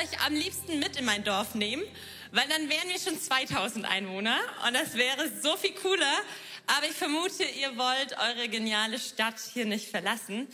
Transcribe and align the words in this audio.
euch 0.00 0.20
am 0.24 0.34
liebsten 0.34 0.78
mit 0.78 0.96
in 0.96 1.04
mein 1.04 1.24
Dorf 1.24 1.54
nehmen, 1.54 1.82
weil 2.32 2.48
dann 2.48 2.68
wären 2.70 2.88
wir 2.88 2.98
schon 2.98 3.20
2000 3.20 3.84
Einwohner 3.84 4.38
und 4.66 4.74
das 4.74 4.94
wäre 4.94 5.30
so 5.42 5.56
viel 5.56 5.74
cooler. 5.74 6.20
Aber 6.66 6.86
ich 6.86 6.92
vermute, 6.92 7.42
ihr 7.42 7.76
wollt 7.76 8.16
eure 8.18 8.48
geniale 8.48 8.98
Stadt 8.98 9.34
hier 9.52 9.66
nicht 9.66 9.90
verlassen. 9.90 10.46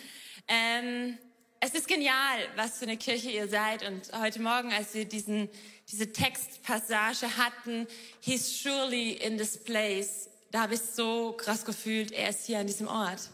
Ähm, 0.48 1.16
es 1.60 1.74
ist 1.74 1.86
genial, 1.86 2.38
was 2.56 2.78
für 2.78 2.86
eine 2.86 2.96
Kirche 2.96 3.30
ihr 3.30 3.48
seid. 3.48 3.86
Und 3.86 4.10
heute 4.20 4.40
Morgen, 4.40 4.72
als 4.72 4.94
wir 4.94 5.04
diesen, 5.04 5.48
diese 5.90 6.12
Textpassage 6.12 7.36
hatten, 7.36 7.86
he's 8.20 8.62
surely 8.62 9.12
in 9.12 9.38
this 9.38 9.62
place, 9.62 10.28
da 10.50 10.62
habe 10.62 10.74
ich 10.74 10.80
so 10.80 11.32
krass 11.32 11.64
gefühlt, 11.64 12.10
er 12.10 12.30
ist 12.30 12.46
hier 12.46 12.58
an 12.58 12.66
diesem 12.66 12.88
Ort. 12.88 13.30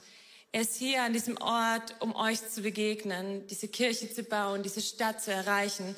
Er 0.54 0.60
ist 0.60 0.76
hier 0.76 1.02
an 1.02 1.14
diesem 1.14 1.38
Ort, 1.38 1.94
um 2.00 2.14
euch 2.14 2.46
zu 2.46 2.60
begegnen, 2.60 3.46
diese 3.46 3.68
Kirche 3.68 4.12
zu 4.12 4.22
bauen, 4.22 4.62
diese 4.62 4.82
Stadt 4.82 5.22
zu 5.22 5.32
erreichen. 5.32 5.96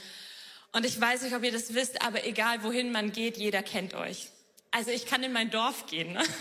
Und 0.71 0.87
ich 0.87 1.01
weiß 1.01 1.23
nicht, 1.23 1.35
ob 1.35 1.43
ihr 1.43 1.51
das 1.51 1.75
wisst, 1.75 2.03
aber 2.03 2.25
egal 2.25 2.63
wohin 2.63 2.93
man 2.93 3.11
geht, 3.11 3.37
jeder 3.37 3.65
kennt 3.65 3.95
euch. 3.95 4.29
Also 4.71 4.93
ich 4.93 5.07
kann 5.07 5.25
in 5.25 5.33
mein 5.33 5.51
Dorf 5.51 5.87
gehen. 5.87 6.13
Ne? 6.13 6.23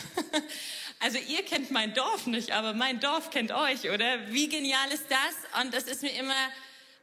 Also 0.99 1.17
ihr 1.17 1.43
kennt 1.43 1.69
mein 1.69 1.93
Dorf 1.93 2.27
nicht, 2.27 2.51
aber 2.51 2.73
mein 2.73 3.01
Dorf 3.01 3.29
kennt 3.29 3.51
euch, 3.51 3.89
oder? 3.89 4.31
Wie 4.31 4.47
genial 4.47 4.89
ist 4.93 5.03
das? 5.09 5.61
Und 5.61 5.73
das 5.73 5.83
ist 5.83 6.01
mir 6.01 6.13
immer 6.13 6.33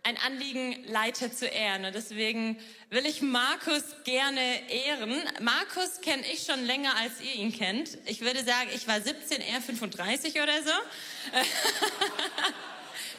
ein 0.03 0.17
Anliegen, 0.27 0.85
Leiter 0.87 1.33
zu 1.33 1.47
ehren. 1.47 1.85
Und 1.85 1.95
deswegen 1.95 2.59
will 2.91 3.07
ich 3.07 3.23
Markus 3.23 3.85
gerne 4.05 4.71
ehren. 4.71 5.15
Markus 5.41 6.01
kenne 6.01 6.23
ich 6.33 6.45
schon 6.45 6.65
länger, 6.65 6.97
als 6.97 7.21
ihr 7.21 7.35
ihn 7.35 7.53
kennt. 7.53 7.99
Ich 8.07 8.21
würde 8.21 8.43
sagen, 8.45 8.71
ich 8.75 8.89
war 8.89 9.01
17, 9.01 9.41
er 9.41 9.61
35 9.61 10.35
oder 10.41 10.63
so. 10.63 10.71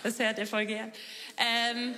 das 0.03 0.19
hört 0.19 0.39
er 0.39 0.47
voll 0.47 0.65
gern. 0.65 0.91
Ähm, 1.37 1.95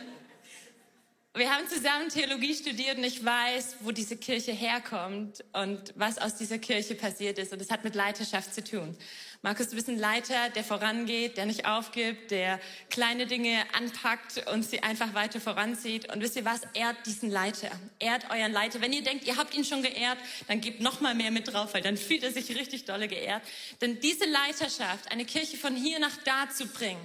wir 1.36 1.52
haben 1.52 1.68
zusammen 1.68 2.10
Theologie 2.10 2.54
studiert 2.54 3.00
und 3.00 3.04
ich 3.04 3.26
weiß, 3.26 3.78
wo 3.80 3.92
diese 3.92 4.18
Kirche 4.18 4.52
herkommt 4.52 5.44
und 5.54 5.92
was 5.96 6.20
aus 6.20 6.36
dieser 6.36 6.60
Kirche 6.60 6.94
passiert 6.94 7.40
ist. 7.40 7.52
Und 7.52 7.60
es 7.60 7.72
hat 7.72 7.84
mit 7.84 7.96
Leiterschaft 7.96 8.54
zu 8.54 8.64
tun. 8.64 8.96
Markus, 9.42 9.70
du 9.70 9.76
bist 9.76 9.90
ein 9.90 9.98
Leiter, 9.98 10.50
der 10.56 10.64
vorangeht, 10.64 11.38
der 11.38 11.48
nicht 11.48 11.66
aufgibt, 11.66 12.30
der 12.30 12.60
kleine 12.92 13.26
Dinge 13.26 13.66
anpackt 13.74 14.48
und 14.54 14.64
sie 14.64 14.84
einfach 14.84 15.16
weiter 15.16 15.42
voranzieht. 15.42 16.14
Und 16.14 16.22
wisst 16.22 16.36
ihr 16.36 16.46
was? 16.46 16.62
Ehrt 16.76 16.98
diesen 17.08 17.32
Leiter. 17.32 17.72
Ehrt 17.98 18.30
euren 18.30 18.52
Leiter. 18.52 18.80
Wenn 18.80 18.94
ihr 18.94 19.04
denkt, 19.04 19.26
ihr 19.26 19.36
habt 19.36 19.56
ihn 19.56 19.66
schon 19.66 19.82
geehrt, 19.82 20.20
dann 20.48 20.62
gebt 20.62 20.82
noch 20.82 21.02
mal 21.02 21.16
mehr 21.16 21.32
mit 21.32 21.52
drauf, 21.52 21.74
weil 21.74 21.82
dann 21.82 21.98
fühlt 21.98 22.22
er 22.22 22.32
sich 22.32 22.56
richtig 22.56 22.86
dolle 22.86 23.08
geehrt. 23.08 23.42
Denn 23.82 24.00
diese 24.00 24.26
Leiterschaft, 24.26 25.12
eine 25.12 25.26
Kirche 25.26 25.58
von 25.58 25.76
hier 25.76 25.98
nach 25.98 26.16
da 26.24 26.48
zu 26.50 26.68
bringen, 26.68 27.02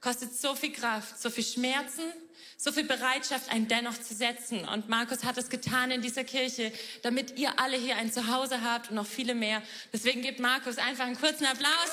kostet 0.00 0.34
so 0.34 0.54
viel 0.54 0.72
Kraft, 0.72 1.20
so 1.20 1.30
viel 1.30 1.44
Schmerzen, 1.44 2.04
so 2.56 2.72
viel 2.72 2.84
Bereitschaft, 2.84 3.50
einen 3.50 3.68
dennoch 3.68 3.98
zu 3.98 4.14
setzen. 4.14 4.66
Und 4.66 4.88
Markus 4.88 5.24
hat 5.24 5.38
es 5.38 5.48
getan 5.48 5.90
in 5.90 6.02
dieser 6.02 6.24
Kirche, 6.24 6.72
damit 7.02 7.38
ihr 7.38 7.58
alle 7.58 7.76
hier 7.76 7.96
ein 7.96 8.12
Zuhause 8.12 8.62
habt 8.62 8.90
und 8.90 8.96
noch 8.96 9.06
viele 9.06 9.34
mehr. 9.34 9.62
Deswegen 9.92 10.22
gebt 10.22 10.40
Markus 10.40 10.78
einfach 10.78 11.04
einen 11.04 11.18
kurzen 11.18 11.46
Applaus. 11.46 11.90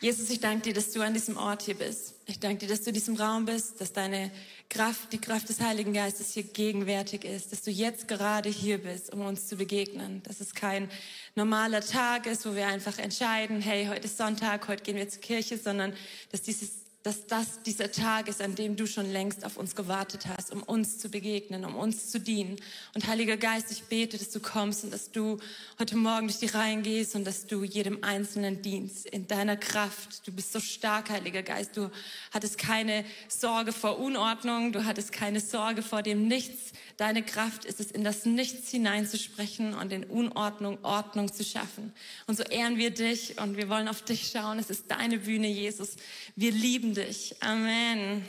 Jesus, 0.00 0.28
ich 0.28 0.40
danke 0.40 0.64
dir, 0.64 0.74
dass 0.74 0.90
du 0.90 1.00
an 1.00 1.14
diesem 1.14 1.38
Ort 1.38 1.62
hier 1.62 1.76
bist. 1.76 2.13
Ich 2.26 2.40
danke 2.40 2.60
dir, 2.60 2.68
dass 2.68 2.82
du 2.82 2.88
in 2.88 2.94
diesem 2.94 3.16
Raum 3.16 3.44
bist, 3.44 3.82
dass 3.82 3.92
deine 3.92 4.30
Kraft, 4.70 5.12
die 5.12 5.20
Kraft 5.20 5.50
des 5.50 5.60
Heiligen 5.60 5.92
Geistes 5.92 6.32
hier 6.32 6.44
gegenwärtig 6.44 7.22
ist, 7.24 7.52
dass 7.52 7.60
du 7.60 7.70
jetzt 7.70 8.08
gerade 8.08 8.48
hier 8.48 8.78
bist, 8.78 9.12
um 9.12 9.20
uns 9.20 9.46
zu 9.46 9.56
begegnen. 9.56 10.22
Dass 10.22 10.40
es 10.40 10.54
kein 10.54 10.88
normaler 11.34 11.82
Tag 11.82 12.24
ist, 12.26 12.46
wo 12.46 12.54
wir 12.54 12.66
einfach 12.66 12.98
entscheiden, 12.98 13.60
hey, 13.60 13.88
heute 13.90 14.06
ist 14.06 14.16
Sonntag, 14.16 14.66
heute 14.68 14.82
gehen 14.82 14.96
wir 14.96 15.06
zur 15.06 15.20
Kirche, 15.20 15.58
sondern 15.58 15.92
dass 16.32 16.40
dieses 16.40 16.83
dass 17.04 17.26
das 17.26 17.62
dieser 17.62 17.92
Tag 17.92 18.28
ist, 18.28 18.40
an 18.40 18.54
dem 18.54 18.76
du 18.76 18.86
schon 18.86 19.12
längst 19.12 19.44
auf 19.44 19.58
uns 19.58 19.76
gewartet 19.76 20.26
hast, 20.26 20.50
um 20.50 20.62
uns 20.62 20.98
zu 20.98 21.10
begegnen, 21.10 21.66
um 21.66 21.76
uns 21.76 22.10
zu 22.10 22.18
dienen. 22.18 22.56
Und 22.94 23.06
Heiliger 23.06 23.36
Geist, 23.36 23.70
ich 23.70 23.84
bete, 23.84 24.16
dass 24.16 24.30
du 24.30 24.40
kommst 24.40 24.84
und 24.84 24.90
dass 24.90 25.12
du 25.12 25.38
heute 25.78 25.96
Morgen 25.96 26.28
durch 26.28 26.38
die 26.38 26.46
Reihen 26.46 26.82
gehst 26.82 27.14
und 27.14 27.26
dass 27.26 27.46
du 27.46 27.62
jedem 27.62 28.02
Einzelnen 28.02 28.62
dienst 28.62 29.04
in 29.04 29.28
deiner 29.28 29.58
Kraft. 29.58 30.26
Du 30.26 30.32
bist 30.32 30.54
so 30.54 30.60
stark, 30.60 31.10
Heiliger 31.10 31.42
Geist. 31.42 31.76
Du 31.76 31.90
hattest 32.32 32.56
keine 32.56 33.04
Sorge 33.28 33.72
vor 33.72 33.98
Unordnung, 33.98 34.72
du 34.72 34.86
hattest 34.86 35.12
keine 35.12 35.40
Sorge 35.40 35.82
vor 35.82 36.02
dem 36.02 36.26
Nichts. 36.26 36.72
Deine 36.96 37.22
Kraft 37.22 37.66
ist 37.66 37.80
es, 37.80 37.90
in 37.90 38.02
das 38.02 38.24
Nichts 38.24 38.70
hineinzusprechen 38.70 39.74
und 39.74 39.92
in 39.92 40.04
Unordnung 40.04 40.78
Ordnung 40.82 41.30
zu 41.30 41.44
schaffen. 41.44 41.92
Und 42.26 42.38
so 42.38 42.44
ehren 42.44 42.78
wir 42.78 42.90
dich 42.90 43.38
und 43.38 43.58
wir 43.58 43.68
wollen 43.68 43.88
auf 43.88 44.00
dich 44.00 44.30
schauen. 44.30 44.58
Es 44.58 44.70
ist 44.70 44.84
deine 44.88 45.18
Bühne, 45.18 45.48
Jesus. 45.48 45.96
Wir 46.34 46.50
lieben 46.50 46.93
dich. 46.94 47.34
Amen. 47.40 48.26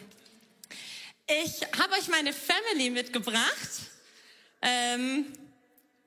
Ich 1.27 1.61
habe 1.79 1.93
euch 1.93 2.07
meine 2.07 2.33
Family 2.33 2.89
mitgebracht 2.89 3.69
ähm, 4.61 5.25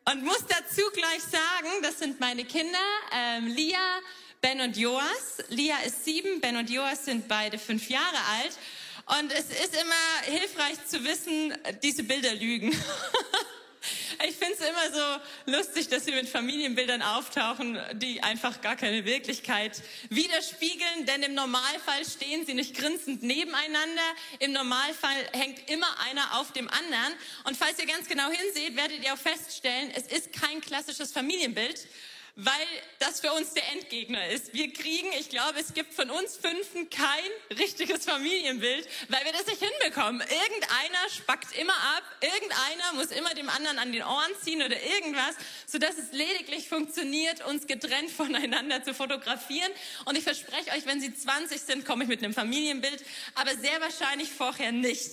und 0.05 0.25
muss 0.25 0.45
dazu 0.49 0.83
gleich 0.93 1.23
sagen, 1.23 1.69
das 1.83 2.01
sind 2.01 2.19
meine 2.21 2.45
Kinder, 2.45 2.79
ähm, 3.13 3.47
Lia, 3.47 4.01
Ben 4.41 4.61
und 4.61 4.77
Joas. 4.77 5.39
Lia 5.49 5.79
ist 5.87 6.05
sieben, 6.05 6.41
Ben 6.41 6.57
und 6.57 6.69
Joas 6.69 7.05
sind 7.05 7.29
beide 7.29 7.59
fünf 7.59 7.89
Jahre 7.89 8.19
alt. 8.41 8.59
Und 9.21 9.33
es 9.33 9.51
ist 9.51 9.75
immer 9.75 10.23
hilfreich 10.39 10.85
zu 10.87 11.03
wissen, 11.05 11.57
diese 11.83 12.03
Bilder 12.03 12.35
lügen. 12.35 12.73
Ich 14.27 14.35
finde 14.35 14.55
es 14.55 14.61
immer 14.61 14.93
so 14.93 15.53
lustig, 15.53 15.89
dass 15.89 16.05
sie 16.05 16.11
mit 16.11 16.29
Familienbildern 16.29 17.03
auftauchen, 17.03 17.79
die 17.95 18.21
einfach 18.21 18.61
gar 18.61 18.75
keine 18.75 19.05
Wirklichkeit 19.05 19.81
widerspiegeln. 20.11 21.07
Denn 21.07 21.23
im 21.23 21.35
Normalfall 21.35 22.05
stehen 22.05 22.45
sie 22.45 22.55
nicht 22.55 22.77
grinsend 22.77 23.23
nebeneinander. 23.23 24.03
Im 24.41 24.53
Normalfall 24.53 25.17
hängt 25.33 25.71
immer 25.71 25.87
einer 26.11 26.41
auf 26.41 26.53
dem 26.53 26.69
anderen. 26.69 27.15
Und 27.45 27.57
falls 27.57 27.79
ihr 27.79 27.87
ganz 27.87 28.09
genau 28.09 28.29
hinseht, 28.29 28.77
werdet 28.77 29.05
ihr 29.05 29.15
auch 29.15 29.19
feststellen, 29.19 29.93
es 29.95 30.07
ist 30.09 30.33
kein 30.33 30.61
klassisches 30.61 31.13
Familienbild, 31.13 31.87
weil 32.41 32.69
das 33.01 33.19
für 33.19 33.33
uns 33.33 33.53
der 33.53 33.65
Endgegner 33.73 34.29
ist. 34.29 34.55
Wir 34.55 34.73
kriegen, 34.73 35.09
ich 35.19 35.29
glaube, 35.29 35.59
es 35.59 35.75
gibt 35.75 35.93
von 35.93 36.09
uns 36.09 36.37
Fünfen 36.37 36.89
kein 36.89 37.59
richtiges 37.59 38.05
Familienbild, 38.05 38.89
weil 39.09 39.25
wir 39.25 39.33
das 39.33 39.45
nicht 39.47 39.61
hinbekommen. 39.61 40.21
Irgendeiner 40.21 41.09
spackt 41.13 41.59
immer 41.59 41.73
ab, 41.73 42.05
irgendeiner 42.21 42.93
muss 42.95 43.07
immer 43.07 43.35
dem 43.35 43.49
anderen 43.49 43.81
an 43.81 43.91
den 43.91 44.05
Ohren 44.05 44.31
ziehen 44.41 44.63
oder 44.63 44.81
irgendwas, 44.81 45.35
sodass 45.67 45.99
es 45.99 46.13
lediglich 46.13 46.69
funktioniert, 46.69 47.45
uns 47.45 47.67
getrennt 47.67 48.11
voneinander 48.17 48.85
zu 48.85 48.95
fotografieren. 48.95 49.73
Und 50.05 50.17
ich 50.17 50.23
verspreche 50.23 50.71
euch, 50.71 50.87
wenn 50.87 51.01
Sie 51.01 51.13
20 51.13 51.61
sind, 51.61 51.85
komme 51.85 52.05
ich 52.05 52.09
mit 52.09 52.23
einem 52.23 52.35
Familienbild, 52.35 53.05
aber 53.35 53.57
sehr 53.57 53.81
wahrscheinlich 53.81 54.31
vorher 54.31 54.71
nicht. 54.71 55.11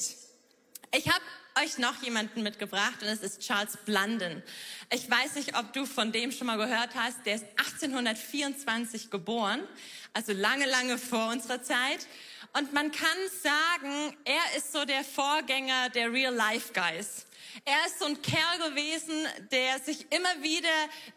Ich 0.92 1.10
habe 1.10 1.26
euch 1.62 1.78
noch 1.78 2.02
jemanden 2.04 2.44
mitgebracht 2.44 3.02
und 3.02 3.08
es 3.08 3.22
ist 3.22 3.42
Charles 3.42 3.78
Blunden. 3.86 4.44
Ich 4.92 5.10
weiß 5.10 5.36
nicht, 5.36 5.58
ob 5.58 5.72
du 5.72 5.86
von 5.86 6.12
dem 6.12 6.32
schon 6.32 6.48
mal 6.48 6.58
gehört 6.58 6.96
hast. 6.96 7.26
Der 7.26 7.36
ist 7.36 7.46
1824 7.58 9.10
geboren, 9.10 9.62
also 10.14 10.34
lange, 10.34 10.66
lange 10.66 10.98
vor 10.98 11.30
unserer 11.30 11.64
Zeit. 11.64 12.08
Und 12.58 12.74
man 12.74 12.92
kann 12.92 13.18
sagen, 13.42 14.18
er 14.26 14.58
ist 14.58 14.74
so 14.74 14.84
der 14.86 15.04
Vorgänger 15.04 15.90
der 15.90 16.12
Real 16.12 16.34
Life 16.34 16.74
Guys. 16.74 17.26
Er 17.64 17.86
ist 17.86 18.00
so 18.00 18.06
ein 18.06 18.22
Kerl 18.22 18.70
gewesen, 18.70 19.26
der 19.52 19.80
sich 19.80 20.12
immer 20.12 20.44
wieder 20.44 20.68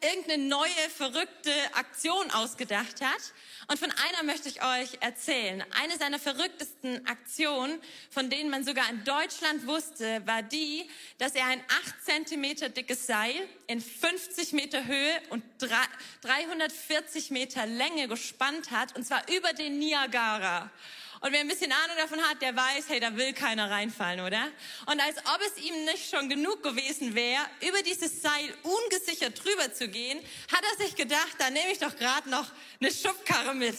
irgendeine 0.01 0.45
neue, 0.45 0.71
verrückte 0.95 1.53
Aktion 1.75 2.31
ausgedacht 2.31 3.01
hat. 3.01 3.33
Und 3.67 3.79
von 3.79 3.91
einer 3.91 4.23
möchte 4.23 4.49
ich 4.49 4.63
euch 4.63 4.99
erzählen. 5.01 5.65
Eine 5.83 5.99
seiner 5.99 6.19
verrücktesten 6.19 7.05
Aktionen, 7.07 7.81
von 8.11 8.31
denen 8.31 8.51
man 8.51 8.65
sogar 8.65 8.89
in 8.89 9.03
Deutschland 9.05 9.67
wusste, 9.67 10.25
war 10.27 10.43
die, 10.43 10.89
dass 11.19 11.35
er 11.35 11.47
ein 11.47 11.61
8 11.85 12.05
Zentimeter 12.05 12.69
dickes 12.69 13.07
Seil 13.07 13.35
in 13.67 13.81
50 13.81 14.53
Meter 14.53 14.87
Höhe 14.87 15.21
und 15.31 15.43
340 15.59 17.31
Meter 17.31 17.67
Länge 17.67 18.07
gespannt 18.09 18.71
hat, 18.71 18.97
und 18.97 19.05
zwar 19.05 19.29
über 19.29 19.53
den 19.53 19.79
Niagara. 19.79 20.71
Und 21.21 21.33
wer 21.33 21.41
ein 21.41 21.49
bisschen 21.49 21.73
Ahnung 21.73 21.97
davon 21.97 22.21
hat, 22.23 22.41
der 22.43 22.55
weiß, 22.55 22.85
hey, 22.89 23.01
da 23.01 23.17
will 23.17 23.33
keiner 23.33 23.71
reinfallen, 23.71 24.21
oder? 24.21 24.49
Und 24.87 25.01
als 25.01 25.19
ob 25.19 25.41
es 25.47 25.63
ihm 25.63 25.85
nicht 25.85 26.11
schon 26.11 26.29
genug 26.29 26.63
gewesen 26.63 27.15
wäre, 27.15 27.43
über 27.67 27.83
dieses 27.83 28.23
Seil 28.23 28.55
ungesichert 28.63 29.45
drüber 29.45 29.73
zu 29.73 29.89
gehen, 29.89 30.19
hat 30.53 30.63
er 30.73 30.85
sich 30.85 30.95
gedacht, 30.95 31.37
da 31.39 31.51
nehme 31.51 31.73
ich 31.73 31.79
doch 31.79 31.97
gerade 31.97 32.31
noch 32.31 32.47
eine 32.81 32.93
Schubkarre 32.93 33.55
mit. 33.55 33.77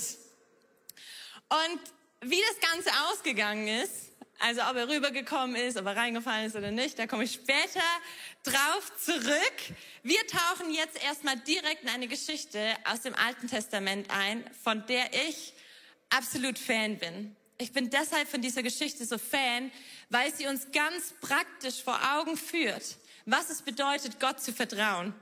Und 1.50 1.80
wie 2.22 2.42
das 2.42 2.70
Ganze 2.70 2.90
ausgegangen 3.10 3.68
ist, 3.68 4.10
also 4.40 4.62
ob 4.62 4.76
er 4.76 4.88
rübergekommen 4.88 5.56
ist, 5.56 5.78
ob 5.78 5.86
er 5.86 5.96
reingefallen 5.96 6.48
ist 6.48 6.56
oder 6.56 6.72
nicht, 6.72 6.98
da 6.98 7.08
komme 7.08 7.26
ich 7.26 7.34
später 7.34 7.82
drauf 8.44 8.92
zurück. 8.98 9.54
Wir 10.04 10.26
tauchen 10.28 10.74
jetzt 10.74 11.02
erstmal 11.04 11.38
direkt 11.40 11.84
in 11.84 11.90
eine 11.90 12.08
Geschichte 12.08 12.74
aus 12.86 13.02
dem 13.02 13.16
Alten 13.16 13.48
Testament 13.48 14.10
ein, 14.10 14.50
von 14.64 14.86
der 14.88 15.14
ich 15.14 15.54
absolut 16.10 16.58
Fan 16.58 16.98
bin. 16.98 17.36
Ich 17.58 17.74
bin 17.74 17.90
deshalb 17.90 18.28
von 18.30 18.42
dieser 18.42 18.64
Geschichte 18.64 19.06
so 19.06 19.18
Fan, 19.18 19.72
weil 20.10 20.34
sie 20.34 20.48
uns 20.48 20.72
ganz 20.72 21.14
praktisch 21.20 21.84
vor 21.84 22.00
Augen 22.16 22.38
führt, 22.38 22.98
was 23.26 23.50
es 23.50 23.62
bedeutet, 23.62 24.20
Gott 24.20 24.42
zu 24.42 24.54
vertrauen. 24.54 25.14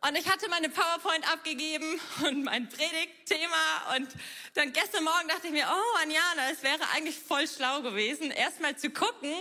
Und 0.00 0.16
ich 0.16 0.28
hatte 0.28 0.48
meine 0.48 0.68
PowerPoint 0.68 1.28
abgegeben 1.32 2.00
und 2.24 2.44
mein 2.44 2.68
Predigtthema. 2.68 3.96
Und 3.96 4.08
dann 4.54 4.72
gestern 4.72 5.02
Morgen 5.02 5.26
dachte 5.26 5.48
ich 5.48 5.52
mir, 5.52 5.66
oh, 5.68 5.96
Anjana, 6.00 6.52
es 6.52 6.62
wäre 6.62 6.88
eigentlich 6.94 7.18
voll 7.18 7.48
schlau 7.48 7.82
gewesen, 7.82 8.30
erstmal 8.30 8.76
zu 8.76 8.90
gucken, 8.90 9.32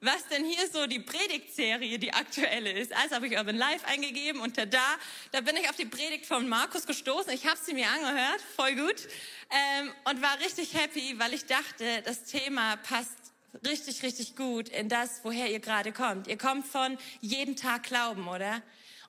was 0.00 0.28
denn 0.28 0.44
hier 0.44 0.68
so 0.68 0.86
die 0.86 1.00
Predigtserie, 1.00 1.98
die 1.98 2.12
aktuelle 2.12 2.70
ist. 2.70 2.92
Also 2.92 3.16
habe 3.16 3.26
ich 3.26 3.36
Urban 3.36 3.56
Life 3.56 3.84
eingegeben 3.88 4.40
und 4.40 4.56
da, 4.56 4.64
da 5.32 5.40
bin 5.40 5.56
ich 5.56 5.68
auf 5.68 5.76
die 5.76 5.86
Predigt 5.86 6.26
von 6.26 6.48
Markus 6.48 6.86
gestoßen. 6.86 7.32
Ich 7.32 7.46
habe 7.48 7.58
sie 7.60 7.74
mir 7.74 7.88
angehört, 7.88 8.40
voll 8.54 8.76
gut. 8.76 9.08
Ähm, 9.50 9.92
und 10.04 10.22
war 10.22 10.38
richtig 10.38 10.74
happy, 10.74 11.18
weil 11.18 11.34
ich 11.34 11.46
dachte, 11.46 12.02
das 12.02 12.22
Thema 12.22 12.76
passt 12.76 13.10
richtig, 13.66 14.04
richtig 14.04 14.36
gut 14.36 14.68
in 14.68 14.88
das, 14.88 15.20
woher 15.24 15.50
ihr 15.50 15.60
gerade 15.60 15.90
kommt. 15.90 16.28
Ihr 16.28 16.38
kommt 16.38 16.66
von 16.68 16.98
jeden 17.20 17.56
Tag 17.56 17.82
Glauben, 17.82 18.28
oder? 18.28 18.62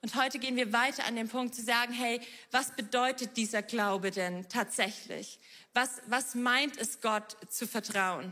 Und 0.06 0.14
heute 0.14 0.38
gehen 0.38 0.56
wir 0.56 0.72
weiter 0.72 1.04
an 1.08 1.16
den 1.16 1.28
Punkt 1.28 1.56
zu 1.56 1.64
sagen, 1.64 1.92
hey, 1.92 2.22
was 2.52 2.76
bedeutet 2.76 3.38
dieser 3.38 3.64
Glaube 3.64 4.12
denn 4.12 4.48
tatsächlich? 4.50 5.40
Was, 5.74 6.00
was 6.06 6.36
meint 6.36 6.78
es 6.78 7.02
Gott 7.02 7.36
zu 7.50 7.66
vertrauen? 7.66 8.32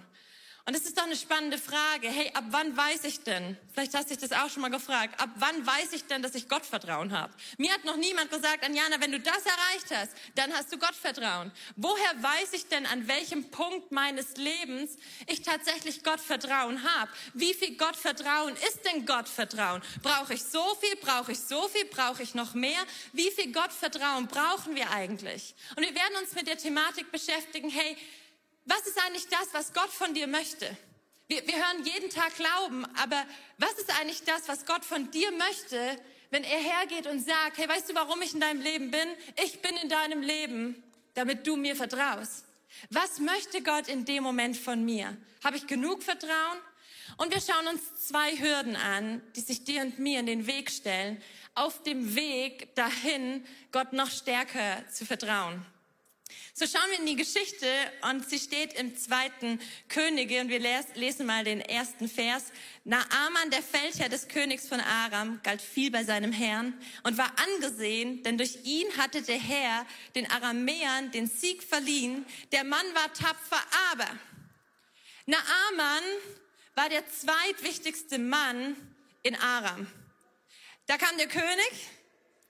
Und 0.66 0.78
es 0.78 0.86
ist 0.86 0.98
doch 0.98 1.04
eine 1.04 1.18
spannende 1.18 1.58
Frage. 1.58 2.08
Hey, 2.08 2.32
ab 2.34 2.46
wann 2.52 2.78
weiß 2.78 3.04
ich 3.04 3.22
denn? 3.22 3.58
Vielleicht 3.74 3.94
hast 3.96 4.10
du 4.10 4.16
dich 4.16 4.30
das 4.30 4.32
auch 4.32 4.50
schon 4.50 4.62
mal 4.62 4.70
gefragt. 4.70 5.20
Ab 5.20 5.30
wann 5.36 5.68
weiß 5.68 5.92
ich 5.92 6.06
denn, 6.06 6.22
dass 6.22 6.36
ich 6.36 6.48
Gottvertrauen 6.48 7.12
habe? 7.12 7.34
Mir 7.58 7.74
hat 7.74 7.84
noch 7.84 7.98
niemand 7.98 8.32
gesagt, 8.32 8.64
Anjana, 8.64 9.02
wenn 9.02 9.12
du 9.12 9.20
das 9.20 9.46
erreicht 9.46 9.92
hast, 9.94 10.14
dann 10.36 10.54
hast 10.54 10.72
du 10.72 10.78
Gottvertrauen. 10.78 11.52
Woher 11.76 12.24
weiß 12.24 12.54
ich 12.54 12.70
denn, 12.70 12.86
an 12.86 13.10
welchem 13.10 13.52
Punkt 13.52 13.92
meines 13.92 14.38
Lebens 14.38 14.92
ich 15.28 15.42
tatsächlich 15.42 16.02
Gottvertrauen 16.02 16.82
habe? 16.82 17.12
Wie 17.34 17.54
viel 17.54 17.76
Gottvertrauen 17.76 18.56
ist 18.56 18.86
denn 18.86 19.06
Gottvertrauen? 19.06 19.82
Brauche 20.02 20.36
ich 20.36 20.44
so 20.44 20.64
viel? 20.80 20.96
Brauche 20.96 21.34
ich 21.34 21.40
so 21.42 21.68
viel? 21.68 21.84
Brauche 21.86 22.24
ich 22.24 22.36
noch 22.36 22.54
mehr? 22.54 22.80
Wie 23.12 23.32
viel 23.32 23.52
Gottvertrauen 23.52 24.28
brauchen 24.28 24.76
wir 24.76 24.90
eigentlich? 24.92 25.56
Und 25.76 25.84
wir 25.84 25.94
werden 25.94 26.16
uns 26.22 26.34
mit 26.36 26.48
der 26.48 26.58
Thematik 26.58 27.12
beschäftigen, 27.12 27.70
hey, 27.70 27.98
was 28.66 28.82
ist 28.88 29.00
eigentlich 29.06 29.28
das, 29.28 29.54
was 29.54 29.74
Gott 29.74 29.90
von 29.90 30.14
dir 30.14 30.28
möchte? 30.28 30.78
Wir, 31.28 31.46
wir 31.48 31.56
hören 31.56 31.86
jeden 31.86 32.10
Tag 32.10 32.36
Glauben, 32.36 32.86
aber 32.96 33.26
was 33.58 33.74
ist 33.74 33.90
eigentlich 34.00 34.24
das, 34.24 34.48
was 34.48 34.66
Gott 34.66 34.86
von 34.86 35.10
dir 35.12 35.32
möchte, 35.32 35.98
wenn 36.30 36.44
er 36.44 36.60
hergeht 36.60 37.08
und 37.08 37.20
sagt, 37.20 37.58
hey, 37.58 37.68
weißt 37.68 37.90
du, 37.90 37.96
warum 37.96 38.22
ich 38.22 38.34
in 38.34 38.40
deinem 38.40 38.62
Leben 38.62 38.92
bin? 38.92 39.08
Ich 39.44 39.62
bin 39.62 39.76
in 39.78 39.90
deinem 39.90 40.22
Leben, 40.22 40.84
damit 41.14 41.46
du 41.46 41.56
mir 41.56 41.76
vertraust. 41.76 42.46
Was 42.90 43.20
möchte 43.20 43.62
Gott 43.62 43.88
in 43.88 44.06
dem 44.06 44.24
Moment 44.24 44.58
von 44.58 44.84
mir? 44.84 45.16
Habe 45.44 45.58
ich 45.58 45.68
genug 45.68 46.04
Vertrauen? 46.04 46.58
Und 47.18 47.34
wir 47.34 47.42
schauen 47.42 47.68
uns 47.68 48.08
zwei 48.08 48.38
Hürden 48.38 48.76
an, 48.76 49.22
die 49.36 49.42
sich 49.42 49.64
dir 49.64 49.82
und 49.82 50.00
mir 50.00 50.20
in 50.20 50.26
den 50.26 50.48
Weg 50.48 50.72
stellen, 50.72 51.22
auf 51.56 51.84
dem 51.84 52.16
Weg 52.16 52.74
dahin, 52.76 53.46
Gott 53.72 53.94
noch 53.94 54.10
stärker 54.10 54.88
zu 54.90 55.06
vertrauen. 55.06 55.64
So 56.54 56.68
schauen 56.68 56.90
wir 56.92 57.00
in 57.00 57.06
die 57.08 57.16
Geschichte 57.16 57.68
und 58.10 58.30
sie 58.30 58.38
steht 58.38 58.74
im 58.74 58.96
zweiten 58.96 59.60
Könige 59.90 60.40
und 60.40 60.50
wir 60.50 60.60
lesen 60.60 61.26
mal 61.26 61.44
den 61.44 61.62
ersten 61.62 62.08
Vers. 62.08 62.52
Naaman, 62.84 63.50
der 63.52 63.64
Feldherr 63.64 64.10
des 64.10 64.28
Königs 64.28 64.68
von 64.68 64.80
Aram, 64.80 65.40
galt 65.44 65.62
viel 65.62 65.90
bei 65.90 66.04
seinem 66.04 66.32
Herrn 66.32 66.74
und 67.04 67.18
war 67.18 67.32
angesehen, 67.40 68.22
denn 68.22 68.38
durch 68.38 68.60
ihn 68.66 68.86
hatte 68.98 69.24
der 69.24 69.40
Herr 69.40 69.86
den 70.16 70.30
Aramäern 70.30 71.12
den 71.12 71.28
Sieg 71.28 71.64
verliehen. 71.64 72.26
Der 72.52 72.64
Mann 72.64 72.86
war 72.94 73.12
tapfer, 73.14 73.64
aber 73.92 74.08
Naaman 75.26 76.04
war 76.76 76.90
der 76.90 77.04
zweitwichtigste 77.10 78.20
Mann 78.20 78.76
in 79.24 79.36
Aram. 79.36 79.88
Da 80.86 80.98
kam 80.98 81.18
der 81.18 81.28
König 81.28 81.72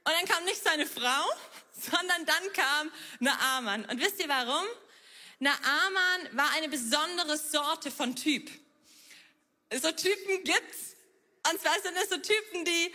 und 0.03 0.11
dann 0.11 0.25
kam 0.27 0.43
nicht 0.45 0.61
seine 0.61 0.87
Frau, 0.87 1.23
sondern 1.91 2.25
dann 2.25 2.53
kam 2.53 2.91
Naaman. 3.19 3.85
Und 3.85 3.99
wisst 3.99 4.19
ihr 4.19 4.29
warum? 4.29 4.65
Naaman 5.39 6.29
war 6.37 6.51
eine 6.51 6.69
besondere 6.69 7.37
Sorte 7.37 7.91
von 7.91 8.15
Typ. 8.15 8.49
So 9.81 9.91
Typen 9.91 10.43
gibt's. 10.43 10.95
Und 11.51 11.59
zwar 11.61 11.79
sind 11.81 11.95
es 11.97 12.09
so 12.09 12.17
Typen, 12.17 12.63
die 12.63 12.93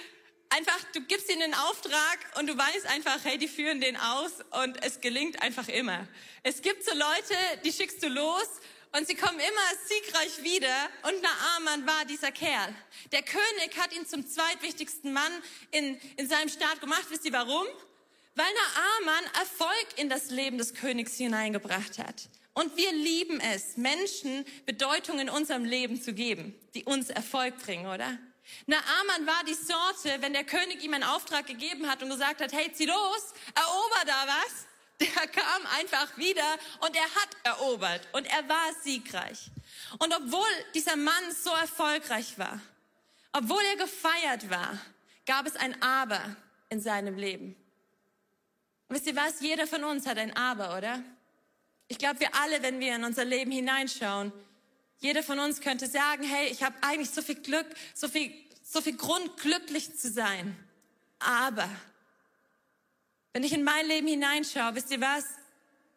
einfach, 0.50 0.78
du 0.94 1.00
gibst 1.02 1.30
ihnen 1.30 1.42
einen 1.42 1.54
Auftrag 1.54 2.18
und 2.38 2.46
du 2.46 2.56
weißt 2.56 2.86
einfach, 2.86 3.18
hey, 3.24 3.38
die 3.38 3.48
führen 3.48 3.80
den 3.80 3.96
aus 3.96 4.32
und 4.62 4.82
es 4.82 5.00
gelingt 5.00 5.42
einfach 5.42 5.68
immer. 5.68 6.06
Es 6.42 6.62
gibt 6.62 6.84
so 6.84 6.92
Leute, 6.94 7.34
die 7.64 7.72
schickst 7.72 8.02
du 8.02 8.08
los 8.08 8.48
und 8.92 9.06
sie 9.06 9.14
kommen 9.14 9.38
immer 9.38 9.78
siegreich 9.86 10.42
wieder 10.42 10.88
und 11.02 11.20
Naaman 11.20 11.86
war 11.86 12.04
dieser 12.06 12.32
Kerl. 12.32 12.74
Der 13.12 13.22
König 13.22 13.76
hat 13.76 13.92
ihn 13.92 14.06
zum 14.06 14.26
zweitwichtigsten 14.26 15.12
Mann 15.12 15.32
in, 15.70 16.00
in 16.16 16.28
seinem 16.28 16.48
Staat 16.48 16.80
gemacht. 16.80 17.04
Wisst 17.10 17.24
ihr 17.26 17.32
warum? 17.32 17.66
Weil 18.38 18.46
Naaman 18.54 19.24
Erfolg 19.34 19.86
in 19.96 20.08
das 20.08 20.30
Leben 20.30 20.58
des 20.58 20.72
Königs 20.74 21.16
hineingebracht 21.16 21.98
hat. 21.98 22.28
Und 22.54 22.76
wir 22.76 22.92
lieben 22.92 23.40
es, 23.40 23.76
Menschen 23.76 24.44
Bedeutung 24.64 25.18
in 25.18 25.28
unserem 25.28 25.64
Leben 25.64 26.00
zu 26.00 26.12
geben, 26.12 26.54
die 26.74 26.84
uns 26.84 27.10
Erfolg 27.10 27.58
bringen, 27.58 27.86
oder? 27.86 28.16
Naaman 28.66 29.26
war 29.26 29.42
die 29.44 29.54
Sorte, 29.54 30.22
wenn 30.22 30.32
der 30.32 30.44
König 30.44 30.82
ihm 30.84 30.94
einen 30.94 31.02
Auftrag 31.02 31.46
gegeben 31.48 31.88
hat 31.88 32.00
und 32.00 32.10
gesagt 32.10 32.40
hat, 32.40 32.52
hey, 32.52 32.70
zieh 32.72 32.86
los, 32.86 33.34
erober 33.54 34.04
da 34.06 34.26
was. 34.26 34.66
Der 35.00 35.28
kam 35.28 35.66
einfach 35.78 36.16
wieder 36.16 36.58
und 36.80 36.96
er 36.96 37.04
hat 37.04 37.28
erobert 37.44 38.08
und 38.10 38.26
er 38.26 38.48
war 38.48 38.74
siegreich. 38.82 39.48
Und 40.00 40.12
obwohl 40.12 40.48
dieser 40.74 40.96
Mann 40.96 41.32
so 41.40 41.50
erfolgreich 41.50 42.36
war, 42.36 42.60
obwohl 43.32 43.62
er 43.62 43.76
gefeiert 43.76 44.50
war, 44.50 44.76
gab 45.24 45.46
es 45.46 45.54
ein 45.54 45.80
Aber 45.80 46.34
in 46.68 46.80
seinem 46.80 47.16
Leben. 47.16 47.54
Und 48.88 48.96
wisst 48.96 49.06
ihr 49.06 49.16
was? 49.16 49.40
Jeder 49.40 49.66
von 49.66 49.84
uns 49.84 50.06
hat 50.06 50.18
ein 50.18 50.34
Aber, 50.36 50.76
oder? 50.76 51.02
Ich 51.88 51.98
glaube, 51.98 52.20
wir 52.20 52.34
alle, 52.34 52.62
wenn 52.62 52.80
wir 52.80 52.96
in 52.96 53.04
unser 53.04 53.24
Leben 53.24 53.50
hineinschauen, 53.50 54.32
jeder 54.98 55.22
von 55.22 55.38
uns 55.38 55.60
könnte 55.60 55.86
sagen, 55.86 56.24
hey, 56.24 56.48
ich 56.48 56.62
habe 56.62 56.74
eigentlich 56.82 57.10
so 57.10 57.22
viel 57.22 57.36
Glück, 57.36 57.66
so 57.94 58.08
viel, 58.08 58.32
so 58.62 58.80
viel 58.80 58.96
Grund, 58.96 59.36
glücklich 59.36 59.96
zu 59.96 60.10
sein. 60.10 60.56
Aber 61.18 61.68
wenn 63.32 63.44
ich 63.44 63.52
in 63.52 63.62
mein 63.62 63.86
Leben 63.86 64.08
hineinschaue, 64.08 64.74
wisst 64.74 64.90
ihr 64.90 65.00
was? 65.00 65.24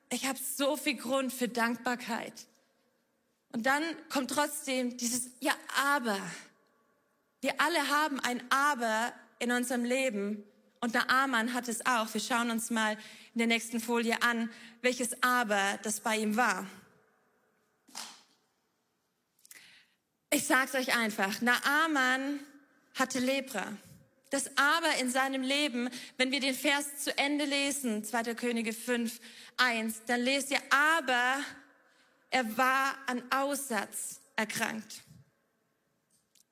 Ich 0.09 0.25
habe 0.25 0.37
so 0.37 0.75
viel 0.77 0.95
Grund 0.95 1.33
für 1.33 1.47
Dankbarkeit. 1.47 2.33
Und 3.53 3.65
dann 3.65 3.83
kommt 4.09 4.31
trotzdem 4.31 4.97
dieses 4.97 5.31
Ja, 5.39 5.53
aber. 5.83 6.19
Wir 7.39 7.59
alle 7.59 7.89
haben 7.89 8.19
ein 8.19 8.43
Aber 8.51 9.13
in 9.39 9.51
unserem 9.51 9.83
Leben. 9.83 10.43
Und 10.81 10.95
der 10.95 11.09
Amann 11.11 11.53
hat 11.53 11.67
es 11.67 11.85
auch. 11.85 12.11
Wir 12.11 12.21
schauen 12.21 12.49
uns 12.49 12.71
mal 12.71 12.93
in 13.33 13.37
der 13.37 13.47
nächsten 13.47 13.79
Folie 13.79 14.21
an, 14.23 14.49
welches 14.81 15.21
Aber 15.21 15.79
das 15.83 15.99
bei 15.99 16.17
ihm 16.17 16.35
war. 16.35 16.65
Ich 20.31 20.47
sag's 20.47 20.73
euch 20.73 20.95
einfach. 20.95 21.41
Naaman 21.41 22.39
hatte 22.95 23.19
Lepra. 23.19 23.77
Das 24.31 24.57
Aber 24.57 24.95
in 24.99 25.11
seinem 25.11 25.43
Leben, 25.43 25.89
wenn 26.17 26.31
wir 26.31 26.39
den 26.39 26.55
Vers 26.55 27.03
zu 27.03 27.15
Ende 27.17 27.45
lesen, 27.45 28.03
2. 28.03 28.33
Könige 28.33 28.73
5, 28.73 29.19
1, 29.57 30.05
dann 30.07 30.21
lest 30.21 30.49
ihr, 30.51 30.61
aber 30.69 31.43
er 32.29 32.57
war 32.57 32.97
an 33.07 33.21
Aussatz 33.29 34.21
erkrankt. 34.37 35.03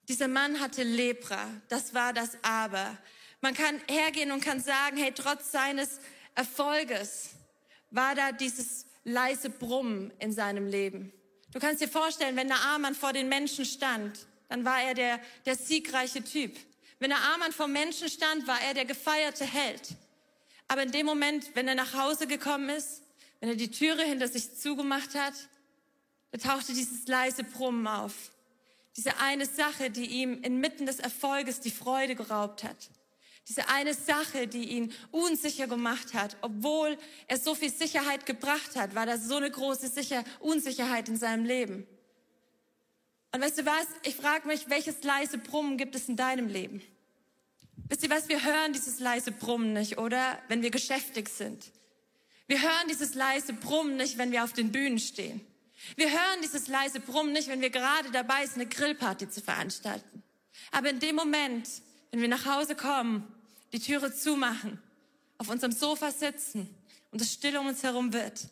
Dieser 0.09 0.27
Mann 0.27 0.59
hatte 0.59 0.83
Lepra. 0.83 1.49
Das 1.69 1.93
war 1.93 2.13
das 2.13 2.37
Aber. 2.43 2.97
Man 3.41 3.53
kann 3.53 3.81
hergehen 3.87 4.31
und 4.31 4.43
kann 4.43 4.59
sagen, 4.59 4.97
hey, 4.97 5.13
trotz 5.13 5.51
seines 5.51 5.99
Erfolges 6.35 7.31
war 7.91 8.15
da 8.15 8.31
dieses 8.31 8.85
leise 9.03 9.49
Brummen 9.49 10.11
in 10.19 10.31
seinem 10.31 10.67
Leben. 10.67 11.11
Du 11.51 11.59
kannst 11.59 11.81
dir 11.81 11.87
vorstellen, 11.87 12.35
wenn 12.35 12.47
der 12.47 12.57
Naaman 12.57 12.95
vor 12.95 13.13
den 13.13 13.29
Menschen 13.29 13.65
stand, 13.65 14.27
dann 14.49 14.65
war 14.65 14.81
er 14.81 14.93
der, 14.93 15.19
der 15.45 15.55
siegreiche 15.55 16.23
Typ. 16.23 16.55
Wenn 16.99 17.09
der 17.09 17.19
Naaman 17.19 17.51
vor 17.51 17.67
Menschen 17.67 18.09
stand, 18.09 18.45
war 18.45 18.61
er 18.61 18.73
der 18.73 18.85
gefeierte 18.85 19.45
Held. 19.45 19.95
Aber 20.67 20.83
in 20.83 20.91
dem 20.91 21.05
Moment, 21.05 21.55
wenn 21.55 21.67
er 21.67 21.75
nach 21.75 21.93
Hause 21.93 22.27
gekommen 22.27 22.69
ist, 22.69 23.01
wenn 23.39 23.49
er 23.49 23.55
die 23.55 23.71
Türe 23.71 24.03
hinter 24.03 24.27
sich 24.27 24.57
zugemacht 24.57 25.15
hat, 25.15 25.33
da 26.31 26.37
tauchte 26.37 26.73
dieses 26.73 27.07
leise 27.07 27.43
Brummen 27.43 27.87
auf. 27.87 28.13
Diese 28.97 29.17
eine 29.17 29.45
Sache, 29.45 29.89
die 29.89 30.05
ihm 30.05 30.43
inmitten 30.43 30.85
des 30.85 30.99
Erfolges 30.99 31.61
die 31.61 31.71
Freude 31.71 32.15
geraubt 32.15 32.63
hat. 32.63 32.89
Diese 33.49 33.67
eine 33.67 33.95
Sache, 33.95 34.47
die 34.47 34.69
ihn 34.69 34.93
unsicher 35.09 35.65
gemacht 35.65 36.13
hat, 36.13 36.37
obwohl 36.41 36.95
er 37.27 37.37
so 37.37 37.55
viel 37.55 37.73
Sicherheit 37.73 38.27
gebracht 38.27 38.75
hat, 38.75 38.93
war 38.93 39.07
da 39.07 39.17
so 39.17 39.37
eine 39.37 39.49
große 39.49 39.87
Sicher 39.87 40.23
Unsicherheit 40.39 41.09
in 41.09 41.17
seinem 41.17 41.45
Leben. 41.45 41.87
Und 43.31 43.41
weißt 43.41 43.57
du 43.57 43.65
was? 43.65 43.87
Ich 44.03 44.15
frage 44.15 44.47
mich, 44.47 44.69
welches 44.69 45.03
leise 45.03 45.39
Brummen 45.39 45.77
gibt 45.77 45.95
es 45.95 46.07
in 46.07 46.15
deinem 46.15 46.47
Leben? 46.47 46.83
Wisst 47.87 48.03
ihr 48.03 48.11
was? 48.11 48.29
Wir 48.29 48.43
hören 48.43 48.73
dieses 48.73 48.99
leise 48.99 49.31
Brummen 49.31 49.73
nicht, 49.73 49.97
oder? 49.97 50.37
Wenn 50.47 50.61
wir 50.61 50.69
geschäftig 50.69 51.27
sind. 51.29 51.71
Wir 52.45 52.61
hören 52.61 52.87
dieses 52.87 53.15
leise 53.15 53.53
Brummen 53.53 53.97
nicht, 53.97 54.19
wenn 54.19 54.31
wir 54.31 54.43
auf 54.43 54.53
den 54.53 54.71
Bühnen 54.71 54.99
stehen. 54.99 55.41
Wir 55.95 56.11
hören 56.11 56.41
dieses 56.43 56.67
leise 56.67 56.99
Brummen 56.99 57.33
nicht, 57.33 57.47
wenn 57.47 57.61
wir 57.61 57.71
gerade 57.71 58.11
dabei 58.11 58.45
sind, 58.45 58.61
eine 58.61 58.67
Grillparty 58.67 59.27
zu 59.27 59.41
veranstalten. 59.41 60.21
Aber 60.71 60.91
in 60.91 60.99
dem 60.99 61.15
Moment, 61.15 61.67
wenn 62.11 62.21
wir 62.21 62.27
nach 62.27 62.45
Hause 62.45 62.75
kommen 62.75 63.35
die 63.71 63.79
Türe 63.79 64.13
zumachen, 64.13 64.81
auf 65.37 65.49
unserem 65.49 65.71
Sofa 65.71 66.11
sitzen 66.11 66.69
und 67.11 67.21
es 67.21 67.33
still 67.33 67.57
um 67.57 67.67
uns 67.67 67.83
herum 67.83 68.13
wird, 68.13 68.47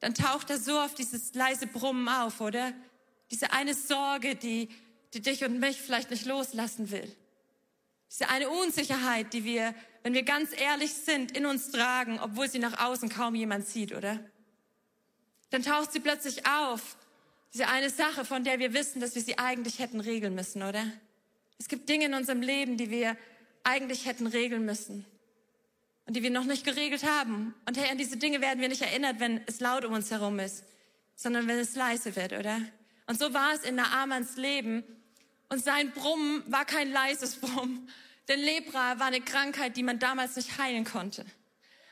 dann 0.00 0.14
taucht 0.14 0.50
er 0.50 0.58
so 0.58 0.78
auf 0.78 0.94
dieses 0.94 1.34
leise 1.34 1.66
Brummen 1.66 2.08
auf, 2.08 2.40
oder? 2.40 2.72
Diese 3.30 3.52
eine 3.52 3.74
Sorge, 3.74 4.34
die, 4.34 4.68
die 5.12 5.20
dich 5.20 5.44
und 5.44 5.60
mich 5.60 5.80
vielleicht 5.80 6.10
nicht 6.10 6.26
loslassen 6.26 6.90
will. 6.90 7.14
Diese 8.10 8.28
eine 8.28 8.48
Unsicherheit, 8.48 9.32
die 9.32 9.44
wir, 9.44 9.74
wenn 10.02 10.14
wir 10.14 10.24
ganz 10.24 10.50
ehrlich 10.58 10.92
sind, 10.92 11.36
in 11.36 11.46
uns 11.46 11.70
tragen, 11.70 12.18
obwohl 12.18 12.48
sie 12.48 12.58
nach 12.58 12.84
außen 12.84 13.08
kaum 13.08 13.34
jemand 13.34 13.66
sieht, 13.68 13.94
oder? 13.94 14.18
Dann 15.50 15.62
taucht 15.62 15.92
sie 15.92 16.00
plötzlich 16.00 16.46
auf. 16.46 16.96
Diese 17.52 17.68
eine 17.68 17.90
Sache, 17.90 18.24
von 18.24 18.42
der 18.42 18.58
wir 18.58 18.72
wissen, 18.72 19.00
dass 19.00 19.14
wir 19.14 19.22
sie 19.22 19.38
eigentlich 19.38 19.78
hätten 19.78 20.00
regeln 20.00 20.34
müssen, 20.34 20.62
oder? 20.62 20.84
Es 21.58 21.68
gibt 21.68 21.88
Dinge 21.88 22.06
in 22.06 22.14
unserem 22.14 22.42
Leben, 22.42 22.76
die 22.76 22.90
wir 22.90 23.16
eigentlich 23.64 24.06
hätten 24.06 24.26
regeln 24.26 24.64
müssen 24.64 25.04
und 26.06 26.16
die 26.16 26.22
wir 26.22 26.30
noch 26.30 26.44
nicht 26.44 26.64
geregelt 26.64 27.04
haben. 27.04 27.54
Und 27.66 27.76
hey, 27.76 27.90
an 27.90 27.98
diese 27.98 28.16
Dinge 28.16 28.40
werden 28.40 28.60
wir 28.60 28.68
nicht 28.68 28.82
erinnert, 28.82 29.20
wenn 29.20 29.40
es 29.46 29.60
laut 29.60 29.84
um 29.84 29.92
uns 29.92 30.10
herum 30.10 30.38
ist, 30.38 30.64
sondern 31.14 31.46
wenn 31.46 31.58
es 31.58 31.76
leise 31.76 32.16
wird, 32.16 32.32
oder? 32.32 32.60
Und 33.06 33.18
so 33.18 33.32
war 33.34 33.54
es 33.54 33.62
in 33.62 33.76
Naamans 33.76 34.36
Leben. 34.36 34.84
Und 35.48 35.62
sein 35.62 35.90
Brummen 35.92 36.42
war 36.46 36.64
kein 36.64 36.92
leises 36.92 37.36
Brummen, 37.36 37.90
denn 38.28 38.40
Lepra 38.40 38.98
war 38.98 39.06
eine 39.06 39.20
Krankheit, 39.20 39.76
die 39.76 39.82
man 39.82 39.98
damals 39.98 40.36
nicht 40.36 40.58
heilen 40.58 40.84
konnte. 40.84 41.26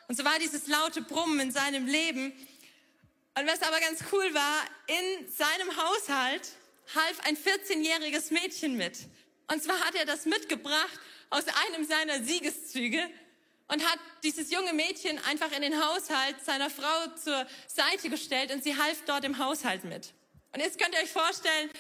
Und 0.06 0.16
so 0.16 0.24
war 0.24 0.38
dieses 0.38 0.68
laute 0.68 1.02
Brummen 1.02 1.40
in 1.40 1.50
seinem 1.50 1.86
Leben. 1.86 2.32
Und 3.38 3.46
was 3.46 3.62
aber 3.62 3.78
ganz 3.80 4.02
cool 4.12 4.34
war, 4.34 4.64
in 4.86 5.28
seinem 5.28 5.76
Haushalt 5.76 6.52
half 6.94 7.20
ein 7.26 7.36
14-jähriges 7.36 8.32
Mädchen 8.32 8.76
mit. 8.76 8.98
Und 9.50 9.62
zwar 9.62 9.80
hat 9.80 9.94
er 9.94 10.04
das 10.04 10.26
mitgebracht 10.26 11.00
aus 11.30 11.44
einem 11.66 11.84
seiner 11.86 12.22
Siegeszüge 12.22 13.02
und 13.68 13.86
hat 13.86 13.98
dieses 14.22 14.50
junge 14.50 14.72
Mädchen 14.72 15.18
einfach 15.24 15.52
in 15.52 15.62
den 15.62 15.82
Haushalt 15.82 16.36
seiner 16.44 16.70
Frau 16.70 17.06
zur 17.22 17.46
Seite 17.66 18.08
gestellt 18.10 18.50
und 18.50 18.62
sie 18.62 18.76
half 18.76 19.04
dort 19.04 19.24
im 19.24 19.38
Haushalt 19.38 19.84
mit. 19.84 20.12
Und 20.52 20.60
jetzt 20.60 20.78
könnt 20.78 20.94
ihr 20.94 21.02
euch 21.02 21.12
vorstellen, 21.12 21.70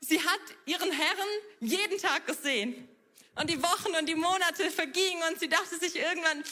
sie 0.00 0.20
hat 0.20 0.40
ihren 0.66 0.90
Herren 0.90 1.28
jeden 1.60 1.98
Tag 1.98 2.26
gesehen. 2.26 2.88
Und 3.34 3.48
die 3.48 3.62
Wochen 3.62 3.94
und 3.94 4.06
die 4.06 4.14
Monate 4.16 4.70
vergingen 4.70 5.22
und 5.30 5.38
sie 5.38 5.48
dachte 5.48 5.78
sich 5.78 5.96
irgendwann, 5.96 6.42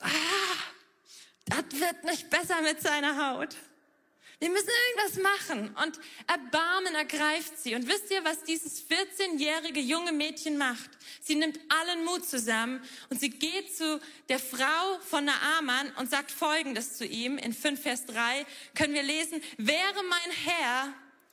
ah, 0.00 0.08
das 1.46 1.80
wird 1.80 2.04
nicht 2.04 2.30
besser 2.30 2.60
mit 2.62 2.80
seiner 2.80 3.32
Haut. 3.32 3.56
Wir 4.44 4.50
müssen 4.50 4.68
irgendwas 4.90 5.22
machen. 5.22 5.74
Und 5.82 5.98
Erbarmen 6.26 6.94
ergreift 6.94 7.56
sie. 7.56 7.74
Und 7.74 7.88
wisst 7.88 8.10
ihr, 8.10 8.22
was 8.26 8.42
dieses 8.42 8.84
14-jährige 8.86 9.80
junge 9.80 10.12
Mädchen 10.12 10.58
macht? 10.58 10.90
Sie 11.22 11.34
nimmt 11.34 11.58
allen 11.70 12.04
Mut 12.04 12.28
zusammen 12.28 12.82
und 13.08 13.18
sie 13.18 13.30
geht 13.30 13.74
zu 13.74 13.98
der 14.28 14.38
Frau 14.38 14.98
von 15.08 15.24
Naaman 15.24 15.90
und 15.98 16.10
sagt 16.10 16.30
Folgendes 16.30 16.98
zu 16.98 17.06
ihm. 17.06 17.38
In 17.38 17.54
5 17.54 17.80
Vers 17.80 18.04
3 18.04 18.44
können 18.74 18.92
wir 18.92 19.02
lesen, 19.02 19.40
wäre 19.56 20.02
mein 20.10 20.30
Herr 20.44 20.92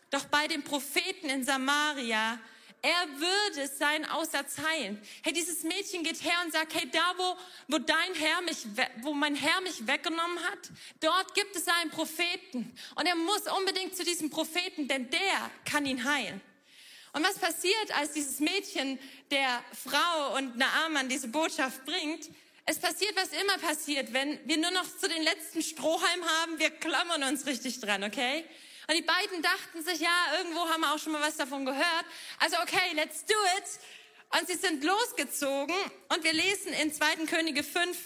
doch 0.10 0.24
bei 0.28 0.48
dem 0.48 0.64
Propheten 0.64 1.28
in 1.28 1.44
Samaria, 1.44 2.40
er 2.84 3.08
würde 3.20 3.68
seinen 3.68 4.06
Aussatz 4.06 4.58
heilen. 4.58 5.00
Hey, 5.24 5.34
dieses 5.34 5.64
Mädchen 5.64 6.04
geht 6.04 6.24
her 6.24 6.34
und 6.44 6.52
sagt, 6.52 6.74
hey, 6.74 6.90
da 6.92 7.14
wo, 7.16 7.38
wo 7.68 7.78
dein 7.78 8.16
Herr 8.16 8.42
mich, 8.42 8.66
wo 9.02 9.14
mein 9.14 9.36
Herr 9.36 9.62
mich 9.62 9.86
weggenommen 9.86 10.40
hat, 10.46 10.72
dort 11.00 11.36
gibt 11.36 11.56
es 11.56 11.68
einen 11.68 11.92
Propheten. 11.92 12.76
Und 12.96 13.06
er 13.06 13.16
muss 13.16 13.44
unbedingt 13.60 13.96
zu 13.96 14.04
diesem 14.04 14.32
Propheten, 14.32 14.88
denn 14.88 15.10
der 15.12 15.52
kann 15.64 15.86
ihn 15.86 16.04
heilen. 16.04 16.42
Und 17.14 17.24
was 17.24 17.38
passiert, 17.38 17.96
als 17.96 18.14
dieses 18.14 18.40
Mädchen 18.40 18.98
der 19.30 19.64
Frau 19.74 20.38
und 20.38 20.58
Naaman 20.58 21.08
diese 21.08 21.28
Botschaft 21.28 21.86
bringt? 21.86 22.30
Es 22.66 22.80
passiert, 22.80 23.16
was 23.16 23.30
immer 23.30 23.58
passiert, 23.58 24.14
wenn 24.14 24.40
wir 24.48 24.58
nur 24.58 24.72
noch 24.72 24.86
zu 24.98 25.08
den 25.08 25.22
letzten 25.24 25.62
Strohhalm 25.62 26.26
haben, 26.26 26.58
wir 26.58 26.70
klammern 26.70 27.24
uns 27.24 27.46
richtig 27.46 27.80
dran, 27.80 28.04
okay? 28.04 28.46
Und 28.88 28.96
die 28.96 29.04
beiden 29.04 29.42
dachten 29.42 29.84
sich, 29.84 30.00
ja, 30.00 30.38
irgendwo 30.38 30.68
haben 30.68 30.82
wir 30.82 30.94
auch 30.94 31.00
schon 31.00 31.14
mal 31.14 31.22
was 31.22 31.38
davon 31.38 31.66
gehört. 31.66 32.06
Also 32.40 32.58
okay, 32.62 32.94
let's 32.96 33.26
do 33.26 33.36
it. 33.58 34.40
Und 34.40 34.48
sie 34.48 34.56
sind 34.56 34.84
losgezogen 34.84 35.76
und 36.10 36.24
wir 36.24 36.34
lesen 36.34 36.74
in 36.74 36.94
2. 36.94 37.26
Könige 37.28 37.64
5, 37.64 37.98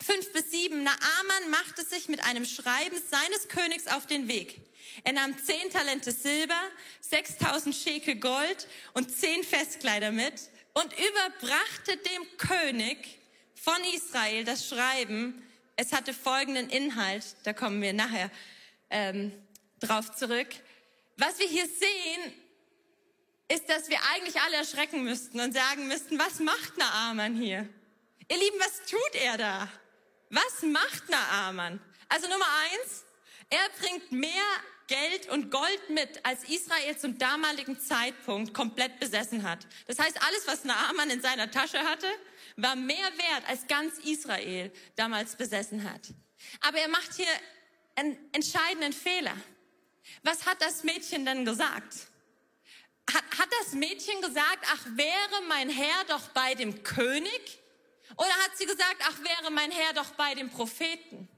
5 0.00 0.32
bis 0.32 0.50
7, 0.52 0.82
Naaman 0.82 1.50
machte 1.50 1.84
sich 1.84 2.08
mit 2.08 2.22
einem 2.24 2.44
Schreiben 2.44 2.96
seines 3.10 3.48
Königs 3.48 3.88
auf 3.88 4.06
den 4.06 4.28
Weg. 4.28 4.60
Er 5.04 5.12
nahm 5.12 5.36
zehn 5.44 5.70
Talente 5.70 6.12
Silber, 6.12 6.60
6000 7.00 7.74
Schekel 7.74 8.16
Gold 8.16 8.68
und 8.94 9.14
zehn 9.16 9.42
Festkleider 9.42 10.12
mit 10.12 10.34
und 10.74 10.92
überbrachte 10.92 11.96
dem 11.96 12.36
König 12.36 13.18
von 13.54 13.76
Israel 13.94 14.44
das 14.44 14.68
Schreiben. 14.68 15.42
Es 15.76 15.92
hatte 15.92 16.12
folgenden 16.14 16.70
Inhalt, 16.70 17.24
da 17.44 17.52
kommen 17.52 17.82
wir 17.82 17.92
nachher 17.92 18.30
ähm, 18.90 19.32
drauf 19.80 20.14
zurück. 20.14 20.48
Was 21.16 21.38
wir 21.38 21.46
hier 21.46 21.66
sehen, 21.66 22.32
ist, 23.48 23.68
dass 23.68 23.88
wir 23.88 23.98
eigentlich 24.12 24.40
alle 24.40 24.56
erschrecken 24.56 25.04
müssten 25.04 25.40
und 25.40 25.52
sagen 25.52 25.88
müssten, 25.88 26.18
was 26.18 26.38
macht 26.38 26.76
Naaman 26.76 27.34
hier? 27.34 27.68
Ihr 28.30 28.36
Lieben, 28.36 28.58
was 28.60 28.82
tut 28.86 29.14
er 29.14 29.38
da? 29.38 29.68
Was 30.30 30.62
macht 30.62 31.08
Naaman? 31.08 31.80
Also 32.08 32.28
Nummer 32.28 32.46
eins, 32.72 33.04
er 33.48 33.68
bringt 33.80 34.12
mehr 34.12 34.44
Geld 34.86 35.28
und 35.30 35.50
Gold 35.50 35.90
mit, 35.90 36.24
als 36.24 36.44
Israel 36.44 36.96
zum 36.98 37.18
damaligen 37.18 37.78
Zeitpunkt 37.78 38.52
komplett 38.54 39.00
besessen 39.00 39.42
hat. 39.48 39.66
Das 39.86 39.98
heißt, 39.98 40.20
alles, 40.26 40.46
was 40.46 40.64
Naaman 40.64 41.10
in 41.10 41.22
seiner 41.22 41.50
Tasche 41.50 41.78
hatte, 41.78 42.06
war 42.56 42.76
mehr 42.76 42.96
wert, 42.96 43.48
als 43.48 43.66
ganz 43.66 43.98
Israel 43.98 44.72
damals 44.96 45.36
besessen 45.36 45.90
hat. 45.90 46.08
Aber 46.60 46.78
er 46.78 46.88
macht 46.88 47.14
hier 47.14 47.26
einen 47.96 48.16
entscheidenden 48.32 48.92
Fehler. 48.92 49.36
Was 50.22 50.46
hat 50.46 50.60
das 50.60 50.84
Mädchen 50.84 51.24
denn 51.24 51.44
gesagt? 51.44 52.08
Hat, 53.12 53.24
hat 53.38 53.48
das 53.60 53.72
Mädchen 53.72 54.20
gesagt, 54.20 54.64
ach 54.72 54.84
wäre 54.96 55.42
mein 55.48 55.70
Herr 55.70 56.04
doch 56.08 56.28
bei 56.28 56.54
dem 56.54 56.82
König? 56.82 57.58
Oder 58.16 58.32
hat 58.44 58.56
sie 58.56 58.66
gesagt, 58.66 58.96
ach 59.02 59.18
wäre 59.20 59.50
mein 59.50 59.70
Herr 59.70 59.92
doch 59.94 60.10
bei 60.12 60.34
dem 60.34 60.50
Propheten? 60.50 61.28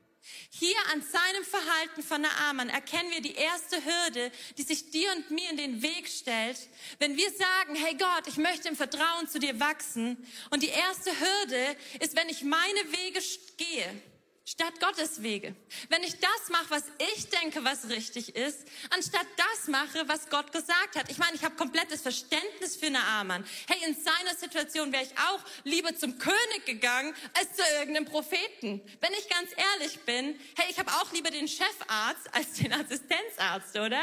Hier 0.51 0.77
an 0.93 1.03
seinem 1.03 1.45
Verhalten 1.45 2.03
von 2.03 2.21
Naaman 2.21 2.69
erkennen 2.69 3.11
wir 3.11 3.23
die 3.23 3.35
erste 3.35 3.83
Hürde, 3.85 4.31
die 4.59 4.63
sich 4.63 4.91
dir 4.91 5.11
und 5.13 5.31
mir 5.31 5.49
in 5.51 5.57
den 5.57 5.83
Weg 5.83 6.09
stellt, 6.09 6.59
wenn 6.99 7.17
wir 7.17 7.31
sagen, 7.31 7.75
hey 7.75 7.95
Gott, 7.95 8.27
ich 8.27 8.37
möchte 8.37 8.69
im 8.69 8.77
Vertrauen 8.77 9.29
zu 9.29 9.39
dir 9.39 9.59
wachsen. 9.61 10.17
Und 10.51 10.63
die 10.63 10.69
erste 10.69 11.11
Hürde 11.11 11.77
ist, 12.01 12.17
wenn 12.17 12.29
ich 12.29 12.43
meine 12.43 12.93
Wege 12.93 13.21
gehe, 13.57 14.03
statt 14.45 14.81
Gottes 14.81 15.23
Wege. 15.23 15.55
Wenn 15.89 16.03
ich 16.03 16.19
das 16.19 16.49
mache, 16.51 16.71
was 16.71 16.85
ich 17.15 17.29
denke, 17.29 17.65
was 17.65 17.89
richtig 17.89 18.35
ist, 18.35 18.67
anstatt 18.91 19.27
das 19.37 19.69
mache, 19.69 20.09
was 20.09 20.29
Gott 20.29 20.53
gesagt 20.53 20.97
hat. 20.97 21.11
Ich 21.11 21.19
meine, 21.19 21.37
ich 21.37 21.45
habe 21.45 21.55
komplettes 21.57 22.03
Verständnis 22.03 22.77
für 22.77 22.91
Naaman. 22.91 23.45
Hey, 23.69 23.89
in 23.89 23.95
seiner 23.95 24.35
Situation 24.35 24.93
wäre 24.93 25.05
ich 25.05 25.17
auch 25.19 25.41
lieber 25.65 25.95
zum 25.97 26.19
König 26.19 26.67
gegangen 26.67 27.15
als 27.39 27.55
zu 27.55 27.63
irgendeinem 27.79 28.07
Propheten. 28.07 28.81
Wenn 29.01 29.13
ich 29.13 29.29
ganz 29.29 29.51
ehrlich 29.57 30.01
bin, 30.01 30.39
hey, 30.57 30.67
ich 30.71 30.79
habe 30.79 30.91
auch 30.93 31.13
lieber 31.13 31.31
den 31.31 31.47
Chefarzt 31.47 32.33
als 32.33 32.55
den 32.55 32.73
Assistenzarzt, 32.73 33.77
oder? 33.77 34.03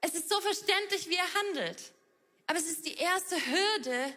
Es 0.00 0.14
ist 0.14 0.28
so 0.28 0.40
verständlich, 0.40 1.08
wie 1.08 1.16
er 1.16 1.34
handelt. 1.34 1.92
Aber 2.48 2.58
es 2.58 2.66
ist 2.66 2.84
die 2.84 2.94
erste 2.94 3.36
Hürde, 3.36 4.14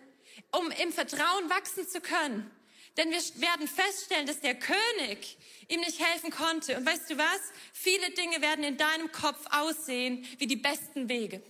um 0.51 0.71
im 0.71 0.91
Vertrauen 0.91 1.49
wachsen 1.49 1.87
zu 1.87 2.01
können. 2.01 2.51
Denn 2.97 3.11
wir 3.11 3.19
werden 3.41 3.67
feststellen, 3.67 4.25
dass 4.25 4.39
der 4.39 4.55
König 4.55 5.37
ihm 5.67 5.81
nicht 5.81 5.99
helfen 5.99 6.31
konnte. 6.31 6.77
Und 6.77 6.85
weißt 6.85 7.09
du 7.09 7.17
was? 7.17 7.39
Viele 7.73 8.11
Dinge 8.11 8.41
werden 8.41 8.63
in 8.63 8.77
deinem 8.77 9.11
Kopf 9.11 9.45
aussehen 9.51 10.25
wie 10.37 10.47
die 10.47 10.55
besten 10.55 11.09
Wege. 11.09 11.41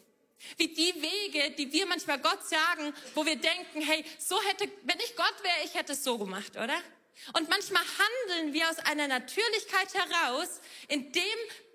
Wie 0.57 0.67
die 0.67 0.93
Wege, 1.01 1.51
die 1.51 1.71
wir 1.71 1.85
manchmal 1.85 2.19
Gott 2.19 2.43
sagen, 2.47 2.93
wo 3.13 3.25
wir 3.25 3.35
denken, 3.35 3.81
hey, 3.81 4.03
so 4.19 4.41
hätte, 4.43 4.69
wenn 4.83 4.99
ich 4.99 5.15
Gott 5.15 5.35
wäre, 5.43 5.65
ich 5.65 5.73
hätte 5.73 5.93
es 5.93 6.03
so 6.03 6.17
gemacht, 6.17 6.55
oder? 6.55 6.77
Und 7.33 7.49
manchmal 7.49 7.83
handeln 7.83 8.53
wir 8.53 8.69
aus 8.69 8.79
einer 8.79 9.07
Natürlichkeit 9.07 9.93
heraus, 9.93 10.61
in 10.87 11.11
dem 11.11 11.23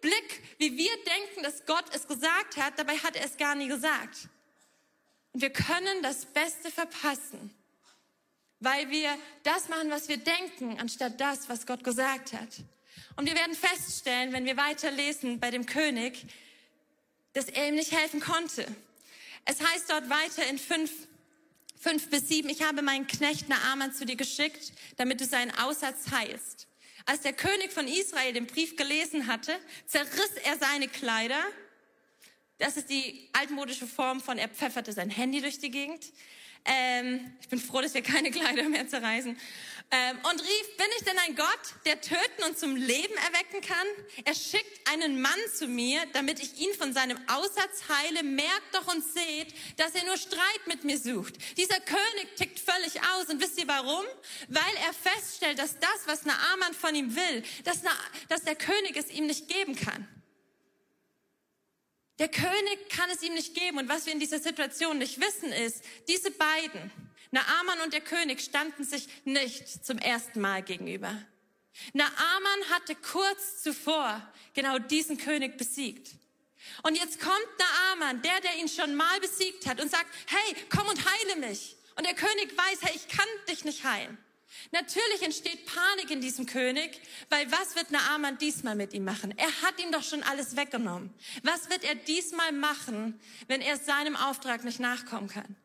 Blick, 0.00 0.43
wie 0.59 0.77
wir 0.77 0.93
denken, 1.05 1.43
dass 1.43 1.65
Gott 1.67 1.85
es 1.93 2.07
gesagt 2.07 2.57
hat, 2.57 2.79
dabei 2.79 2.97
hat 2.99 3.17
er 3.17 3.25
es 3.25 3.37
gar 3.37 3.55
nie 3.55 3.69
gesagt. 3.69 4.29
Und 5.33 5.41
wir 5.41 5.50
können 5.50 6.03
das 6.03 6.27
Beste 6.27 6.71
verpassen, 6.71 7.55
weil 8.61 8.90
wir 8.90 9.17
das 9.43 9.69
machen, 9.69 9.90
was 9.90 10.09
wir 10.09 10.19
denken, 10.19 10.79
anstatt 10.79 11.21
das, 11.21 11.49
was 11.49 11.67
Gott 11.67 11.83
gesagt 11.83 12.33
hat. 12.35 12.49
Und 13.17 13.26
wir 13.26 13.35
werden 13.35 13.55
feststellen, 13.55 14.33
wenn 14.33 14.45
wir 14.45 14.57
weiterlesen 14.57 15.40
bei 15.40 15.50
dem 15.50 15.67
König, 15.67 16.26
dass 17.33 17.47
er 17.47 17.69
ihm 17.69 17.75
nicht 17.75 17.93
helfen 17.93 18.21
konnte. 18.21 18.67
Es 19.45 19.61
heißt 19.61 19.90
dort 19.90 20.11
weiter 20.11 20.47
in 20.47 20.59
fünf, 20.59 20.90
fünf 21.79 22.11
bis 22.11 22.29
sieben, 22.29 22.50
ich 22.50 22.62
habe 22.62 22.83
meinen 22.83 23.07
Knecht 23.07 23.49
Naaman 23.49 23.93
zu 23.93 24.05
dir 24.05 24.17
geschickt, 24.17 24.73
damit 24.97 25.21
du 25.21 25.25
seinen 25.25 25.50
Aussatz 25.59 26.11
heilst. 26.11 26.67
Als 27.07 27.23
der 27.23 27.33
König 27.33 27.73
von 27.73 27.88
Israel 27.88 28.33
den 28.35 28.47
Brief 28.47 28.76
gelesen 28.76 29.26
hatte, 29.26 29.59
zerriss 29.87 30.33
er 30.45 30.59
seine 30.59 30.87
Kleider. 30.87 31.43
Das 32.59 32.76
ist 32.76 32.90
die 32.90 33.29
altmodische 33.33 33.87
Form 33.87 34.21
von, 34.21 34.37
er 34.37 34.49
pfefferte 34.49 34.93
sein 34.93 35.09
Handy 35.09 35.40
durch 35.40 35.59
die 35.59 35.71
Gegend. 35.71 36.12
Ähm, 36.64 37.33
ich 37.40 37.49
bin 37.49 37.59
froh, 37.59 37.81
dass 37.81 37.95
wir 37.95 38.02
keine 38.02 38.31
Kleider 38.33 38.69
mehr 38.69 38.87
zerreißen. 38.88 39.37
Ähm, 39.93 40.19
und 40.31 40.40
rief, 40.40 40.76
bin 40.76 40.87
ich 40.99 41.05
denn 41.05 41.19
ein 41.19 41.35
Gott, 41.35 41.75
der 41.85 42.00
töten 42.00 42.45
und 42.47 42.57
zum 42.57 42.76
Leben 42.76 43.14
erwecken 43.14 43.61
kann? 43.61 43.87
Er 44.25 44.35
schickt 44.35 44.88
einen 44.88 45.21
Mann 45.21 45.40
zu 45.52 45.67
mir, 45.67 46.00
damit 46.12 46.38
ich 46.38 46.61
ihn 46.61 46.73
von 46.75 46.93
seinem 46.93 47.19
Aussatz 47.26 47.88
heile. 47.88 48.23
Merkt 48.23 48.73
doch 48.73 48.87
und 48.95 49.02
seht, 49.02 49.52
dass 49.79 49.93
er 49.97 50.05
nur 50.05 50.17
Streit 50.17 50.67
mit 50.67 50.85
mir 50.85 50.97
sucht. 50.97 51.35
Dieser 51.57 51.81
König 51.81 52.37
tickt 52.37 52.61
völlig 52.61 53.00
aus. 53.14 53.26
Und 53.31 53.40
wisst 53.40 53.59
ihr 53.59 53.67
warum? 53.67 54.05
Weil 54.49 54.76
er 54.87 54.93
feststellt, 54.93 55.59
dass 55.59 55.76
das, 55.81 56.07
was 56.07 56.25
Naaman 56.25 56.75
von 56.75 56.95
ihm 56.95 57.17
will, 57.17 57.43
dass, 57.64 57.83
Na, 57.83 57.90
dass 58.29 58.45
der 58.45 58.55
König 58.55 58.97
es 58.97 59.11
ihm 59.11 59.26
nicht 59.26 59.49
geben 59.49 59.75
kann. 59.75 60.07
Der 62.21 62.29
König 62.29 62.91
kann 62.91 63.09
es 63.09 63.23
ihm 63.23 63.33
nicht 63.33 63.55
geben. 63.55 63.79
Und 63.79 63.89
was 63.89 64.05
wir 64.05 64.12
in 64.12 64.21
dieser 64.21 64.39
Situation 64.39 64.99
nicht 64.99 65.21
wissen 65.21 65.53
ist, 65.53 65.83
diese 66.07 66.31
beiden, 66.31 66.93
Naaman 67.31 67.81
und 67.81 67.95
der 67.95 68.03
König 68.03 68.43
standen 68.43 68.85
sich 68.85 69.09
nicht 69.25 69.85
zum 69.85 69.97
ersten 69.97 70.41
Mal 70.41 70.62
gegenüber. 70.62 71.17
Naaman 71.95 72.69
hatte 72.71 72.95
kurz 72.95 73.62
zuvor 73.62 74.21
genau 74.53 74.79
diesen 74.79 75.17
König 75.17 75.57
besiegt. 75.57 76.11
Und 76.83 76.95
jetzt 76.97 77.21
kommt 77.21 77.49
Naaman, 77.59 78.21
der, 78.21 78.39
der 78.43 78.57
ihn 78.59 78.69
schon 78.69 78.95
mal 78.97 79.19
besiegt 79.21 79.67
hat 79.67 79.81
und 79.81 79.91
sagt, 79.91 80.07
hey, 80.27 80.57
komm 80.69 80.87
und 80.89 81.00
heile 81.03 81.37
mich. 81.37 81.77
Und 81.97 82.05
der 82.05 82.15
König 82.15 82.55
weiß, 82.55 82.83
hey, 82.83 82.97
ich 82.97 83.09
kann 83.09 83.29
dich 83.49 83.65
nicht 83.65 83.85
heilen. 83.85 84.19
Natürlich 84.73 85.23
entsteht 85.23 85.67
Panik 85.67 86.11
in 86.11 86.21
diesem 86.21 86.47
König, 86.47 87.00
weil 87.29 87.50
was 87.50 87.76
wird 87.76 87.90
Naaman 87.90 88.38
diesmal 88.38 88.75
mit 88.75 88.93
ihm 88.93 89.05
machen? 89.05 89.35
Er 89.37 89.62
hat 89.62 89.81
ihm 89.81 89.93
doch 89.93 90.02
schon 90.02 90.23
alles 90.23 90.57
weggenommen. 90.57 91.12
Was 91.43 91.71
wird 91.71 91.85
er 91.85 91.95
diesmal 91.95 92.52
machen, 92.52 93.21
wenn 93.49 93.61
er 93.61 93.76
seinem 93.76 94.17
Auftrag 94.17 94.64
nicht 94.64 94.81
nachkommen 94.81 95.29
kann? 95.29 95.57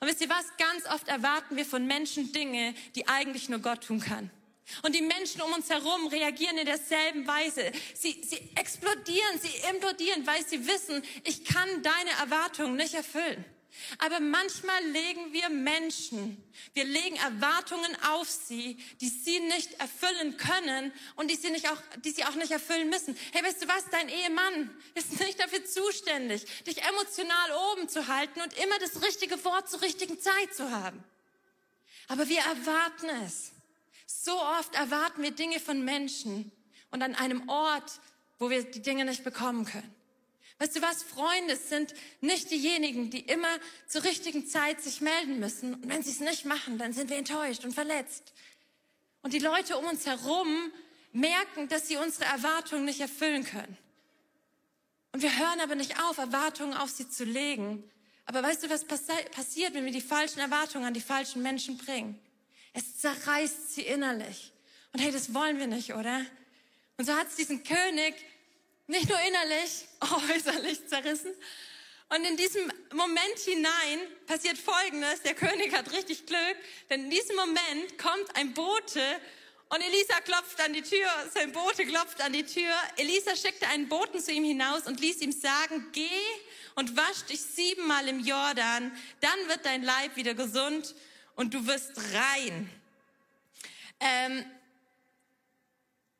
Und 0.00 0.08
wisst 0.08 0.20
ihr 0.20 0.28
was? 0.28 0.44
Ganz 0.58 0.86
oft 0.86 1.08
erwarten 1.08 1.56
wir 1.56 1.64
von 1.64 1.86
Menschen 1.86 2.32
Dinge, 2.32 2.74
die 2.94 3.08
eigentlich 3.08 3.48
nur 3.48 3.60
Gott 3.60 3.84
tun 3.84 4.00
kann. 4.00 4.30
Und 4.82 4.94
die 4.94 5.02
Menschen 5.02 5.40
um 5.42 5.52
uns 5.52 5.68
herum 5.68 6.06
reagieren 6.08 6.58
in 6.58 6.66
derselben 6.66 7.26
Weise. 7.26 7.72
Sie, 7.94 8.22
sie 8.22 8.38
explodieren, 8.54 9.40
sie 9.40 9.68
implodieren, 9.70 10.26
weil 10.26 10.46
sie 10.46 10.66
wissen, 10.66 11.02
ich 11.24 11.44
kann 11.44 11.82
deine 11.82 12.10
Erwartungen 12.20 12.76
nicht 12.76 12.94
erfüllen. 12.94 13.44
Aber 13.98 14.20
manchmal 14.20 14.84
legen 14.86 15.32
wir 15.32 15.48
Menschen, 15.48 16.42
wir 16.74 16.84
legen 16.84 17.16
Erwartungen 17.16 17.96
auf 18.10 18.28
sie, 18.28 18.76
die 19.00 19.08
sie 19.08 19.40
nicht 19.40 19.74
erfüllen 19.80 20.36
können 20.36 20.92
und 21.16 21.30
die 21.30 21.36
sie, 21.36 21.50
nicht 21.50 21.68
auch, 21.68 21.80
die 22.04 22.10
sie 22.10 22.24
auch 22.24 22.34
nicht 22.34 22.50
erfüllen 22.50 22.88
müssen. 22.88 23.16
Hey, 23.32 23.44
weißt 23.44 23.62
du 23.62 23.68
was? 23.68 23.88
Dein 23.90 24.08
Ehemann 24.08 24.70
ist 24.94 25.18
nicht 25.20 25.40
dafür 25.40 25.64
zuständig, 25.64 26.44
dich 26.64 26.82
emotional 26.82 27.52
oben 27.72 27.88
zu 27.88 28.08
halten 28.08 28.40
und 28.40 28.56
immer 28.58 28.78
das 28.78 29.02
richtige 29.02 29.42
Wort 29.44 29.70
zur 29.70 29.82
richtigen 29.82 30.20
Zeit 30.20 30.54
zu 30.54 30.70
haben. 30.70 31.02
Aber 32.08 32.28
wir 32.28 32.40
erwarten 32.40 33.08
es. 33.24 33.52
So 34.06 34.32
oft 34.40 34.74
erwarten 34.74 35.22
wir 35.22 35.30
Dinge 35.30 35.60
von 35.60 35.84
Menschen 35.84 36.50
und 36.90 37.02
an 37.02 37.14
einem 37.14 37.48
Ort, 37.48 38.00
wo 38.38 38.50
wir 38.50 38.64
die 38.64 38.82
Dinge 38.82 39.04
nicht 39.04 39.22
bekommen 39.22 39.64
können. 39.64 39.94
Weißt 40.60 40.76
du 40.76 40.82
was? 40.82 41.02
Freunde 41.02 41.56
sind 41.56 41.94
nicht 42.20 42.50
diejenigen, 42.50 43.08
die 43.08 43.20
immer 43.20 43.48
zur 43.88 44.04
richtigen 44.04 44.46
Zeit 44.46 44.82
sich 44.82 45.00
melden 45.00 45.40
müssen. 45.40 45.72
Und 45.72 45.88
wenn 45.88 46.02
sie 46.02 46.10
es 46.10 46.20
nicht 46.20 46.44
machen, 46.44 46.76
dann 46.76 46.92
sind 46.92 47.08
wir 47.08 47.16
enttäuscht 47.16 47.64
und 47.64 47.72
verletzt. 47.72 48.34
Und 49.22 49.32
die 49.32 49.38
Leute 49.38 49.78
um 49.78 49.86
uns 49.86 50.04
herum 50.04 50.70
merken, 51.12 51.68
dass 51.68 51.88
sie 51.88 51.96
unsere 51.96 52.26
Erwartungen 52.26 52.84
nicht 52.84 53.00
erfüllen 53.00 53.44
können. 53.44 53.74
Und 55.12 55.22
wir 55.22 55.34
hören 55.38 55.60
aber 55.60 55.76
nicht 55.76 55.98
auf, 56.04 56.18
Erwartungen 56.18 56.74
auf 56.74 56.90
sie 56.90 57.08
zu 57.08 57.24
legen. 57.24 57.82
Aber 58.26 58.42
weißt 58.42 58.62
du, 58.62 58.68
was 58.68 58.84
passi 58.84 59.14
passiert, 59.32 59.72
wenn 59.72 59.86
wir 59.86 59.92
die 59.92 60.02
falschen 60.02 60.40
Erwartungen 60.40 60.84
an 60.84 60.94
die 60.94 61.00
falschen 61.00 61.42
Menschen 61.42 61.78
bringen? 61.78 62.20
Es 62.74 62.98
zerreißt 62.98 63.74
sie 63.74 63.82
innerlich. 63.82 64.52
Und 64.92 65.00
hey, 65.00 65.10
das 65.10 65.32
wollen 65.32 65.58
wir 65.58 65.66
nicht, 65.66 65.94
oder? 65.94 66.20
Und 66.98 67.06
so 67.06 67.14
hat 67.14 67.28
es 67.28 67.36
diesen 67.36 67.64
König 67.64 68.14
nicht 68.90 69.08
nur 69.08 69.18
innerlich, 69.20 69.86
auch 70.00 70.22
äußerlich 70.28 70.86
zerrissen. 70.86 71.32
Und 72.08 72.24
in 72.24 72.36
diesem 72.36 72.70
Moment 72.92 73.38
hinein 73.44 74.00
passiert 74.26 74.58
Folgendes. 74.58 75.22
Der 75.22 75.34
König 75.34 75.72
hat 75.72 75.92
richtig 75.92 76.26
Glück, 76.26 76.56
denn 76.90 77.04
in 77.04 77.10
diesem 77.10 77.36
Moment 77.36 77.98
kommt 77.98 78.34
ein 78.34 78.52
Bote 78.52 79.00
und 79.68 79.80
Elisa 79.80 80.20
klopft 80.22 80.60
an 80.60 80.72
die 80.72 80.82
Tür, 80.82 81.08
sein 81.32 81.52
Bote 81.52 81.86
klopft 81.86 82.20
an 82.20 82.32
die 82.32 82.44
Tür. 82.44 82.72
Elisa 82.96 83.36
schickte 83.36 83.68
einen 83.68 83.88
Boten 83.88 84.18
zu 84.20 84.32
ihm 84.32 84.42
hinaus 84.42 84.88
und 84.88 84.98
ließ 84.98 85.20
ihm 85.20 85.30
sagen, 85.30 85.86
geh 85.92 86.10
und 86.74 86.96
wasch 86.96 87.22
dich 87.28 87.40
siebenmal 87.40 88.08
im 88.08 88.18
Jordan, 88.18 88.90
dann 89.20 89.48
wird 89.48 89.64
dein 89.64 89.84
Leib 89.84 90.16
wieder 90.16 90.34
gesund 90.34 90.96
und 91.36 91.54
du 91.54 91.64
wirst 91.68 91.92
rein. 92.12 92.68
Ähm, 94.00 94.44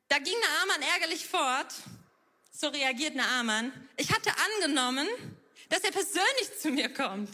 da 0.07 0.19
ging 0.19 0.35
Naaman 0.39 0.81
ärgerlich 0.93 1.25
fort 1.25 1.73
so 2.61 2.67
reagiert 2.67 3.15
Naaman. 3.15 3.73
Ich 3.97 4.11
hatte 4.11 4.31
angenommen, 4.37 5.07
dass 5.69 5.79
er 5.81 5.91
persönlich 5.91 6.59
zu 6.61 6.69
mir 6.69 6.93
kommt. 6.93 7.29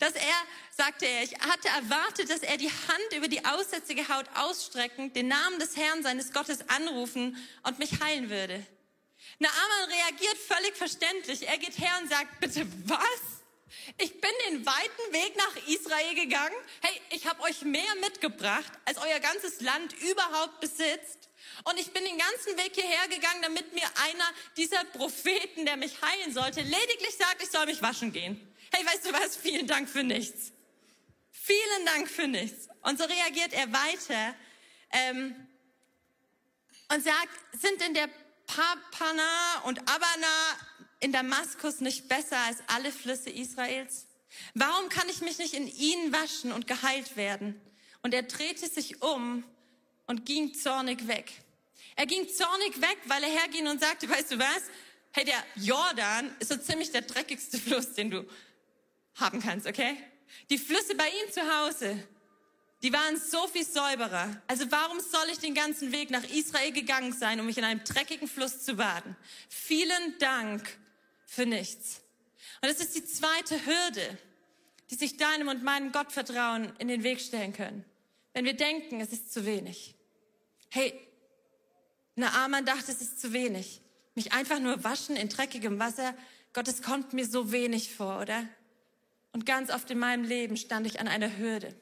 Dass 0.00 0.14
er, 0.14 0.34
sagte 0.76 1.06
er, 1.06 1.22
ich 1.22 1.34
hatte 1.38 1.68
erwartet, 1.68 2.28
dass 2.28 2.40
er 2.40 2.56
die 2.56 2.70
Hand 2.70 3.16
über 3.16 3.28
die 3.28 3.44
aussätzige 3.44 4.08
Haut 4.08 4.26
ausstrecken, 4.34 5.12
den 5.12 5.28
Namen 5.28 5.60
des 5.60 5.76
Herrn 5.76 6.02
seines 6.02 6.32
Gottes 6.32 6.68
anrufen 6.68 7.36
und 7.62 7.78
mich 7.78 8.00
heilen 8.00 8.30
würde. 8.30 8.66
Naaman 9.38 9.90
reagiert 9.90 10.36
völlig 10.36 10.76
verständlich. 10.76 11.46
Er 11.46 11.58
geht 11.58 11.78
her 11.78 11.92
und 12.02 12.08
sagt, 12.08 12.40
bitte 12.40 12.66
was? 12.86 13.38
Ich 13.98 14.20
bin 14.20 14.30
den 14.48 14.66
weiten 14.66 15.12
Weg 15.12 15.36
nach 15.36 15.68
Israel 15.68 16.14
gegangen. 16.16 16.56
Hey, 16.80 17.00
ich 17.10 17.26
habe 17.28 17.42
euch 17.42 17.62
mehr 17.62 17.94
mitgebracht, 18.00 18.72
als 18.86 18.98
euer 18.98 19.20
ganzes 19.20 19.60
Land 19.60 19.94
überhaupt 20.10 20.58
besitzt. 20.60 21.17
Und 21.64 21.78
ich 21.78 21.92
bin 21.92 22.04
den 22.04 22.18
ganzen 22.18 22.56
Weg 22.56 22.74
hierher 22.74 23.08
gegangen, 23.08 23.42
damit 23.42 23.72
mir 23.74 23.86
einer 24.04 24.30
dieser 24.56 24.84
Propheten, 24.84 25.66
der 25.66 25.76
mich 25.76 26.00
heilen 26.02 26.32
sollte, 26.32 26.60
lediglich 26.60 27.16
sagt, 27.18 27.42
ich 27.42 27.50
soll 27.50 27.66
mich 27.66 27.82
waschen 27.82 28.12
gehen. 28.12 28.40
Hey, 28.72 28.84
weißt 28.84 29.06
du 29.06 29.12
was? 29.12 29.36
Vielen 29.36 29.66
Dank 29.66 29.88
für 29.88 30.02
nichts. 30.02 30.52
Vielen 31.30 31.86
Dank 31.86 32.08
für 32.08 32.28
nichts. 32.28 32.68
Und 32.82 32.98
so 32.98 33.04
reagiert 33.04 33.52
er 33.52 33.72
weiter 33.72 34.34
ähm, 34.92 35.34
und 36.92 37.02
sagt, 37.02 37.60
sind 37.60 37.82
in 37.82 37.94
der 37.94 38.08
Papana 38.46 39.62
und 39.64 39.80
Abana 39.80 40.56
in 41.00 41.12
Damaskus 41.12 41.80
nicht 41.80 42.08
besser 42.08 42.38
als 42.38 42.58
alle 42.66 42.92
Flüsse 42.92 43.30
Israels? 43.30 44.06
Warum 44.54 44.88
kann 44.88 45.08
ich 45.08 45.20
mich 45.20 45.38
nicht 45.38 45.54
in 45.54 45.68
ihnen 45.68 46.12
waschen 46.12 46.52
und 46.52 46.66
geheilt 46.66 47.16
werden? 47.16 47.60
Und 48.02 48.14
er 48.14 48.22
drehte 48.22 48.68
sich 48.68 49.02
um 49.02 49.44
und 50.06 50.26
ging 50.26 50.54
zornig 50.54 51.06
weg. 51.08 51.32
Er 51.98 52.06
ging 52.06 52.28
zornig 52.28 52.80
weg, 52.80 52.98
weil 53.06 53.24
er 53.24 53.28
herging 53.28 53.66
und 53.66 53.80
sagte, 53.80 54.08
weißt 54.08 54.30
du 54.30 54.38
was? 54.38 54.62
Hey, 55.10 55.24
der 55.24 55.44
Jordan 55.56 56.30
ist 56.38 56.48
so 56.48 56.56
ziemlich 56.56 56.92
der 56.92 57.02
dreckigste 57.02 57.58
Fluss, 57.66 57.92
den 57.94 58.12
du 58.12 58.24
haben 59.16 59.40
kannst, 59.40 59.66
okay? 59.66 59.96
Die 60.48 60.58
Flüsse 60.58 60.94
bei 60.94 61.08
ihm 61.08 61.32
zu 61.32 61.40
Hause, 61.40 62.06
die 62.84 62.92
waren 62.92 63.18
so 63.18 63.48
viel 63.48 63.64
säuberer. 63.64 64.40
Also 64.46 64.70
warum 64.70 65.00
soll 65.00 65.26
ich 65.32 65.40
den 65.40 65.54
ganzen 65.54 65.90
Weg 65.90 66.10
nach 66.10 66.22
Israel 66.22 66.70
gegangen 66.70 67.12
sein, 67.12 67.40
um 67.40 67.46
mich 67.46 67.58
in 67.58 67.64
einem 67.64 67.82
dreckigen 67.82 68.28
Fluss 68.28 68.62
zu 68.62 68.76
baden? 68.76 69.16
Vielen 69.48 70.16
Dank 70.20 70.78
für 71.26 71.46
nichts. 71.46 72.02
Und 72.62 72.68
das 72.70 72.78
ist 72.78 72.94
die 72.94 73.04
zweite 73.04 73.66
Hürde, 73.66 74.18
die 74.92 74.94
sich 74.94 75.16
deinem 75.16 75.48
und 75.48 75.64
meinem 75.64 75.90
Gottvertrauen 75.90 76.72
in 76.78 76.86
den 76.86 77.02
Weg 77.02 77.20
stellen 77.20 77.52
können. 77.52 77.84
Wenn 78.34 78.44
wir 78.44 78.54
denken, 78.54 79.00
es 79.00 79.12
ist 79.12 79.32
zu 79.32 79.44
wenig. 79.44 79.96
Hey, 80.70 81.07
Naaman 82.18 82.64
dachte, 82.64 82.92
es 82.92 83.00
ist 83.00 83.20
zu 83.20 83.32
wenig. 83.32 83.80
Mich 84.14 84.32
einfach 84.32 84.58
nur 84.60 84.82
waschen 84.84 85.16
in 85.16 85.28
dreckigem 85.28 85.78
Wasser. 85.78 86.14
Gott, 86.52 86.68
es 86.68 86.82
kommt 86.82 87.12
mir 87.12 87.26
so 87.26 87.52
wenig 87.52 87.94
vor, 87.94 88.20
oder? 88.20 88.44
Und 89.32 89.46
ganz 89.46 89.70
oft 89.70 89.90
in 89.90 89.98
meinem 89.98 90.24
Leben 90.24 90.56
stand 90.56 90.86
ich 90.86 91.00
an 91.00 91.08
einer 91.08 91.38
Hürde. 91.38 91.74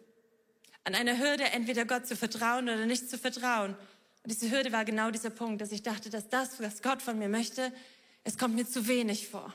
An 0.85 0.95
einer 0.95 1.19
Hürde, 1.19 1.45
entweder 1.45 1.85
Gott 1.85 2.07
zu 2.07 2.17
vertrauen 2.17 2.65
oder 2.65 2.87
nicht 2.87 3.09
zu 3.09 3.19
vertrauen. 3.19 3.77
Und 4.23 4.33
diese 4.33 4.51
Hürde 4.51 4.73
war 4.73 4.85
genau 4.85 5.11
dieser 5.11 5.31
Punkt, 5.31 5.61
dass 5.61 5.73
ich 5.73 5.83
dachte, 5.83 6.11
dass 6.11 6.29
das, 6.29 6.61
was 6.61 6.83
Gott 6.83 7.01
von 7.01 7.19
mir 7.19 7.29
möchte, 7.29 7.73
es 8.25 8.37
kommt 8.37 8.57
mir 8.57 8.67
zu 8.67 8.89
wenig 8.89 9.29
vor. 9.29 9.55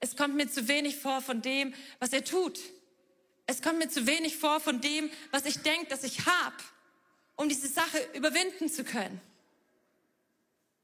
Es 0.00 0.16
kommt 0.16 0.34
mir 0.34 0.48
zu 0.48 0.68
wenig 0.68 0.96
vor 0.96 1.20
von 1.20 1.42
dem, 1.42 1.74
was 1.98 2.12
er 2.12 2.24
tut. 2.24 2.58
Es 3.46 3.60
kommt 3.60 3.78
mir 3.78 3.88
zu 3.88 4.06
wenig 4.06 4.36
vor 4.36 4.60
von 4.60 4.80
dem, 4.80 5.10
was 5.30 5.46
ich 5.46 5.58
denke, 5.58 5.86
dass 5.86 6.04
ich 6.04 6.26
habe, 6.26 6.56
um 7.36 7.48
diese 7.48 7.68
Sache 7.68 7.98
überwinden 8.14 8.68
zu 8.68 8.84
können. 8.84 9.20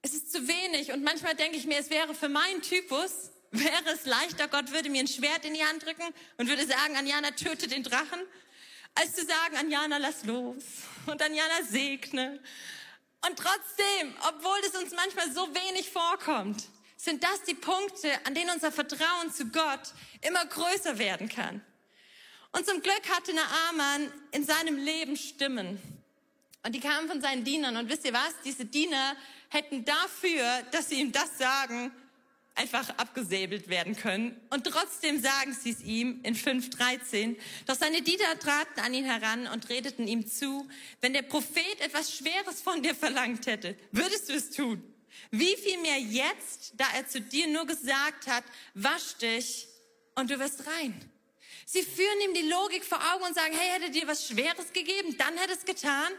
Es 0.02 0.14
ist 0.14 0.30
zu 0.32 0.46
wenig 0.46 0.92
und 0.92 1.02
manchmal 1.02 1.34
denke 1.34 1.56
ich 1.56 1.66
mir, 1.66 1.78
es 1.78 1.90
wäre 1.90 2.14
für 2.14 2.28
meinen 2.28 2.62
Typus, 2.62 3.30
wäre 3.50 3.90
es 3.92 4.04
leichter, 4.04 4.46
Gott 4.48 4.70
würde 4.70 4.90
mir 4.90 5.00
ein 5.00 5.08
Schwert 5.08 5.44
in 5.44 5.54
die 5.54 5.64
Hand 5.64 5.84
drücken 5.84 6.14
und 6.36 6.48
würde 6.48 6.66
sagen, 6.66 6.96
Anjana, 6.96 7.32
töte 7.32 7.66
den 7.66 7.82
Drachen, 7.82 8.20
als 8.94 9.14
zu 9.14 9.24
sagen, 9.24 9.56
Anjana, 9.56 9.98
lass 9.98 10.24
los 10.24 10.62
und 11.06 11.20
Anjana 11.20 11.62
segne. 11.68 12.40
Und 13.26 13.36
trotzdem, 13.36 14.14
obwohl 14.28 14.58
es 14.66 14.80
uns 14.80 14.92
manchmal 14.94 15.32
so 15.32 15.48
wenig 15.52 15.90
vorkommt, 15.90 16.62
sind 16.96 17.24
das 17.24 17.42
die 17.48 17.54
Punkte, 17.54 18.12
an 18.24 18.34
denen 18.34 18.50
unser 18.50 18.70
Vertrauen 18.70 19.32
zu 19.32 19.46
Gott 19.46 19.92
immer 20.20 20.44
größer 20.46 20.98
werden 20.98 21.28
kann. 21.28 21.64
Und 22.52 22.66
zum 22.66 22.80
Glück 22.82 23.02
hatte 23.14 23.32
Naaman 23.34 24.12
in 24.32 24.44
seinem 24.44 24.76
Leben 24.76 25.16
Stimmen. 25.16 25.80
Und 26.64 26.74
die 26.74 26.80
kamen 26.80 27.08
von 27.08 27.20
seinen 27.20 27.44
Dienern. 27.44 27.76
Und 27.76 27.88
wisst 27.88 28.04
ihr 28.04 28.12
was? 28.12 28.34
Diese 28.44 28.64
Diener 28.64 29.16
hätten 29.48 29.84
dafür, 29.84 30.62
dass 30.72 30.88
sie 30.88 31.00
ihm 31.00 31.12
das 31.12 31.38
sagen, 31.38 31.92
einfach 32.58 32.88
abgesäbelt 32.98 33.68
werden 33.68 33.96
können. 33.96 34.38
Und 34.50 34.64
trotzdem 34.64 35.20
sagen 35.20 35.54
sie 35.54 35.70
es 35.70 35.80
ihm 35.80 36.20
in 36.24 36.34
5.13. 36.34 37.36
Doch 37.66 37.76
seine 37.76 38.02
Diener 38.02 38.38
traten 38.38 38.80
an 38.80 38.92
ihn 38.92 39.04
heran 39.04 39.46
und 39.46 39.68
redeten 39.68 40.08
ihm 40.08 40.26
zu, 40.26 40.68
wenn 41.00 41.12
der 41.12 41.22
Prophet 41.22 41.80
etwas 41.80 42.12
Schweres 42.12 42.60
von 42.60 42.82
dir 42.82 42.94
verlangt 42.94 43.46
hätte, 43.46 43.76
würdest 43.92 44.28
du 44.28 44.34
es 44.34 44.50
tun. 44.50 44.82
Wie 45.30 45.56
viel 45.56 45.78
mehr 45.78 45.98
jetzt, 45.98 46.74
da 46.76 46.84
er 46.96 47.06
zu 47.06 47.20
dir 47.20 47.46
nur 47.46 47.66
gesagt 47.66 48.26
hat, 48.26 48.44
wasch 48.74 49.16
dich 49.20 49.68
und 50.16 50.30
du 50.30 50.38
wirst 50.38 50.66
rein. 50.66 50.94
Sie 51.64 51.82
führen 51.82 52.20
ihm 52.24 52.34
die 52.34 52.48
Logik 52.48 52.84
vor 52.84 52.98
Augen 53.12 53.24
und 53.24 53.34
sagen, 53.34 53.54
hey, 53.54 53.78
hätte 53.78 53.90
dir 53.92 54.06
was 54.06 54.26
Schweres 54.26 54.72
gegeben, 54.72 55.16
dann 55.18 55.36
hätte 55.36 55.52
es 55.52 55.64
getan. 55.64 56.12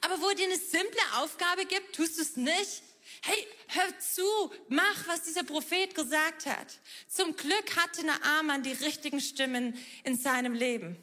Aber 0.00 0.20
wo 0.20 0.30
dir 0.30 0.46
eine 0.46 0.58
simple 0.58 1.00
Aufgabe 1.18 1.66
gibt, 1.66 1.94
tust 1.94 2.18
du 2.18 2.22
es 2.22 2.36
nicht. 2.36 2.82
Hey, 3.22 3.46
hör 3.68 3.98
zu, 3.98 4.52
mach, 4.68 5.08
was 5.08 5.22
dieser 5.22 5.44
Prophet 5.44 5.94
gesagt 5.94 6.46
hat. 6.46 6.78
Zum 7.08 7.36
Glück 7.36 7.76
hatte 7.76 8.04
Naaman 8.04 8.62
die 8.62 8.72
richtigen 8.72 9.20
Stimmen 9.20 9.78
in 10.04 10.16
seinem 10.16 10.54
Leben. 10.54 10.96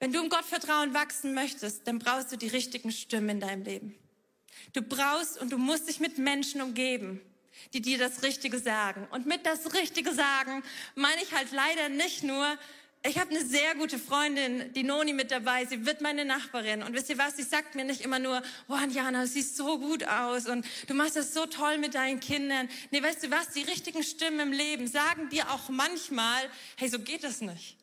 Wenn 0.00 0.12
du 0.12 0.20
im 0.20 0.28
Gottvertrauen 0.28 0.94
wachsen 0.94 1.34
möchtest, 1.34 1.86
dann 1.86 1.98
brauchst 1.98 2.30
du 2.32 2.36
die 2.36 2.48
richtigen 2.48 2.92
Stimmen 2.92 3.30
in 3.30 3.40
deinem 3.40 3.62
Leben. 3.62 3.98
Du 4.72 4.82
brauchst 4.82 5.38
und 5.38 5.50
du 5.50 5.58
musst 5.58 5.88
dich 5.88 6.00
mit 6.00 6.18
Menschen 6.18 6.60
umgeben, 6.60 7.20
die 7.72 7.80
dir 7.80 7.98
das 7.98 8.22
Richtige 8.22 8.58
sagen. 8.58 9.08
Und 9.10 9.26
mit 9.26 9.44
das 9.46 9.74
Richtige 9.74 10.12
sagen 10.12 10.62
meine 10.94 11.22
ich 11.22 11.32
halt 11.32 11.50
leider 11.52 11.88
nicht 11.88 12.22
nur, 12.22 12.58
ich 13.08 13.18
habe 13.18 13.30
eine 13.30 13.44
sehr 13.44 13.74
gute 13.74 13.98
Freundin, 13.98 14.72
die 14.74 14.82
Noni 14.82 15.12
mit 15.12 15.30
dabei. 15.30 15.64
Sie 15.64 15.86
wird 15.86 16.00
meine 16.00 16.24
Nachbarin. 16.24 16.82
Und 16.82 16.94
wisst 16.94 17.08
ihr 17.08 17.18
was? 17.18 17.36
Sie 17.36 17.42
sagt 17.42 17.74
mir 17.74 17.84
nicht 17.84 18.02
immer 18.02 18.18
nur, 18.18 18.42
oh, 18.68 18.74
Anjana, 18.74 19.22
du 19.22 19.26
siehst 19.26 19.56
so 19.56 19.78
gut 19.78 20.04
aus 20.04 20.46
und 20.46 20.66
du 20.86 20.94
machst 20.94 21.16
das 21.16 21.32
so 21.32 21.46
toll 21.46 21.78
mit 21.78 21.94
deinen 21.94 22.20
Kindern. 22.20 22.68
Nee, 22.90 23.02
weißt 23.02 23.24
du 23.24 23.30
was? 23.30 23.50
Die 23.50 23.62
richtigen 23.62 24.02
Stimmen 24.02 24.40
im 24.40 24.52
Leben 24.52 24.86
sagen 24.86 25.28
dir 25.30 25.50
auch 25.50 25.68
manchmal, 25.68 26.50
hey, 26.76 26.88
so 26.88 26.98
geht 26.98 27.24
das 27.24 27.40
nicht. 27.40 27.78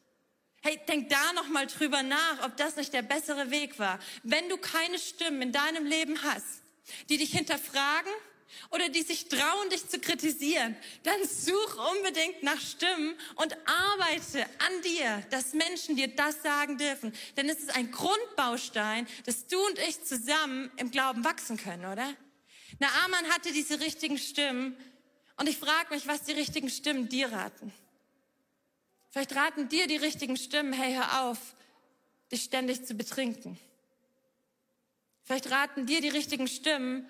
Hey, 0.62 0.80
denk 0.88 1.10
da 1.10 1.34
noch 1.34 1.50
mal 1.50 1.68
drüber 1.68 2.04
nach, 2.04 2.44
ob 2.44 2.58
das 2.58 2.76
nicht 2.76 2.94
der 2.94 3.02
bessere 3.02 3.52
Weg 3.52 3.80
war. 3.80 4.00
Wenn 4.24 4.48
du 4.50 4.58
keine 4.58 5.00
Stimmen 5.00 5.42
in 5.42 5.52
deinem 5.52 5.86
Leben 5.86 6.22
hast, 6.24 6.62
die 7.10 7.18
dich 7.18 7.32
hinterfragen 7.32 8.12
oder 8.72 8.90
die 8.90 9.02
sich 9.02 9.28
trauen, 9.28 9.70
dich 9.70 9.88
zu 9.88 10.00
kritisieren, 10.00 10.76
dann 11.04 11.24
such 11.28 11.92
unbedingt 11.96 12.44
nach 12.44 12.60
Stimmen 12.60 13.16
und 13.36 13.56
arbeite 13.68 14.44
an 14.44 14.82
dir, 14.84 15.24
dass 15.30 15.54
Menschen 15.54 15.96
dir 15.96 16.08
das 16.08 16.42
sagen 16.42 16.78
dürfen. 16.78 17.14
Denn 17.38 17.50
es 17.50 17.60
ist 17.60 17.76
ein 17.76 17.92
Grundbaustein, 17.92 19.08
dass 19.26 19.48
du 19.48 19.64
und 19.66 19.80
ich 19.80 20.04
zusammen 20.04 20.72
im 20.78 20.92
Glauben 20.92 21.24
wachsen 21.24 21.58
können, 21.58 21.86
oder? 21.86 22.16
Naaman 22.80 23.26
hatte 23.32 23.52
diese 23.52 23.80
richtigen 23.80 24.18
Stimmen 24.18 24.76
und 25.38 25.48
ich 25.48 25.58
frage 25.58 25.94
mich, 25.94 26.08
was 26.08 26.24
die 26.24 26.34
richtigen 26.34 26.70
Stimmen 26.70 27.10
dir 27.10 27.32
raten. 27.32 27.74
Vielleicht 29.12 29.36
raten 29.36 29.70
dir 29.70 29.88
die 29.88 29.96
richtigen 29.96 30.36
Stimmen, 30.36 30.74
hey, 30.74 30.94
hör 30.94 31.24
auf, 31.24 31.38
dich 32.32 32.44
ständig 32.44 32.86
zu 32.86 32.96
betrinken. 32.96 33.58
Vielleicht 35.24 35.50
raten 35.50 35.86
dir 35.86 36.02
die 36.02 36.10
richtigen 36.10 36.48
Stimmen 36.48 37.10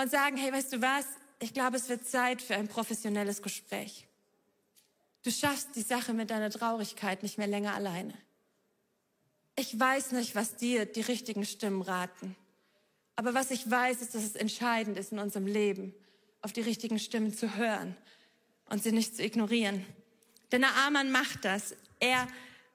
und 0.00 0.10
sagen, 0.10 0.36
hey, 0.36 0.52
weißt 0.52 0.72
du 0.72 0.82
was? 0.82 1.06
Ich 1.40 1.52
glaube, 1.54 1.76
es 1.76 1.88
wird 1.88 2.06
Zeit 2.06 2.42
für 2.42 2.54
ein 2.54 2.68
professionelles 2.68 3.42
Gespräch. 3.42 4.06
Du 5.22 5.30
schaffst 5.30 5.76
die 5.76 5.82
Sache 5.82 6.14
mit 6.14 6.30
deiner 6.30 6.50
Traurigkeit 6.50 7.22
nicht 7.22 7.38
mehr 7.38 7.46
länger 7.46 7.74
alleine. 7.74 8.14
Ich 9.56 9.78
weiß 9.78 10.12
nicht, 10.12 10.34
was 10.34 10.56
dir 10.56 10.86
die 10.86 11.02
richtigen 11.02 11.44
Stimmen 11.44 11.82
raten. 11.82 12.36
Aber 13.16 13.34
was 13.34 13.50
ich 13.50 13.70
weiß, 13.70 14.00
ist, 14.00 14.14
dass 14.14 14.22
es 14.22 14.34
entscheidend 14.34 14.96
ist 14.96 15.12
in 15.12 15.18
unserem 15.18 15.46
Leben, 15.46 15.94
auf 16.40 16.52
die 16.52 16.62
richtigen 16.62 16.98
Stimmen 16.98 17.34
zu 17.34 17.56
hören 17.56 17.94
und 18.70 18.82
sie 18.82 18.92
nicht 18.92 19.16
zu 19.16 19.22
ignorieren. 19.22 19.84
Denn 20.52 20.62
der 20.62 20.74
Amann 20.86 21.12
macht 21.12 21.44
das. 21.44 21.74
Er 21.98 22.26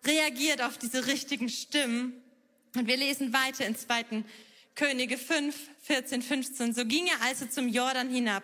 reagiert 0.03 0.61
auf 0.61 0.77
diese 0.77 1.07
richtigen 1.07 1.49
Stimmen 1.49 2.13
und 2.75 2.87
wir 2.87 2.97
lesen 2.97 3.33
weiter 3.33 3.65
in 3.65 3.75
2. 3.75 4.23
Könige 4.75 5.17
5, 5.17 5.55
14, 5.83 6.21
15. 6.21 6.73
So 6.73 6.85
ging 6.85 7.07
er 7.07 7.21
also 7.21 7.45
zum 7.45 7.69
Jordan 7.69 8.09
hinab 8.09 8.43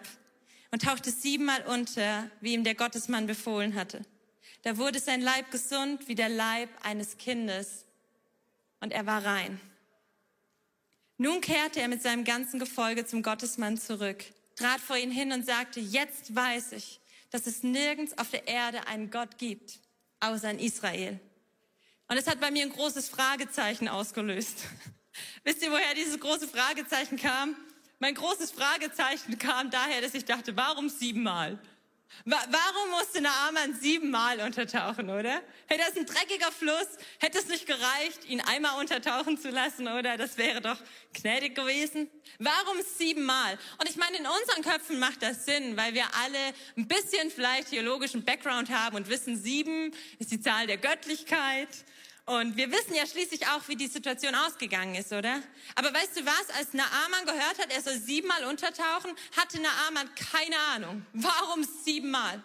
und 0.72 0.84
tauchte 0.84 1.12
siebenmal 1.12 1.64
unter, 1.68 2.32
wie 2.40 2.54
ihm 2.54 2.64
der 2.64 2.76
Gottesmann 2.76 3.28
befohlen 3.28 3.76
hatte. 3.76 4.02
Da 4.64 4.78
wurde 4.78 5.00
sein 5.00 5.22
Leib 5.22 5.52
gesund 5.52 6.08
wie 6.08 6.16
der 6.16 6.30
Leib 6.30 6.70
eines 6.84 7.18
Kindes 7.18 7.86
und 8.80 8.94
er 8.94 9.06
war 9.06 9.26
rein. 9.26 9.60
Nun 11.18 11.42
kehrte 11.42 11.82
er 11.82 11.88
mit 11.88 12.02
seinem 12.02 12.24
ganzen 12.24 12.60
Gefolge 12.60 13.06
zum 13.06 13.24
Gottesmann 13.24 13.78
zurück, 13.78 14.24
trat 14.56 14.80
vor 14.80 14.98
ihn 14.98 15.12
hin 15.12 15.32
und 15.34 15.46
sagte, 15.46 15.80
jetzt 15.80 16.34
weiß 16.34 16.72
ich, 16.72 17.00
dass 17.30 17.46
es 17.46 17.62
nirgends 17.62 18.18
auf 18.18 18.30
der 18.30 18.48
Erde 18.48 18.88
einen 18.88 19.12
Gott 19.12 19.38
gibt, 19.38 19.80
außer 20.20 20.50
in 20.50 20.60
Israel. 20.60 21.20
Und 22.08 22.18
es 22.18 22.28
hat 22.28 22.40
bei 22.40 22.52
mir 22.52 22.64
ein 22.64 22.72
großes 22.72 23.10
Fragezeichen 23.10 23.88
ausgelöst. 23.88 24.66
Wisst 25.44 25.62
ihr, 25.62 25.72
woher 25.72 25.94
dieses 25.94 26.20
große 26.20 26.48
Fragezeichen 26.48 27.18
kam? 27.18 27.56
Mein 28.00 28.16
großes 28.16 28.52
Fragezeichen 28.52 29.38
kam 29.38 29.70
daher, 29.70 30.02
dass 30.02 30.14
ich 30.14 30.26
dachte, 30.26 30.56
warum 30.56 30.90
siebenmal? 30.90 31.60
Warum 32.26 32.92
musste 32.92 33.22
Naaman 33.22 33.74
siebenmal 33.74 34.42
untertauchen, 34.42 35.10
oder? 35.10 35.42
Hey, 35.68 35.78
das 35.78 35.98
ein 35.98 36.06
dreckiger 36.06 36.52
Fluss. 36.52 36.88
Hätte 37.20 37.40
es 37.40 37.48
nicht 37.48 37.66
gereicht, 37.66 38.26
ihn 38.28 38.42
einmal 38.42 38.80
untertauchen 38.80 39.40
zu 39.40 39.50
lassen, 39.50 39.88
oder? 39.88 40.18
Das 40.18 40.38
wäre 40.38 40.62
doch 40.62 40.78
gnädig 41.14 41.56
gewesen. 41.56 42.10
Warum 42.38 42.78
siebenmal? 42.98 43.58
Und 43.80 43.90
ich 43.90 43.96
meine, 43.96 44.18
in 44.18 44.28
unseren 44.28 44.62
Köpfen 44.62 45.00
macht 45.00 45.24
das 45.24 45.46
Sinn, 45.46 45.78
weil 45.78 45.94
wir 45.94 46.06
alle 46.22 46.54
ein 46.78 46.88
bisschen 46.88 47.32
vielleicht 47.32 47.70
theologischen 47.70 48.24
Background 48.24 48.70
haben 48.70 48.98
und 48.98 49.10
wissen, 49.10 49.42
sieben 49.42 49.92
ist 50.20 50.32
die 50.32 50.42
Zahl 50.42 50.68
der 50.68 50.78
Göttlichkeit. 50.78 51.70
Und 52.26 52.56
wir 52.56 52.72
wissen 52.72 52.94
ja 52.94 53.06
schließlich 53.06 53.48
auch, 53.48 53.68
wie 53.68 53.76
die 53.76 53.88
Situation 53.88 54.36
ausgegangen 54.36 54.96
ist, 54.96 55.12
oder? 55.12 55.42
Aber 55.76 55.94
weißt 55.94 56.18
du 56.18 56.26
was? 56.26 56.50
Als 56.58 56.74
Naaman 56.74 57.26
gehört 57.26 57.58
hat, 57.60 57.74
er 57.74 57.82
soll 57.82 57.98
siebenmal 57.98 58.46
untertauchen, 58.46 59.12
hatte 59.36 59.60
Naaman 59.60 60.10
keine 60.16 60.58
Ahnung. 60.74 61.06
Warum 61.14 61.64
siebenmal? 61.84 62.44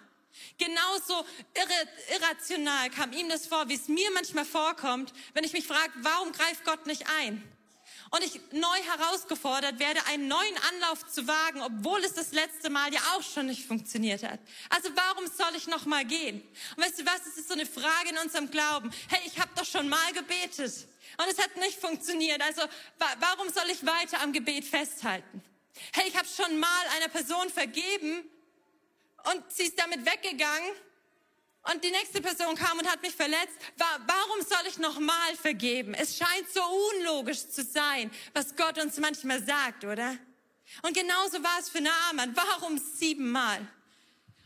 Genauso 0.59 1.25
irre, 1.55 2.19
irrational 2.19 2.91
kam 2.91 3.12
ihm 3.12 3.29
das 3.29 3.47
vor, 3.47 3.69
wie 3.69 3.75
es 3.75 3.89
mir 3.89 4.11
manchmal 4.12 4.45
vorkommt, 4.45 5.12
wenn 5.35 5.45
ich 5.45 5.53
mich 5.53 5.67
frage, 5.67 5.93
warum 5.97 6.33
greift 6.33 6.65
Gott 6.65 6.87
nicht 6.87 7.05
ein? 7.21 7.43
Und 8.11 8.23
ich 8.23 8.40
neu 8.53 8.77
herausgefordert 8.83 9.79
werde, 9.79 10.05
einen 10.07 10.29
neuen 10.29 10.57
Anlauf 10.73 11.07
zu 11.07 11.27
wagen, 11.27 11.62
obwohl 11.62 12.03
es 12.05 12.14
das 12.14 12.33
letzte 12.33 12.71
Mal 12.71 12.92
ja 12.92 13.01
auch 13.14 13.23
schon 13.23 13.47
nicht 13.47 13.66
funktioniert 13.66 14.23
hat. 14.23 14.40
Also 14.71 14.90
warum 14.95 15.27
soll 15.27 15.55
ich 15.57 15.66
noch 15.66 15.87
mal 15.87 16.05
gehen? 16.05 16.42
Und 16.77 16.85
weißt 16.85 17.01
du 17.01 17.07
was, 17.07 17.27
es 17.27 17.38
ist 17.38 17.49
so 17.49 17.55
eine 17.55 17.66
Frage 17.66 18.11
in 18.11 18.19
unserem 18.19 18.51
Glauben. 18.51 18.90
Hey, 19.09 19.21
ich 19.27 19.38
habe 19.38 19.51
doch 19.57 19.64
schon 19.64 19.88
mal 19.88 20.12
gebetet 20.12 20.87
und 21.19 21.27
es 21.31 21.38
hat 21.38 21.57
nicht 21.57 21.81
funktioniert. 21.81 22.40
Also 22.42 22.62
warum 23.21 23.53
soll 23.53 23.69
ich 23.71 23.85
weiter 23.85 24.21
am 24.21 24.33
Gebet 24.33 24.64
festhalten? 24.64 25.42
Hey, 25.92 26.09
ich 26.09 26.16
habe 26.16 26.29
schon 26.29 26.59
mal 26.59 26.87
einer 26.97 27.09
Person 27.09 27.51
vergeben 27.51 28.25
und 29.33 29.53
sie 29.53 29.64
ist 29.64 29.79
damit 29.79 30.05
weggegangen 30.07 30.71
und 31.73 31.83
die 31.83 31.91
nächste 31.91 32.21
Person 32.21 32.55
kam 32.55 32.79
und 32.79 32.91
hat 32.91 33.03
mich 33.03 33.15
verletzt, 33.15 33.57
warum 33.77 34.43
soll 34.43 34.67
ich 34.69 34.79
nochmal 34.79 35.37
vergeben? 35.41 35.95
Es 35.95 36.17
scheint 36.17 36.49
so 36.53 36.63
unlogisch 36.95 37.49
zu 37.49 37.65
sein, 37.65 38.11
was 38.35 38.55
Gott 38.57 38.79
uns 38.79 38.99
manchmal 38.99 39.43
sagt, 39.45 39.85
oder? 39.85 40.17
Und 40.83 40.95
genauso 40.95 41.43
war 41.43 41.59
es 41.59 41.69
für 41.69 41.81
Naaman. 41.81 42.37
Warum 42.37 42.79
siebenmal? 42.79 43.67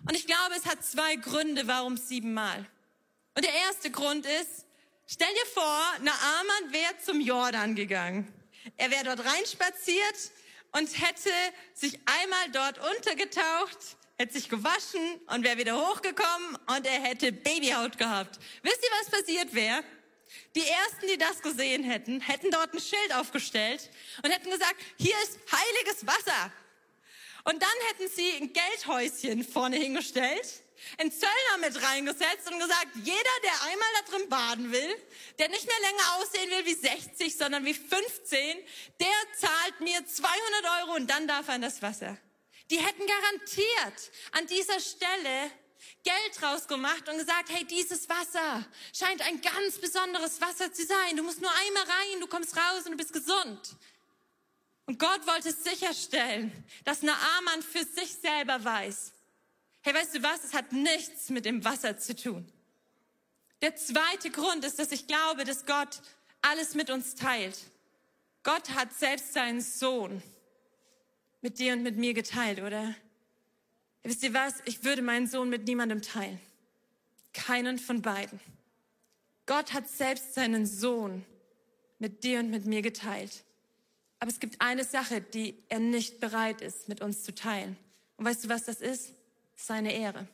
Und 0.09 0.15
ich 0.15 0.27
glaube, 0.27 0.55
es 0.57 0.67
hat 0.67 0.85
zwei 0.85 1.17
Gründe, 1.17 1.67
warum 1.67 1.97
siebenmal. 1.97 2.67
Und 3.35 3.45
der 3.45 3.53
erste 3.53 3.91
Grund 3.91 4.27
ist, 4.27 4.67
stell 5.07 5.33
dir 5.33 5.47
vor, 5.53 5.83
Naaman 6.01 6.73
wäre 6.73 6.99
zum 7.05 7.21
Jordan 7.21 7.75
gegangen. 7.75 8.33
Er 8.77 8.91
wäre 8.91 9.05
dort 9.05 9.25
reinspaziert 9.25 10.31
und 10.73 10.89
hätte 11.01 11.31
sich 11.75 11.99
einmal 12.07 12.51
dort 12.53 12.79
untergetaucht 12.97 13.97
hätte 14.21 14.35
sich 14.35 14.51
gewaschen 14.51 15.01
und 15.29 15.45
wäre 15.45 15.57
wieder 15.57 15.77
hochgekommen 15.77 16.59
und 16.77 16.87
er 16.87 17.01
hätte 17.01 17.33
Babyhaut 17.33 17.97
gehabt. 17.97 18.39
Wisst 18.63 18.83
ihr, 18.83 18.91
was 19.01 19.11
passiert 19.11 19.55
wäre? 19.55 19.83
Die 20.55 20.67
ersten, 20.67 21.07
die 21.11 21.17
das 21.17 21.41
gesehen 21.41 21.85
hätten, 21.85 22.21
hätten 22.21 22.51
dort 22.51 22.75
ein 22.75 22.81
Schild 22.81 23.15
aufgestellt 23.15 23.89
und 24.23 24.31
hätten 24.31 24.51
gesagt, 24.51 24.77
hier 24.99 25.15
ist 25.23 25.39
heiliges 25.51 26.07
Wasser. 26.07 26.53
Und 27.45 27.63
dann 27.63 27.69
hätten 27.89 28.15
sie 28.15 28.31
ein 28.33 28.53
Geldhäuschen 28.53 29.43
vorne 29.43 29.77
hingestellt, 29.77 30.63
einen 30.99 31.11
Zöllner 31.11 31.67
mit 31.67 31.83
reingesetzt 31.83 32.53
und 32.53 32.59
gesagt, 32.59 32.89
jeder, 33.03 33.37
der 33.43 33.71
einmal 33.71 33.89
da 33.97 34.11
drin 34.13 34.29
baden 34.29 34.73
will, 34.73 34.97
der 35.39 35.49
nicht 35.49 35.67
mehr 35.67 35.81
länger 35.81 36.17
aussehen 36.17 36.51
will 36.51 36.67
wie 36.67 36.75
60, 36.75 37.35
sondern 37.35 37.65
wie 37.65 37.73
15, 37.73 38.59
der 39.01 39.09
zahlt 39.39 39.81
mir 39.81 40.05
200 40.05 40.83
Euro 40.83 40.97
und 40.97 41.09
dann 41.09 41.27
darf 41.27 41.49
er 41.49 41.55
in 41.55 41.63
das 41.63 41.81
Wasser. 41.81 42.19
Die 42.71 42.79
hätten 42.79 43.05
garantiert 43.07 44.11
an 44.33 44.47
dieser 44.47 44.79
Stelle 44.79 45.51
Geld 46.05 46.43
rausgemacht 46.43 47.09
und 47.09 47.19
gesagt, 47.19 47.51
hey, 47.51 47.65
dieses 47.65 48.09
Wasser 48.09 48.65
scheint 48.95 49.21
ein 49.23 49.41
ganz 49.41 49.79
besonderes 49.79 50.41
Wasser 50.41 50.73
zu 50.73 50.87
sein. 50.87 51.17
Du 51.17 51.23
musst 51.23 51.41
nur 51.41 51.51
einmal 51.51 51.83
rein, 51.83 52.21
du 52.21 52.27
kommst 52.27 52.57
raus 52.57 52.85
und 52.85 52.93
du 52.93 52.97
bist 52.97 53.13
gesund. 53.13 53.77
Und 54.87 54.99
Gott 54.99 55.27
wollte 55.27 55.53
sicherstellen, 55.53 56.53
dass 56.85 57.03
Naaman 57.03 57.63
für 57.63 57.85
sich 57.85 58.15
selber 58.15 58.63
weiß, 58.65 59.13
hey, 59.83 59.95
weißt 59.95 60.15
du 60.15 60.23
was, 60.23 60.45
es 60.45 60.55
hat 60.55 60.73
nichts 60.73 61.29
mit 61.29 61.45
dem 61.45 61.65
Wasser 61.65 61.99
zu 61.99 62.15
tun. 62.15 62.51
Der 63.63 63.77
zweite 63.77 64.31
Grund 64.31 64.65
ist, 64.65 64.79
dass 64.79 64.93
ich 64.93 65.07
glaube, 65.07 65.45
dass 65.45 65.67
Gott 65.67 66.01
alles 66.41 66.75
mit 66.75 66.91
uns 66.91 67.15
teilt. 67.15 67.59
Gott 68.43 68.71
hat 68.71 68.93
selbst 68.95 69.35
seinen 69.35 69.61
Sohn 69.61 70.23
mit 71.43 71.59
dir 71.59 71.73
und 71.73 71.83
mit 71.83 71.97
mir 71.97 72.15
geteilt, 72.15 72.61
oder? 72.61 72.95
Wisst 74.03 74.23
ihr 74.23 74.35
was? 74.35 74.55
Ich 74.65 74.85
würde 74.85 75.03
meinen 75.03 75.27
Sohn 75.27 75.49
mit 75.49 75.67
niemandem 75.67 76.03
teilen. 76.03 76.41
Keinen 77.33 77.79
von 77.79 78.03
beiden. 78.03 78.41
Gott 79.47 79.73
hat 79.73 79.89
selbst 79.89 80.35
seinen 80.35 80.67
Sohn 80.67 81.25
mit 81.99 82.25
dir 82.25 82.41
und 82.41 82.51
mit 82.51 82.67
mir 82.67 82.83
geteilt. 82.83 83.45
Aber 84.19 84.31
es 84.31 84.41
gibt 84.41 84.61
eine 84.61 84.85
Sache, 84.85 85.21
die 85.21 85.55
er 85.69 85.81
nicht 85.81 86.21
bereit 86.21 86.61
ist, 86.61 86.89
mit 86.89 87.01
uns 87.01 87.23
zu 87.23 87.35
teilen. 87.35 87.77
Und 88.17 88.27
weißt 88.27 88.45
du, 88.45 88.49
was 88.49 88.65
das 88.65 88.81
ist? 88.81 89.13
Seine 89.55 89.93
Ehre. 89.93 90.27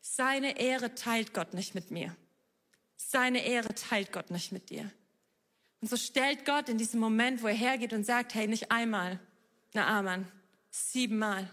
Seine 0.00 0.58
Ehre 0.58 0.94
teilt 0.94 1.32
Gott 1.32 1.54
nicht 1.54 1.74
mit 1.74 1.90
mir. 1.90 2.16
Seine 2.96 3.44
Ehre 3.44 3.74
teilt 3.74 4.12
Gott 4.12 4.30
nicht 4.30 4.52
mit 4.52 4.70
dir. 4.70 4.90
Und 5.80 5.88
so 5.88 5.96
stellt 5.96 6.44
Gott 6.44 6.68
in 6.68 6.78
diesem 6.78 7.00
Moment, 7.00 7.42
wo 7.42 7.48
er 7.48 7.54
hergeht 7.54 7.92
und 7.92 8.04
sagt, 8.04 8.34
hey, 8.34 8.46
nicht 8.46 8.70
einmal, 8.70 9.20
Naaman, 9.74 10.30
siebenmal, 10.70 11.48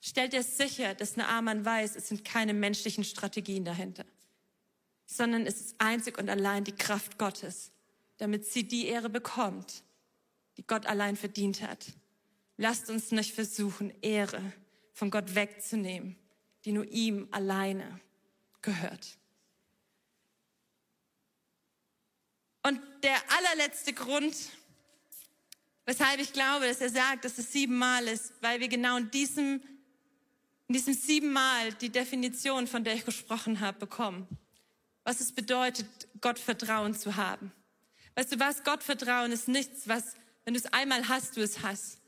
stellt 0.00 0.34
er 0.34 0.42
sicher, 0.42 0.94
dass 0.94 1.16
Naaman 1.16 1.64
weiß, 1.64 1.96
es 1.96 2.08
sind 2.08 2.24
keine 2.24 2.54
menschlichen 2.54 3.04
Strategien 3.04 3.64
dahinter, 3.64 4.04
sondern 5.04 5.46
es 5.46 5.60
ist 5.60 5.80
einzig 5.80 6.18
und 6.18 6.28
allein 6.28 6.64
die 6.64 6.76
Kraft 6.76 7.18
Gottes, 7.18 7.72
damit 8.18 8.46
sie 8.46 8.66
die 8.66 8.86
Ehre 8.86 9.10
bekommt, 9.10 9.82
die 10.56 10.66
Gott 10.66 10.86
allein 10.86 11.16
verdient 11.16 11.62
hat. 11.62 11.86
Lasst 12.56 12.88
uns 12.88 13.10
nicht 13.10 13.34
versuchen, 13.34 13.92
Ehre 14.00 14.40
von 14.92 15.10
Gott 15.10 15.34
wegzunehmen, 15.34 16.16
die 16.64 16.72
nur 16.72 16.86
ihm 16.86 17.28
alleine 17.30 18.00
gehört. 18.62 19.18
Und 22.62 22.80
der 23.02 23.16
allerletzte 23.36 23.92
Grund, 23.92 24.34
weshalb 25.86 26.20
ich 26.20 26.32
glaube, 26.32 26.68
dass 26.68 26.80
er 26.80 26.90
sagt, 26.90 27.24
dass 27.24 27.38
es 27.38 27.52
siebenmal 27.52 28.06
ist, 28.06 28.32
weil 28.42 28.60
wir 28.60 28.68
genau 28.68 28.98
in 28.98 29.10
diesem 29.10 29.62
in 30.68 30.74
diesem 30.74 30.94
siebenmal 30.94 31.72
die 31.74 31.90
Definition, 31.90 32.66
von 32.66 32.82
der 32.82 32.94
ich 32.94 33.04
gesprochen 33.04 33.60
habe, 33.60 33.78
bekommen. 33.78 34.26
Was 35.04 35.20
es 35.20 35.32
bedeutet, 35.32 35.86
Gott 36.20 36.38
Vertrauen 36.38 36.94
zu 36.94 37.16
haben. 37.16 37.52
Weißt 38.16 38.32
du 38.32 38.40
was? 38.40 38.64
Gott 38.64 38.82
Vertrauen 38.82 39.30
ist 39.30 39.46
nichts, 39.46 39.86
was, 39.86 40.14
wenn 40.44 40.54
du 40.54 40.60
es 40.60 40.72
einmal 40.72 41.08
hast, 41.08 41.36
du 41.36 41.42
es 41.42 41.62
hast. 41.62 42.00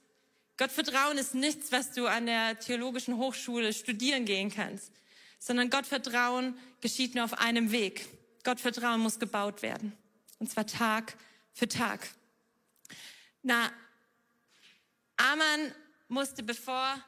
Gott 0.57 0.73
Vertrauen 0.73 1.19
ist 1.19 1.35
nichts, 1.35 1.71
was 1.71 1.93
du 1.93 2.07
an 2.07 2.27
der 2.27 2.59
theologischen 2.59 3.17
Hochschule 3.17 3.73
studieren 3.73 4.25
gehen 4.25 4.51
kannst, 4.51 4.91
sondern 5.39 5.71
Gott 5.71 5.87
Vertrauen 5.87 6.59
geschieht 6.81 7.15
nur 7.15 7.25
auf 7.25 7.39
einem 7.39 7.71
Weg. 7.71 8.09
Gott 8.43 8.59
Vertrauen 8.59 9.01
muss 9.01 9.21
gebaut 9.21 9.63
werden. 9.63 9.93
Und 10.41 10.51
zwar 10.51 10.67
Tag 10.67 11.15
für 11.53 11.69
Tag. 11.69 12.09
Na, 13.43 13.71
Aman 15.17 15.75
musste, 16.09 16.43
bevor 16.43 17.03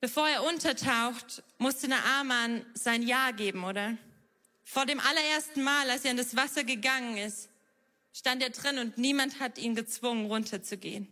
Bevor 0.00 0.26
er 0.26 0.44
untertaucht, 0.44 1.42
musste 1.58 1.86
Naaman 1.86 2.64
sein 2.72 3.02
Ja 3.02 3.32
geben, 3.32 3.64
oder? 3.64 3.98
Vor 4.64 4.86
dem 4.86 4.98
allerersten 4.98 5.62
Mal, 5.62 5.90
als 5.90 6.06
er 6.06 6.12
in 6.12 6.16
das 6.16 6.34
Wasser 6.34 6.64
gegangen 6.64 7.18
ist, 7.18 7.50
stand 8.14 8.42
er 8.42 8.48
drin 8.48 8.78
und 8.78 8.96
niemand 8.96 9.40
hat 9.40 9.58
ihn 9.58 9.74
gezwungen, 9.74 10.24
runterzugehen. 10.24 11.06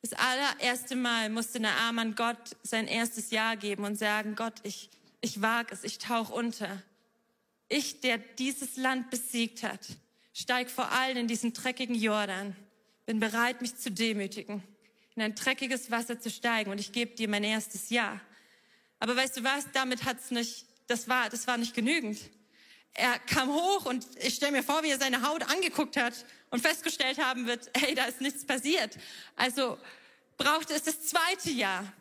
Das 0.00 0.14
allererste 0.14 0.96
Mal 0.96 1.28
musste 1.28 1.60
Naaman 1.60 2.14
Gott 2.14 2.56
sein 2.62 2.88
erstes 2.88 3.30
Ja 3.32 3.54
geben 3.54 3.84
und 3.84 3.96
sagen, 3.96 4.34
Gott, 4.34 4.54
ich, 4.62 4.88
ich 5.20 5.42
wage 5.42 5.74
es, 5.74 5.84
ich 5.84 5.98
tauche 5.98 6.32
unter. 6.32 6.82
Ich, 7.68 8.00
der 8.00 8.16
dieses 8.16 8.78
Land 8.78 9.10
besiegt 9.10 9.62
hat, 9.62 9.86
steig 10.32 10.70
vor 10.70 10.90
allen 10.92 11.16
in 11.16 11.28
diesen 11.28 11.52
dreckigen 11.52 11.94
Jordan, 11.94 12.56
bin 13.06 13.20
bereit, 13.20 13.60
mich 13.60 13.76
zu 13.76 13.90
demütigen 13.90 14.62
in 15.20 15.22
ein 15.22 15.34
dreckiges 15.34 15.90
Wasser 15.90 16.18
zu 16.18 16.30
steigen 16.30 16.70
und 16.70 16.78
ich 16.78 16.92
gebe 16.92 17.14
dir 17.14 17.28
mein 17.28 17.44
erstes 17.44 17.90
Ja. 17.90 18.20
Aber 19.00 19.16
weißt 19.16 19.36
du 19.36 19.44
was, 19.44 19.66
damit 19.72 20.04
hat's 20.04 20.30
nicht, 20.30 20.64
das 20.86 21.08
war, 21.08 21.28
das 21.28 21.46
war 21.46 21.58
nicht 21.58 21.74
genügend. 21.74 22.18
Er 22.94 23.18
kam 23.18 23.50
hoch 23.50 23.84
und 23.84 24.06
ich 24.18 24.34
stelle 24.34 24.52
mir 24.52 24.62
vor, 24.62 24.82
wie 24.82 24.90
er 24.90 24.98
seine 24.98 25.22
Haut 25.22 25.42
angeguckt 25.42 25.98
hat 25.98 26.24
und 26.50 26.60
festgestellt 26.60 27.18
haben 27.18 27.46
wird, 27.46 27.70
hey, 27.76 27.94
da 27.94 28.04
ist 28.04 28.22
nichts 28.22 28.46
passiert. 28.46 28.96
Also 29.36 29.78
brauchte 30.38 30.72
es 30.72 30.84
das 30.84 31.06
zweite 31.06 31.50
Jahr. 31.50 31.92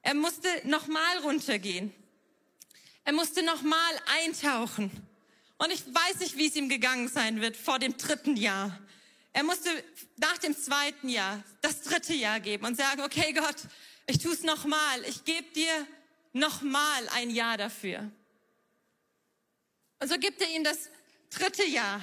Er 0.00 0.14
musste 0.14 0.48
nochmal 0.64 1.18
runtergehen. 1.18 1.92
Er 3.04 3.12
musste 3.12 3.42
nochmal 3.42 4.00
eintauchen. 4.24 4.90
Und 5.58 5.72
ich 5.72 5.82
weiß 5.86 6.20
nicht, 6.20 6.36
wie 6.36 6.48
es 6.48 6.56
ihm 6.56 6.68
gegangen 6.68 7.08
sein 7.08 7.40
wird 7.40 7.56
vor 7.56 7.78
dem 7.78 7.96
dritten 7.96 8.36
Jahr. 8.36 8.78
Er 9.32 9.42
musste 9.42 9.70
nach 10.16 10.38
dem 10.38 10.56
zweiten 10.56 11.08
Jahr 11.08 11.42
das 11.60 11.82
dritte 11.82 12.14
Jahr 12.14 12.40
geben 12.40 12.66
und 12.66 12.76
sagen, 12.76 13.02
okay 13.02 13.32
Gott, 13.32 13.56
ich 14.06 14.18
tue 14.18 14.32
es 14.32 14.42
nochmal, 14.42 15.04
ich 15.06 15.24
gebe 15.24 15.50
dir 15.52 15.86
nochmal 16.32 17.08
ein 17.14 17.30
Jahr 17.30 17.56
dafür. 17.56 18.10
Und 19.98 20.08
so 20.08 20.18
gibt 20.18 20.40
er 20.40 20.48
ihm 20.50 20.64
das 20.64 20.90
dritte 21.30 21.64
Jahr. 21.64 22.00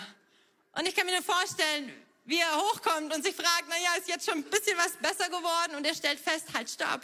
Und 0.74 0.88
ich 0.88 0.96
kann 0.96 1.06
mir 1.06 1.14
nur 1.14 1.24
vorstellen, 1.24 1.94
wie 2.26 2.40
er 2.40 2.58
hochkommt 2.58 3.14
und 3.14 3.24
sich 3.24 3.36
fragt, 3.36 3.66
na 3.68 3.76
ja, 3.78 3.96
ist 4.00 4.08
jetzt 4.08 4.26
schon 4.26 4.40
ein 4.40 4.50
bisschen 4.50 4.78
was 4.78 4.94
besser 4.98 5.30
geworden? 5.30 5.76
Und 5.76 5.86
er 5.86 5.94
stellt 5.94 6.20
fest, 6.20 6.48
halt, 6.54 6.70
stopp. 6.70 7.02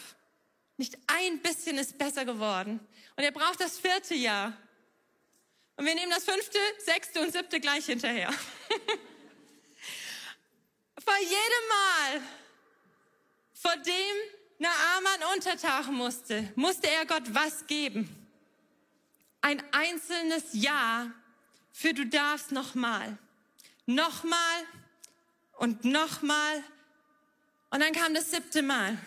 Nicht 0.77 0.97
ein 1.07 1.39
bisschen 1.41 1.77
ist 1.77 1.97
besser 1.97 2.25
geworden. 2.25 2.79
Und 3.15 3.23
er 3.23 3.31
braucht 3.31 3.59
das 3.59 3.77
vierte 3.77 4.15
Jahr. 4.15 4.55
Und 5.80 5.86
wir 5.86 5.96
nehmen 5.96 6.12
das 6.12 6.26
fünfte, 6.26 6.60
sechste 6.80 7.22
und 7.22 7.32
siebte 7.32 7.58
gleich 7.62 7.86
hinterher. 7.86 8.30
Vor 11.02 11.18
jedem 11.22 11.68
Mal, 11.70 12.22
vor 13.54 13.78
dem 13.78 14.18
Naaman 14.58 15.36
untertauchen 15.36 15.96
musste, 15.96 16.52
musste 16.56 16.89
er 16.89 17.06
Gott 17.06 17.34
was 17.34 17.65
geben? 17.65 18.13
Ein 19.39 19.63
einzelnes 19.72 20.44
Ja 20.52 21.10
für 21.72 21.94
du 21.94 22.06
darfst 22.06 22.52
nochmal. 22.52 23.18
Nochmal 23.86 24.65
und 25.60 25.86
nochmal. 25.86 26.62
Und 27.70 27.80
dann 27.80 27.94
kam 27.94 28.13
das 28.13 28.32
siebte 28.32 28.62
Mal. 28.62 28.98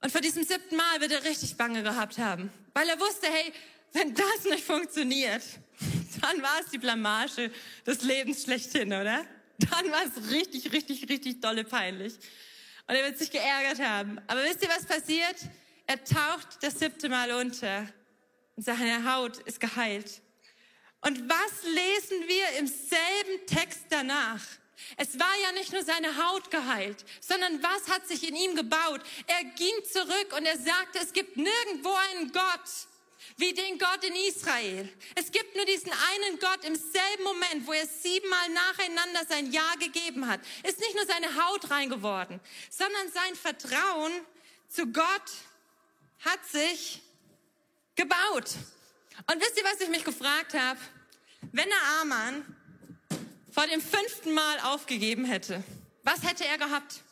Und 0.00 0.10
vor 0.10 0.22
diesem 0.22 0.42
siebten 0.42 0.76
Mal 0.76 1.02
wird 1.02 1.12
er 1.12 1.22
richtig 1.24 1.58
Bange 1.58 1.82
gehabt 1.82 2.16
haben, 2.16 2.50
weil 2.72 2.88
er 2.88 2.98
wusste, 2.98 3.26
hey, 3.26 3.52
wenn 3.96 4.14
das 4.14 4.44
nicht 4.44 4.64
funktioniert, 4.64 5.42
dann 6.20 6.42
war 6.42 6.60
es 6.60 6.70
die 6.70 6.78
Blamage 6.78 7.50
des 7.86 8.02
Lebens 8.02 8.42
schlechthin, 8.42 8.88
oder? 8.88 9.24
Dann 9.58 9.90
war 9.90 10.02
es 10.04 10.30
richtig, 10.30 10.70
richtig, 10.72 11.08
richtig 11.08 11.40
dolle 11.40 11.64
peinlich. 11.64 12.14
Und 12.86 12.94
er 12.94 13.04
wird 13.04 13.18
sich 13.18 13.30
geärgert 13.30 13.80
haben. 13.80 14.20
Aber 14.26 14.44
wisst 14.44 14.62
ihr, 14.62 14.68
was 14.68 14.84
passiert? 14.84 15.36
Er 15.86 16.02
taucht 16.04 16.62
das 16.62 16.78
siebte 16.78 17.08
Mal 17.08 17.32
unter 17.32 17.88
und 18.56 18.64
seine 18.64 19.10
Haut 19.10 19.38
ist 19.38 19.60
geheilt. 19.60 20.20
Und 21.00 21.28
was 21.28 21.62
lesen 21.62 22.28
wir 22.28 22.58
im 22.58 22.66
selben 22.66 23.46
Text 23.46 23.84
danach? 23.88 24.42
Es 24.96 25.18
war 25.18 25.32
ja 25.42 25.52
nicht 25.52 25.72
nur 25.72 25.82
seine 25.82 26.16
Haut 26.16 26.50
geheilt, 26.50 27.04
sondern 27.20 27.62
was 27.62 27.88
hat 27.88 28.06
sich 28.06 28.28
in 28.28 28.36
ihm 28.36 28.56
gebaut? 28.56 29.00
Er 29.26 29.44
ging 29.44 29.84
zurück 29.90 30.34
und 30.36 30.44
er 30.44 30.58
sagte, 30.58 30.98
es 31.00 31.12
gibt 31.12 31.36
nirgendwo 31.36 31.94
einen 32.10 32.30
Gott, 32.32 32.88
wie 33.36 33.52
den 33.52 33.78
Gott 33.78 34.02
in 34.04 34.14
Israel. 34.14 34.88
Es 35.14 35.30
gibt 35.30 35.54
nur 35.56 35.64
diesen 35.64 35.92
einen 35.92 36.38
Gott 36.38 36.64
im 36.64 36.74
selben 36.74 37.24
Moment, 37.24 37.66
wo 37.66 37.72
er 37.72 37.86
siebenmal 37.86 38.48
nacheinander 38.50 39.26
sein 39.28 39.52
Ja 39.52 39.74
gegeben 39.78 40.26
hat. 40.26 40.40
Ist 40.62 40.80
nicht 40.80 40.94
nur 40.94 41.06
seine 41.06 41.44
Haut 41.44 41.70
rein 41.70 41.90
geworden, 41.90 42.40
sondern 42.70 43.10
sein 43.12 43.34
Vertrauen 43.34 44.12
zu 44.68 44.86
Gott 44.86 45.30
hat 46.20 46.44
sich 46.46 47.02
gebaut. 47.94 48.54
Und 49.30 49.40
wisst 49.40 49.56
ihr, 49.56 49.64
was 49.64 49.80
ich 49.80 49.88
mich 49.88 50.04
gefragt 50.04 50.54
habe? 50.54 50.78
Wenn 51.52 51.68
der 51.68 52.00
Amann 52.00 52.56
vor 53.50 53.66
dem 53.66 53.80
fünften 53.80 54.34
Mal 54.34 54.60
aufgegeben 54.60 55.24
hätte, 55.24 55.64
was 56.02 56.22
hätte 56.22 56.44
er 56.44 56.58
gehabt? 56.58 57.02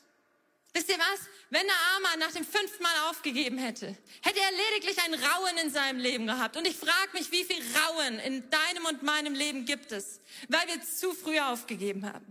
Wisst 0.72 0.88
ihr 0.88 0.98
was? 0.98 1.20
Wenn 1.54 1.68
der 1.68 1.76
Armer 1.94 2.16
nach 2.16 2.32
dem 2.32 2.44
fünften 2.44 2.82
Mal 2.82 3.10
aufgegeben 3.10 3.58
hätte, 3.58 3.86
hätte 4.22 4.40
er 4.40 4.72
lediglich 4.72 4.98
ein 5.04 5.14
Rauen 5.14 5.56
in 5.62 5.70
seinem 5.70 6.00
Leben 6.00 6.26
gehabt. 6.26 6.56
Und 6.56 6.66
ich 6.66 6.74
frage 6.74 7.10
mich, 7.12 7.30
wie 7.30 7.44
viel 7.44 7.62
Rauen 7.76 8.18
in 8.18 8.50
deinem 8.50 8.86
und 8.86 9.04
meinem 9.04 9.34
Leben 9.34 9.64
gibt 9.64 9.92
es, 9.92 10.18
weil 10.48 10.66
wir 10.66 10.82
zu 10.82 11.14
früh 11.14 11.38
aufgegeben 11.38 12.12
haben. 12.12 12.26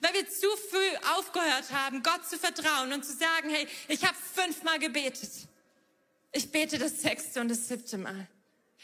Weil 0.00 0.14
wir 0.14 0.26
zu 0.26 0.46
früh 0.70 0.96
aufgehört 1.18 1.70
haben, 1.70 2.02
Gott 2.02 2.26
zu 2.26 2.38
vertrauen 2.38 2.94
und 2.94 3.04
zu 3.04 3.12
sagen, 3.12 3.50
hey, 3.50 3.68
ich 3.88 4.06
habe 4.06 4.16
fünfmal 4.32 4.78
gebetet. 4.78 5.30
Ich 6.32 6.50
bete 6.50 6.78
das 6.78 7.02
sechste 7.02 7.42
und 7.42 7.50
das 7.50 7.68
siebte 7.68 7.98
Mal. 7.98 8.26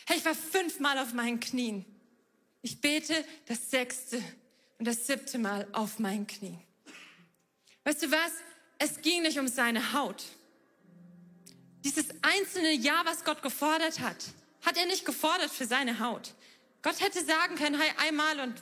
Hey, 0.06 0.18
ich 0.18 0.24
war 0.26 0.34
fünfmal 0.34 0.98
auf 0.98 1.14
meinen 1.14 1.40
Knien. 1.40 1.86
Ich 2.60 2.78
bete 2.82 3.24
das 3.46 3.70
sechste 3.70 4.22
und 4.78 4.86
das 4.86 5.06
siebte 5.06 5.38
Mal 5.38 5.66
auf 5.72 5.98
meinen 5.98 6.26
Knien. 6.26 6.60
Weißt 7.84 8.02
du 8.02 8.10
was? 8.10 8.32
Es 8.78 9.00
ging 9.02 9.22
nicht 9.22 9.38
um 9.38 9.48
seine 9.48 9.92
Haut. 9.92 10.24
Dieses 11.84 12.06
einzelne 12.22 12.72
Ja, 12.72 13.02
was 13.04 13.24
Gott 13.24 13.42
gefordert 13.42 14.00
hat, 14.00 14.24
hat 14.64 14.76
er 14.76 14.86
nicht 14.86 15.04
gefordert 15.04 15.50
für 15.50 15.66
seine 15.66 16.00
Haut. 16.00 16.34
Gott 16.82 17.00
hätte 17.00 17.24
sagen 17.24 17.56
können, 17.56 17.80
hey, 17.80 17.90
einmal 17.98 18.40
und 18.40 18.54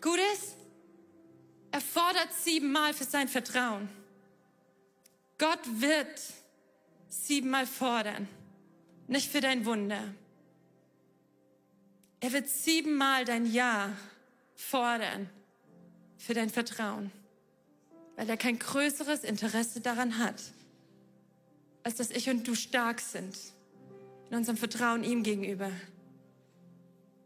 gut 0.00 0.18
ist. 0.34 0.56
Er 1.72 1.80
fordert 1.80 2.32
siebenmal 2.32 2.94
für 2.94 3.04
sein 3.04 3.28
Vertrauen. 3.28 3.88
Gott 5.38 5.60
wird 5.64 6.20
siebenmal 7.08 7.66
fordern, 7.66 8.28
nicht 9.08 9.30
für 9.30 9.40
dein 9.40 9.66
Wunder. 9.66 10.14
Er 12.20 12.32
wird 12.32 12.48
siebenmal 12.48 13.24
dein 13.24 13.52
Ja 13.52 13.90
fordern 14.54 15.28
für 16.16 16.34
dein 16.34 16.48
Vertrauen, 16.48 17.10
weil 18.16 18.28
er 18.28 18.36
kein 18.36 18.58
größeres 18.58 19.24
Interesse 19.24 19.80
daran 19.80 20.18
hat, 20.18 20.40
als 21.82 21.96
dass 21.96 22.10
ich 22.10 22.30
und 22.30 22.46
du 22.46 22.54
stark 22.54 23.00
sind 23.00 23.36
in 24.30 24.36
unserem 24.36 24.56
Vertrauen 24.56 25.04
ihm 25.04 25.22
gegenüber. 25.22 25.70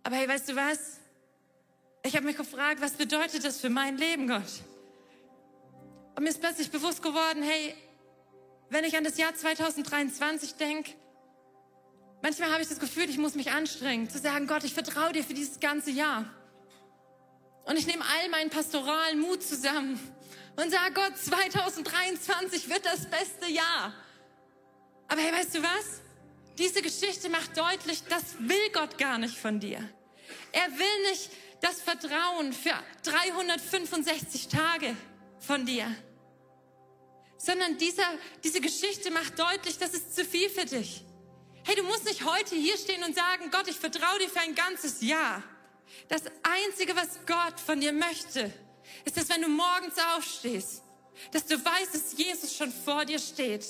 Aber 0.03 0.17
hey, 0.17 0.29
weißt 0.29 0.49
du 0.49 0.57
was? 0.57 0.99
Ich 2.03 2.17
habe 2.17 2.27
mich 2.27 2.37
gefragt, 2.37 2.81
was 2.81 2.93
bedeutet 2.93 3.45
das 3.45 3.61
für 3.61 3.71
mein 3.71 3.99
Leben, 3.99 4.29
Gott? 4.29 4.63
Und 6.17 6.23
mir 6.23 6.31
ist 6.31 6.41
plötzlich 6.41 6.71
bewusst 6.71 7.03
geworden, 7.03 7.43
hey, 7.43 7.75
wenn 8.71 8.85
ich 8.85 8.97
an 8.97 9.05
das 9.05 9.19
Jahr 9.19 9.35
2023 9.35 10.55
denke, 10.55 10.93
manchmal 12.23 12.51
habe 12.51 12.63
ich 12.63 12.69
das 12.69 12.81
Gefühl, 12.81 13.09
ich 13.09 13.19
muss 13.19 13.35
mich 13.35 13.51
anstrengen, 13.51 14.09
zu 14.11 14.19
sagen, 14.19 14.47
Gott, 14.47 14.65
ich 14.65 14.75
vertraue 14.75 15.13
dir 15.13 15.23
für 15.23 15.35
dieses 15.35 15.61
ganze 15.61 15.91
Jahr. 15.91 16.25
Und 17.65 17.77
ich 17.77 17.87
nehme 17.87 18.03
all 18.03 18.29
meinen 18.31 18.51
pastoralen 18.51 19.21
Mut 19.21 19.43
zusammen 19.43 20.01
und 20.59 20.73
sage, 20.73 20.93
Gott, 20.93 21.17
2023 21.17 22.69
wird 22.69 22.85
das 22.85 23.09
beste 23.09 23.47
Jahr. 23.49 23.95
Aber 25.07 25.21
hey, 25.21 25.33
weißt 25.33 25.55
du 25.55 25.63
was? 25.63 26.03
Diese 26.59 26.83
Geschichte 26.83 27.29
macht 27.29 27.57
deutlich, 27.57 28.03
das 28.09 28.37
will 28.41 28.71
Gott 28.73 28.99
gar 28.99 29.19
nicht 29.19 29.39
von 29.39 29.61
dir. 29.61 29.89
Er 30.51 30.67
will 30.77 31.11
nicht 31.11 31.31
das 31.61 31.81
Vertrauen 31.81 32.53
für 32.53 32.75
365 33.05 34.49
Tage 34.49 34.97
von 35.39 35.65
dir, 35.65 35.95
sondern 37.37 37.79
dieser, 37.79 38.07
diese 38.43 38.61
Geschichte 38.61 39.13
macht 39.13 39.39
deutlich, 39.39 39.79
das 39.79 39.95
ist 39.95 40.17
zu 40.17 40.25
viel 40.25 40.51
für 40.51 40.65
dich. 40.65 41.05
Hey, 41.65 41.77
du 41.77 41.85
musst 41.85 42.05
nicht 42.05 42.25
heute 42.25 42.57
hier 42.57 42.77
stehen 42.77 43.05
und 43.05 43.15
sagen, 43.15 43.53
Gott, 43.53 43.69
ich 43.69 43.77
vertraue 43.77 44.19
dir 44.19 44.29
für 44.29 44.41
ein 44.41 44.57
ganzes 44.57 45.03
Jahr. 45.03 45.41
Das 46.09 46.23
Einzige, 46.43 46.97
was 46.97 47.21
Gott 47.27 47.61
von 47.65 47.81
dir 47.81 47.93
möchte, 47.93 48.53
ist, 49.05 49.17
dass 49.17 49.29
wenn 49.29 49.43
du 49.43 49.49
morgens 49.49 49.95
aufstehst, 50.17 50.83
dass 51.33 51.47
du 51.47 51.63
weißt, 51.63 51.95
dass 51.95 52.17
Jesus 52.17 52.55
schon 52.55 52.73
vor 52.73 53.05
dir 53.05 53.19
steht 53.19 53.67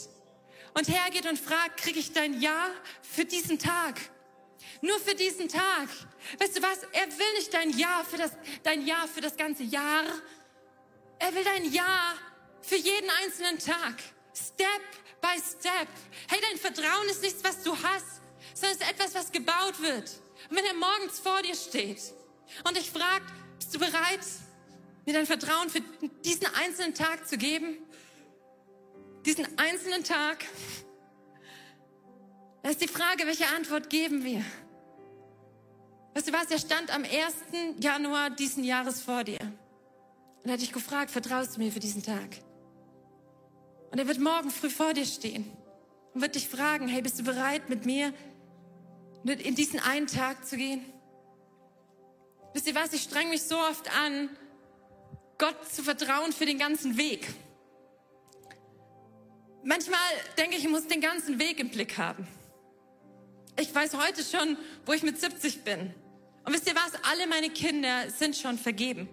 und 0.75 0.89
hergeht 0.89 1.27
und 1.27 1.39
fragt, 1.39 1.81
kriege 1.81 1.99
ich 1.99 2.13
dein 2.13 2.41
Ja 2.41 2.71
für 3.03 3.25
diesen 3.25 3.59
Tag? 3.59 3.99
Nur 4.81 4.99
für 5.01 5.15
diesen 5.15 5.49
Tag. 5.49 5.89
Weißt 6.39 6.57
du 6.57 6.63
was? 6.63 6.79
Er 6.93 7.07
will 7.07 7.33
nicht 7.37 7.53
dein 7.53 7.77
Ja 7.77 8.05
für 8.09 8.17
das, 8.17 8.33
dein 8.63 8.87
Ja 8.87 9.07
für 9.13 9.21
das 9.21 9.37
ganze 9.37 9.63
Jahr. 9.65 10.05
Er 11.19 11.35
will 11.35 11.45
dein 11.45 11.73
Ja 11.73 12.15
für 12.61 12.77
jeden 12.77 13.11
einzelnen 13.23 13.59
Tag. 13.59 13.95
Step 14.35 14.83
by 15.21 15.41
step. 15.41 15.89
Hey, 16.29 16.41
dein 16.41 16.59
Vertrauen 16.59 17.09
ist 17.09 17.23
nichts, 17.23 17.43
was 17.43 17.63
du 17.63 17.73
hast, 17.73 18.21
sondern 18.55 18.77
es 18.77 18.83
ist 18.83 18.91
etwas, 18.91 19.15
was 19.15 19.33
gebaut 19.33 19.81
wird. 19.81 20.11
Und 20.49 20.57
wenn 20.57 20.65
er 20.65 20.75
morgens 20.75 21.19
vor 21.19 21.43
dir 21.43 21.55
steht 21.55 22.01
und 22.65 22.77
dich 22.77 22.91
fragt, 22.91 23.33
bist 23.59 23.75
du 23.75 23.79
bereit, 23.79 24.21
mir 25.09 25.15
dein 25.15 25.27
Vertrauen 25.27 25.69
für 25.71 25.81
diesen 26.25 26.47
einzelnen 26.55 26.95
Tag 26.95 27.27
zu 27.27 27.37
geben? 27.37 27.79
diesen 29.25 29.47
einzelnen 29.59 30.05
Tag, 30.05 30.45
da 32.63 32.71
ist 32.71 32.81
die 32.81 32.89
Frage, 32.89 33.27
welche 33.27 33.47
Antwort 33.49 33.91
geben 33.91 34.25
wir? 34.25 34.43
Weißt 36.15 36.29
du 36.29 36.33
was, 36.33 36.51
er 36.51 36.59
stand 36.59 36.93
am 36.95 37.05
1. 37.05 37.13
Januar 37.79 38.31
diesen 38.31 38.65
Jahres 38.65 39.03
vor 39.03 39.25
dir. 39.25 39.39
Und 40.43 40.51
hat 40.51 40.61
dich 40.61 40.73
gefragt, 40.73 41.11
vertraust 41.11 41.57
du 41.57 41.61
mir 41.61 41.71
für 41.71 41.81
diesen 41.81 42.03
Tag? 42.03 42.39
Und 43.91 43.99
er 43.99 44.07
wird 44.07 44.19
morgen 44.19 44.51
früh 44.51 44.71
vor 44.71 44.95
dir 44.95 45.05
stehen 45.05 45.51
und 46.15 46.23
wird 46.23 46.35
dich 46.35 46.49
fragen, 46.49 46.89
hey, 46.89 47.03
bist 47.03 47.19
du 47.19 47.25
bereit, 47.25 47.69
mit 47.69 47.85
mir 47.85 48.15
in 49.25 49.55
diesen 49.55 49.79
einen 49.81 50.07
Tag 50.07 50.47
zu 50.47 50.57
gehen? 50.57 50.85
Wisst 52.55 52.67
ihr 52.67 52.75
was, 52.75 52.93
ich 52.95 53.03
streng 53.03 53.29
mich 53.29 53.43
so 53.43 53.59
oft 53.59 53.95
an, 53.95 54.31
Gott 55.39 55.73
zu 55.73 55.83
vertrauen 55.83 56.33
für 56.33 56.47
den 56.47 56.59
ganzen 56.59 56.97
Weg. 56.99 57.29
Manchmal 59.63 59.99
denke 60.37 60.57
ich, 60.57 60.65
ich 60.65 60.71
muss 60.71 60.87
den 60.87 61.01
ganzen 61.01 61.39
Weg 61.39 61.61
im 61.61 61.71
Blick 61.71 61.97
haben. 61.97 62.27
Ich 63.57 63.75
weiß 63.75 63.95
heute 63.95 64.23
schon, 64.23 64.57
wo 64.85 64.93
ich 64.93 65.03
mit 65.03 65.21
70 65.21 65.63
bin. 65.63 65.95
Und 66.45 66.55
wisst 66.55 66.67
ihr 66.67 66.75
was? 66.75 66.93
Alle 67.11 67.27
meine 67.27 67.51
Kinder 67.51 68.11
sind 68.11 68.37
schon 68.37 68.59
vergeben. 68.59 69.09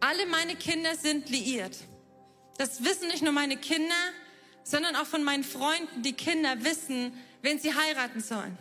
Alle 0.00 0.26
meine 0.26 0.56
Kinder 0.56 0.94
sind 0.96 1.30
liiert. 1.30 1.76
Das 2.58 2.84
wissen 2.84 3.08
nicht 3.08 3.22
nur 3.22 3.32
meine 3.32 3.56
Kinder, 3.56 3.94
sondern 4.62 4.96
auch 4.96 5.06
von 5.06 5.22
meinen 5.22 5.44
Freunden, 5.44 6.02
die 6.02 6.12
Kinder 6.12 6.62
wissen, 6.64 7.12
wen 7.42 7.58
sie 7.58 7.74
heiraten 7.74 8.20
sollen. 8.20 8.56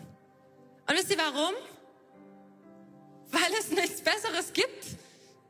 Und 0.87 0.97
wisst 0.97 1.11
ihr 1.11 1.17
warum? 1.17 1.53
Weil 3.31 3.53
es 3.59 3.69
nichts 3.69 4.01
Besseres 4.01 4.53
gibt, 4.53 4.85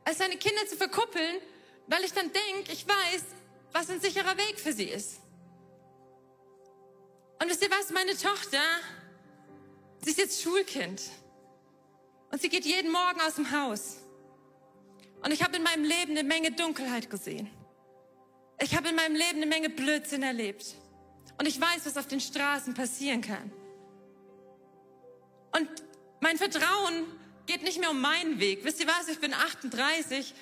als 0.04 0.18
seine 0.18 0.36
Kinder 0.36 0.66
zu 0.66 0.76
verkuppeln, 0.76 1.36
weil 1.86 2.04
ich 2.04 2.12
dann 2.12 2.30
denke, 2.32 2.72
ich 2.72 2.86
weiß, 2.86 3.24
was 3.72 3.90
ein 3.90 4.00
sicherer 4.00 4.36
Weg 4.36 4.60
für 4.60 4.72
sie 4.72 4.84
ist. 4.84 5.20
Und 7.40 7.50
wisst 7.50 7.62
ihr 7.62 7.70
was, 7.70 7.90
meine 7.90 8.16
Tochter, 8.16 8.60
sie 10.02 10.10
ist 10.10 10.18
jetzt 10.18 10.42
Schulkind. 10.42 11.02
Und 12.30 12.40
sie 12.40 12.48
geht 12.48 12.64
jeden 12.64 12.90
Morgen 12.90 13.20
aus 13.20 13.34
dem 13.34 13.50
Haus. 13.50 13.98
Und 15.22 15.32
ich 15.32 15.42
habe 15.42 15.56
in 15.56 15.62
meinem 15.62 15.84
Leben 15.84 16.12
eine 16.12 16.24
Menge 16.24 16.52
Dunkelheit 16.52 17.10
gesehen. 17.10 17.50
Ich 18.60 18.76
habe 18.76 18.88
in 18.88 18.96
meinem 18.96 19.16
Leben 19.16 19.36
eine 19.36 19.46
Menge 19.46 19.70
Blödsinn 19.70 20.22
erlebt. 20.22 20.74
Und 21.38 21.46
ich 21.46 21.60
weiß, 21.60 21.86
was 21.86 21.96
auf 21.96 22.06
den 22.06 22.20
Straßen 22.20 22.74
passieren 22.74 23.20
kann. 23.20 23.50
Und 25.52 25.68
mein 26.20 26.36
Vertrauen 26.38 27.04
geht 27.46 27.62
nicht 27.62 27.80
mehr 27.80 27.90
um 27.90 28.00
meinen 28.00 28.40
Weg. 28.40 28.64
Wisst 28.64 28.80
ihr 28.80 28.86
was? 28.86 29.08
Ich 29.08 29.20
bin 29.20 29.34
38. 29.34 30.34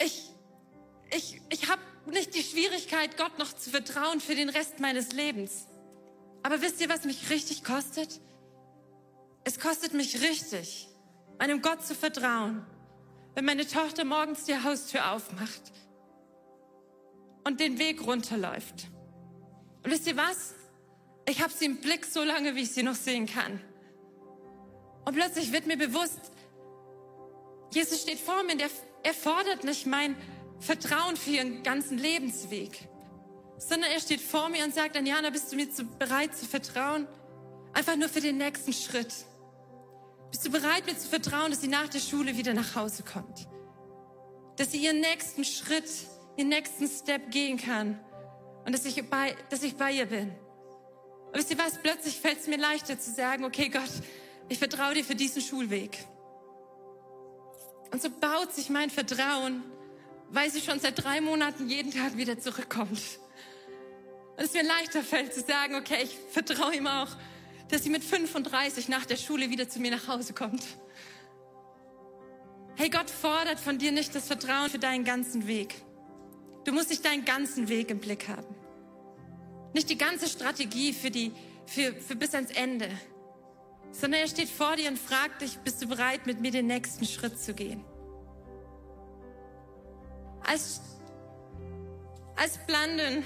Ich, 0.00 0.30
ich, 1.10 1.40
ich 1.50 1.68
habe 1.68 1.82
nicht 2.06 2.34
die 2.34 2.42
Schwierigkeit, 2.42 3.16
Gott 3.16 3.38
noch 3.38 3.52
zu 3.52 3.70
vertrauen 3.70 4.20
für 4.20 4.34
den 4.34 4.48
Rest 4.48 4.80
meines 4.80 5.12
Lebens. 5.12 5.66
Aber 6.42 6.62
wisst 6.62 6.80
ihr, 6.80 6.88
was 6.88 7.04
mich 7.04 7.30
richtig 7.30 7.64
kostet? 7.64 8.20
Es 9.44 9.58
kostet 9.58 9.92
mich 9.94 10.22
richtig, 10.22 10.88
meinem 11.38 11.62
Gott 11.62 11.84
zu 11.84 11.94
vertrauen, 11.94 12.64
wenn 13.34 13.44
meine 13.44 13.66
Tochter 13.66 14.04
morgens 14.04 14.44
die 14.44 14.62
Haustür 14.62 15.12
aufmacht 15.12 15.72
und 17.44 17.60
den 17.60 17.78
Weg 17.78 18.06
runterläuft. 18.06 18.88
Und 19.82 19.90
wisst 19.90 20.06
ihr 20.06 20.16
was? 20.16 20.54
Ich 21.26 21.42
habe 21.42 21.52
sie 21.52 21.66
im 21.66 21.80
Blick 21.80 22.04
so 22.06 22.22
lange, 22.22 22.54
wie 22.54 22.62
ich 22.62 22.72
sie 22.72 22.82
noch 22.82 22.94
sehen 22.94 23.26
kann. 23.26 23.60
Und 25.08 25.14
plötzlich 25.14 25.52
wird 25.52 25.66
mir 25.66 25.78
bewusst, 25.78 26.20
Jesus 27.72 28.02
steht 28.02 28.18
vor 28.18 28.42
mir 28.42 28.52
und 28.52 28.60
er, 28.60 28.68
er 29.04 29.14
fordert 29.14 29.64
nicht 29.64 29.86
mein 29.86 30.14
Vertrauen 30.60 31.16
für 31.16 31.30
ihren 31.30 31.62
ganzen 31.62 31.96
Lebensweg, 31.96 32.86
sondern 33.56 33.90
er 33.90 34.00
steht 34.00 34.20
vor 34.20 34.50
mir 34.50 34.62
und 34.62 34.74
sagt, 34.74 34.98
Anjana, 34.98 35.30
bist 35.30 35.50
du 35.50 35.56
mir 35.56 35.70
zu, 35.70 35.86
bereit 35.86 36.36
zu 36.36 36.44
vertrauen? 36.44 37.08
Einfach 37.72 37.96
nur 37.96 38.10
für 38.10 38.20
den 38.20 38.36
nächsten 38.36 38.74
Schritt. 38.74 39.14
Bist 40.30 40.44
du 40.44 40.50
bereit, 40.50 40.84
mir 40.84 40.98
zu 40.98 41.08
vertrauen, 41.08 41.52
dass 41.52 41.62
sie 41.62 41.68
nach 41.68 41.88
der 41.88 42.00
Schule 42.00 42.36
wieder 42.36 42.52
nach 42.52 42.74
Hause 42.74 43.02
kommt? 43.02 43.48
Dass 44.56 44.72
sie 44.72 44.84
ihren 44.84 45.00
nächsten 45.00 45.42
Schritt, 45.42 45.90
ihren 46.36 46.50
nächsten 46.50 46.86
Step 46.86 47.30
gehen 47.30 47.56
kann 47.56 47.98
und 48.66 48.74
dass 48.74 48.84
ich 48.84 49.08
bei, 49.08 49.34
dass 49.48 49.62
ich 49.62 49.74
bei 49.74 49.90
ihr 49.90 50.04
bin. 50.04 50.28
Und 51.28 51.34
wisst 51.34 51.50
ihr 51.50 51.56
was? 51.56 51.78
Plötzlich 51.78 52.20
fällt 52.20 52.40
es 52.40 52.46
mir 52.46 52.58
leichter 52.58 53.00
zu 53.00 53.10
sagen, 53.10 53.46
okay 53.46 53.70
Gott, 53.70 53.88
ich 54.48 54.58
vertraue 54.58 54.94
dir 54.94 55.04
für 55.04 55.14
diesen 55.14 55.42
Schulweg. 55.42 55.98
Und 57.92 58.02
so 58.02 58.10
baut 58.10 58.52
sich 58.52 58.70
mein 58.70 58.90
Vertrauen, 58.90 59.62
weil 60.30 60.50
sie 60.50 60.60
schon 60.60 60.80
seit 60.80 61.02
drei 61.02 61.20
Monaten 61.20 61.68
jeden 61.68 61.92
Tag 61.92 62.16
wieder 62.16 62.38
zurückkommt. 62.38 63.00
Und 64.36 64.44
es 64.44 64.52
mir 64.52 64.62
leichter 64.62 65.02
fällt 65.02 65.34
zu 65.34 65.40
sagen, 65.40 65.74
okay, 65.74 66.02
ich 66.02 66.16
vertraue 66.30 66.74
ihm 66.74 66.86
auch, 66.86 67.08
dass 67.70 67.82
sie 67.82 67.90
mit 67.90 68.04
35 68.04 68.88
nach 68.88 69.04
der 69.04 69.16
Schule 69.16 69.50
wieder 69.50 69.68
zu 69.68 69.80
mir 69.80 69.90
nach 69.90 70.08
Hause 70.08 70.32
kommt. 70.32 70.62
Hey, 72.76 72.90
Gott 72.90 73.10
fordert 73.10 73.58
von 73.58 73.78
dir 73.78 73.90
nicht 73.90 74.14
das 74.14 74.26
Vertrauen 74.28 74.70
für 74.70 74.78
deinen 74.78 75.04
ganzen 75.04 75.46
Weg. 75.46 75.74
Du 76.64 76.72
musst 76.72 76.90
nicht 76.90 77.04
deinen 77.04 77.24
ganzen 77.24 77.68
Weg 77.68 77.90
im 77.90 77.98
Blick 77.98 78.28
haben. 78.28 78.54
Nicht 79.74 79.90
die 79.90 79.98
ganze 79.98 80.28
Strategie 80.28 80.92
für, 80.92 81.10
die, 81.10 81.32
für, 81.66 81.94
für 81.94 82.14
bis 82.14 82.34
ans 82.34 82.50
Ende. 82.52 82.88
Sondern 83.92 84.20
er 84.20 84.28
steht 84.28 84.48
vor 84.48 84.76
dir 84.76 84.88
und 84.88 84.98
fragt 84.98 85.42
dich, 85.42 85.58
bist 85.58 85.82
du 85.82 85.88
bereit, 85.88 86.26
mit 86.26 86.40
mir 86.40 86.50
den 86.50 86.66
nächsten 86.66 87.04
Schritt 87.04 87.40
zu 87.40 87.54
gehen? 87.54 87.84
Als, 90.42 90.80
als 92.36 92.58
Blanden 92.66 93.24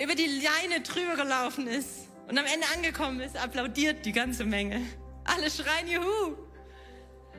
über 0.00 0.14
die 0.14 0.42
Leine 0.42 0.82
drüber 0.82 1.16
gelaufen 1.16 1.66
ist 1.66 2.08
und 2.28 2.38
am 2.38 2.46
Ende 2.46 2.66
angekommen 2.74 3.20
ist, 3.20 3.36
applaudiert 3.36 4.04
die 4.04 4.12
ganze 4.12 4.44
Menge. 4.44 4.80
Alle 5.24 5.50
schreien 5.50 5.88
Juhu. 5.88 6.36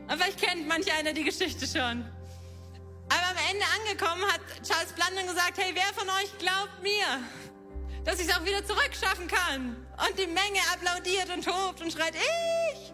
Und 0.07 0.11
vielleicht 0.11 0.41
kennt 0.41 0.67
manch 0.67 0.91
einer 0.91 1.13
die 1.13 1.23
Geschichte 1.23 1.65
schon. 1.65 2.05
Aber 3.09 3.27
am 3.29 3.37
Ende 3.51 3.65
angekommen 3.79 4.23
hat 4.31 4.41
Charles 4.65 4.93
Blunden 4.93 5.27
gesagt, 5.27 5.57
hey, 5.57 5.73
wer 5.73 5.93
von 5.93 6.07
euch 6.07 6.37
glaubt 6.37 6.81
mir, 6.81 7.05
dass 8.05 8.19
ich 8.19 8.27
es 8.27 8.35
auch 8.35 8.45
wieder 8.45 8.65
zurückschaffen 8.65 9.27
kann? 9.27 9.80
Und 10.07 10.17
die 10.17 10.27
Menge 10.27 10.59
applaudiert 10.73 11.29
und 11.29 11.45
tobt 11.45 11.81
und 11.81 11.91
schreit, 11.91 12.13
ich! 12.15 12.91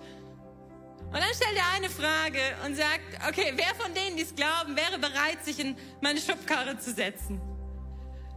Und 1.08 1.14
dann 1.14 1.34
stellt 1.34 1.56
er 1.56 1.72
eine 1.76 1.90
Frage 1.90 2.40
und 2.66 2.76
sagt, 2.76 3.30
okay, 3.30 3.54
wer 3.56 3.74
von 3.76 3.94
denen, 3.94 4.18
die 4.18 4.24
es 4.24 4.36
glauben, 4.36 4.76
wäre 4.76 5.00
bereit, 5.00 5.44
sich 5.44 5.60
in 5.60 5.78
meine 6.02 6.20
Schubkarre 6.20 6.78
zu 6.78 6.92
setzen? 6.92 7.42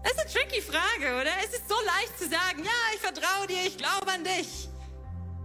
Das 0.04 0.12
ist 0.12 0.20
eine 0.20 0.30
tricky 0.30 0.62
Frage, 0.62 1.20
oder? 1.20 1.30
Es 1.44 1.52
ist 1.52 1.68
so 1.68 1.74
leicht 1.74 2.16
zu 2.16 2.24
sagen, 2.24 2.64
ja, 2.64 2.94
ich 2.94 3.00
vertraue 3.00 3.46
dir, 3.48 3.66
ich 3.66 3.76
glaube 3.76 4.10
an 4.10 4.22
dich. 4.22 4.68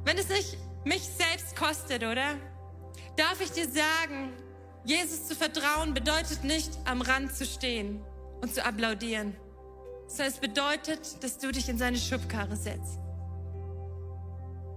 Wenn 0.04 0.18
es 0.20 0.30
nicht 0.30 0.58
mich 0.86 1.02
selbst 1.02 1.56
kostet, 1.56 2.04
oder? 2.04 2.36
Darf 3.18 3.42
ich 3.42 3.52
dir 3.52 3.68
sagen, 3.68 4.32
Jesus 4.84 5.28
zu 5.28 5.36
vertrauen 5.36 5.96
bedeutet 5.96 6.44
nicht, 6.44 6.72
am 6.86 7.02
Rand 7.02 7.36
zu 7.36 7.46
stehen 7.46 8.06
und 8.42 8.54
zu 8.54 8.64
applaudieren, 8.64 9.36
sondern 10.08 10.28
es 10.28 10.40
bedeutet, 10.40 11.24
dass 11.24 11.40
du 11.40 11.52
dich 11.52 11.68
in 11.70 11.80
seine 11.80 11.98
Schubkarre 11.98 12.56
setzt. 12.56 13.00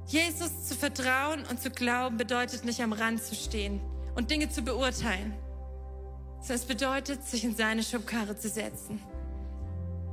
Jesus 0.09 0.67
zu 0.67 0.75
vertrauen 0.75 1.45
und 1.51 1.61
zu 1.61 1.71
glauben 1.71 2.17
bedeutet 2.17 2.65
nicht, 2.65 2.81
am 2.81 2.95
Rand 2.95 3.23
zu 3.23 3.35
stehen 3.35 3.79
und 4.15 4.31
Dinge 4.31 4.49
zu 4.49 4.63
beurteilen, 4.63 5.35
sondern 6.41 6.57
es 6.57 6.65
bedeutet, 6.65 7.25
sich 7.25 7.45
in 7.45 7.55
seine 7.55 7.83
Schubkarre 7.83 8.35
zu 8.39 8.49
setzen. 8.49 9.03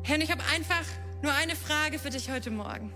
Herr, 0.03 0.19
ich 0.19 0.29
habe 0.29 0.43
einfach 0.53 0.83
nur 1.21 1.31
eine 1.31 1.55
Frage 1.55 1.97
für 1.97 2.09
dich 2.09 2.29
heute 2.29 2.51
Morgen. 2.51 2.93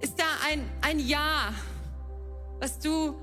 Ist 0.00 0.20
da 0.20 0.24
ein, 0.46 0.70
ein 0.82 0.98
Ja, 0.98 1.54
was 2.60 2.78
du, 2.78 3.16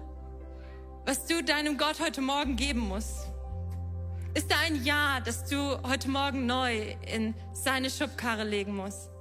was 1.06 1.28
du 1.28 1.44
deinem 1.44 1.78
Gott 1.78 2.00
heute 2.00 2.22
Morgen 2.22 2.56
geben 2.56 2.80
musst? 2.80 3.28
Ist 4.34 4.50
da 4.50 4.56
ein 4.66 4.84
Ja, 4.84 5.20
das 5.20 5.46
du 5.46 5.80
heute 5.84 6.10
Morgen 6.10 6.48
neu 6.48 6.96
in 7.06 7.36
seine 7.54 7.92
Schubkarre 7.92 8.44
legen 8.44 8.76
musst? 8.76 9.13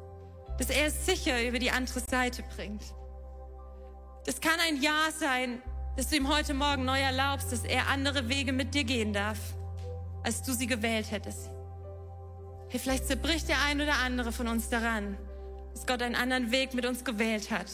Dass 0.58 0.70
er 0.70 0.86
es 0.86 1.06
sicher 1.06 1.46
über 1.46 1.58
die 1.58 1.70
andere 1.70 2.00
Seite 2.00 2.42
bringt. 2.56 2.82
Das 4.24 4.40
kann 4.40 4.58
ein 4.68 4.80
Ja 4.80 5.10
sein, 5.18 5.60
dass 5.96 6.08
du 6.08 6.16
ihm 6.16 6.28
heute 6.28 6.54
Morgen 6.54 6.84
neu 6.84 7.00
erlaubst, 7.00 7.52
dass 7.52 7.64
er 7.64 7.88
andere 7.88 8.28
Wege 8.28 8.52
mit 8.52 8.74
dir 8.74 8.84
gehen 8.84 9.12
darf, 9.12 9.38
als 10.22 10.42
du 10.42 10.52
sie 10.52 10.66
gewählt 10.66 11.10
hättest. 11.10 11.50
Hey, 12.68 12.80
vielleicht 12.80 13.06
zerbricht 13.06 13.48
der 13.48 13.60
ein 13.62 13.80
oder 13.80 13.96
andere 13.96 14.32
von 14.32 14.48
uns 14.48 14.68
daran, 14.68 15.18
dass 15.74 15.86
Gott 15.86 16.02
einen 16.02 16.14
anderen 16.14 16.50
Weg 16.50 16.72
mit 16.72 16.86
uns 16.86 17.04
gewählt 17.04 17.50
hat, 17.50 17.66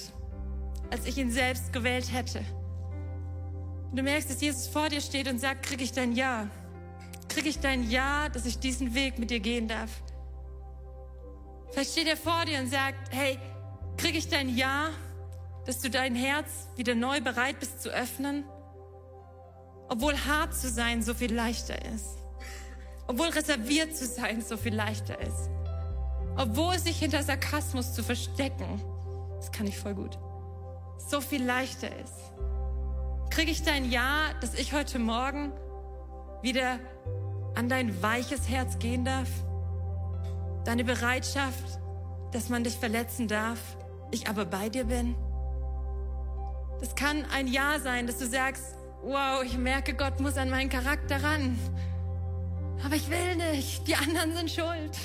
als 0.91 1.07
ich 1.07 1.18
ihn 1.18 1.31
selbst 1.31 1.72
gewählt 1.72 2.12
hätte. 2.12 2.41
Und 3.91 3.99
du 3.99 4.03
merkst, 4.03 4.31
dass 4.31 4.41
Jesus 4.41 4.66
vor 4.66 4.89
dir 4.89 5.01
steht 5.01 5.29
und 5.29 5.39
sagt, 5.39 5.64
krieg 5.64 5.81
ich 5.81 5.93
dein 5.93 6.12
Ja? 6.12 6.49
Krieg 7.29 7.47
ich 7.47 7.61
dein 7.61 7.89
Ja, 7.89 8.29
dass 8.29 8.47
ich 8.47 8.59
diesen 8.59 8.95
Weg 8.95 9.18
mit 9.18 9.31
dir 9.31 9.41
gehen 9.41 9.68
darf? 9.68 9.91
Vielleicht 11.71 11.93
steht 11.93 12.09
er 12.09 12.16
vor 12.16 12.45
dir 12.45 12.59
und 12.59 12.71
sagt, 12.71 13.12
hey, 13.12 13.39
krieg 13.97 14.14
ich 14.14 14.29
dein 14.29 14.57
Ja, 14.57 14.91
dass 15.66 15.81
du 15.81 15.91
dein 15.91 16.14
Herz 16.14 16.69
wieder 16.77 16.95
neu 16.95 17.21
bereit 17.21 17.61
bist 17.61 17.83
zu 17.83 17.91
öffnen? 17.91 18.45
Obwohl 19.89 20.14
hart 20.14 20.55
zu 20.55 20.69
sein 20.69 21.03
so 21.03 21.14
viel 21.14 21.35
leichter 21.35 21.77
ist. 21.95 22.19
Obwohl 23.07 23.29
reserviert 23.29 23.97
zu 23.97 24.07
sein 24.07 24.43
so 24.43 24.57
viel 24.57 24.75
leichter 24.75 25.21
ist. 25.21 25.51
Obwohl 26.37 26.79
sich 26.79 26.99
hinter 26.99 27.23
Sarkasmus 27.23 27.95
zu 27.95 28.03
verstecken, 28.03 28.81
das 29.39 29.51
kann 29.51 29.66
ich 29.66 29.79
voll 29.79 29.95
gut, 29.95 30.19
so 30.99 31.21
viel 31.21 31.45
leichter 31.45 31.89
ist. 31.99 32.14
Kriege 33.31 33.51
ich 33.51 33.62
dein 33.62 33.91
Ja, 33.91 34.33
dass 34.41 34.55
ich 34.55 34.73
heute 34.73 34.99
Morgen 34.99 35.53
wieder 36.43 36.79
an 37.55 37.69
dein 37.69 38.03
weiches 38.03 38.49
Herz 38.49 38.79
gehen 38.79 39.05
darf? 39.05 39.29
Deine 40.69 40.85
Bereitschaft, 40.85 41.81
dass 42.31 42.51
man 42.51 42.62
dich 42.62 42.77
verletzen 42.77 43.27
darf, 43.27 43.59
ich 44.11 44.29
aber 44.29 44.45
bei 44.45 44.69
dir 44.69 44.85
bin? 44.85 45.16
Das 46.79 46.95
kann 46.95 47.25
ein 47.35 47.49
Ja 47.49 47.81
sein, 47.81 48.07
dass 48.07 48.19
du 48.19 48.27
sagst, 48.27 48.75
wow, 49.03 49.43
ich 49.43 49.57
merke, 49.57 49.95
Gott 49.95 50.21
muss 50.21 50.37
an 50.37 50.51
meinen 50.51 50.69
Charakter 50.69 51.23
ran. 51.23 51.59
Aber 52.85 52.97
ich 52.97 53.09
will 53.09 53.37
nicht, 53.51 53.89
die 53.89 53.95
anderen 53.95 54.37
sind 54.37 54.51
schuld. 54.51 54.99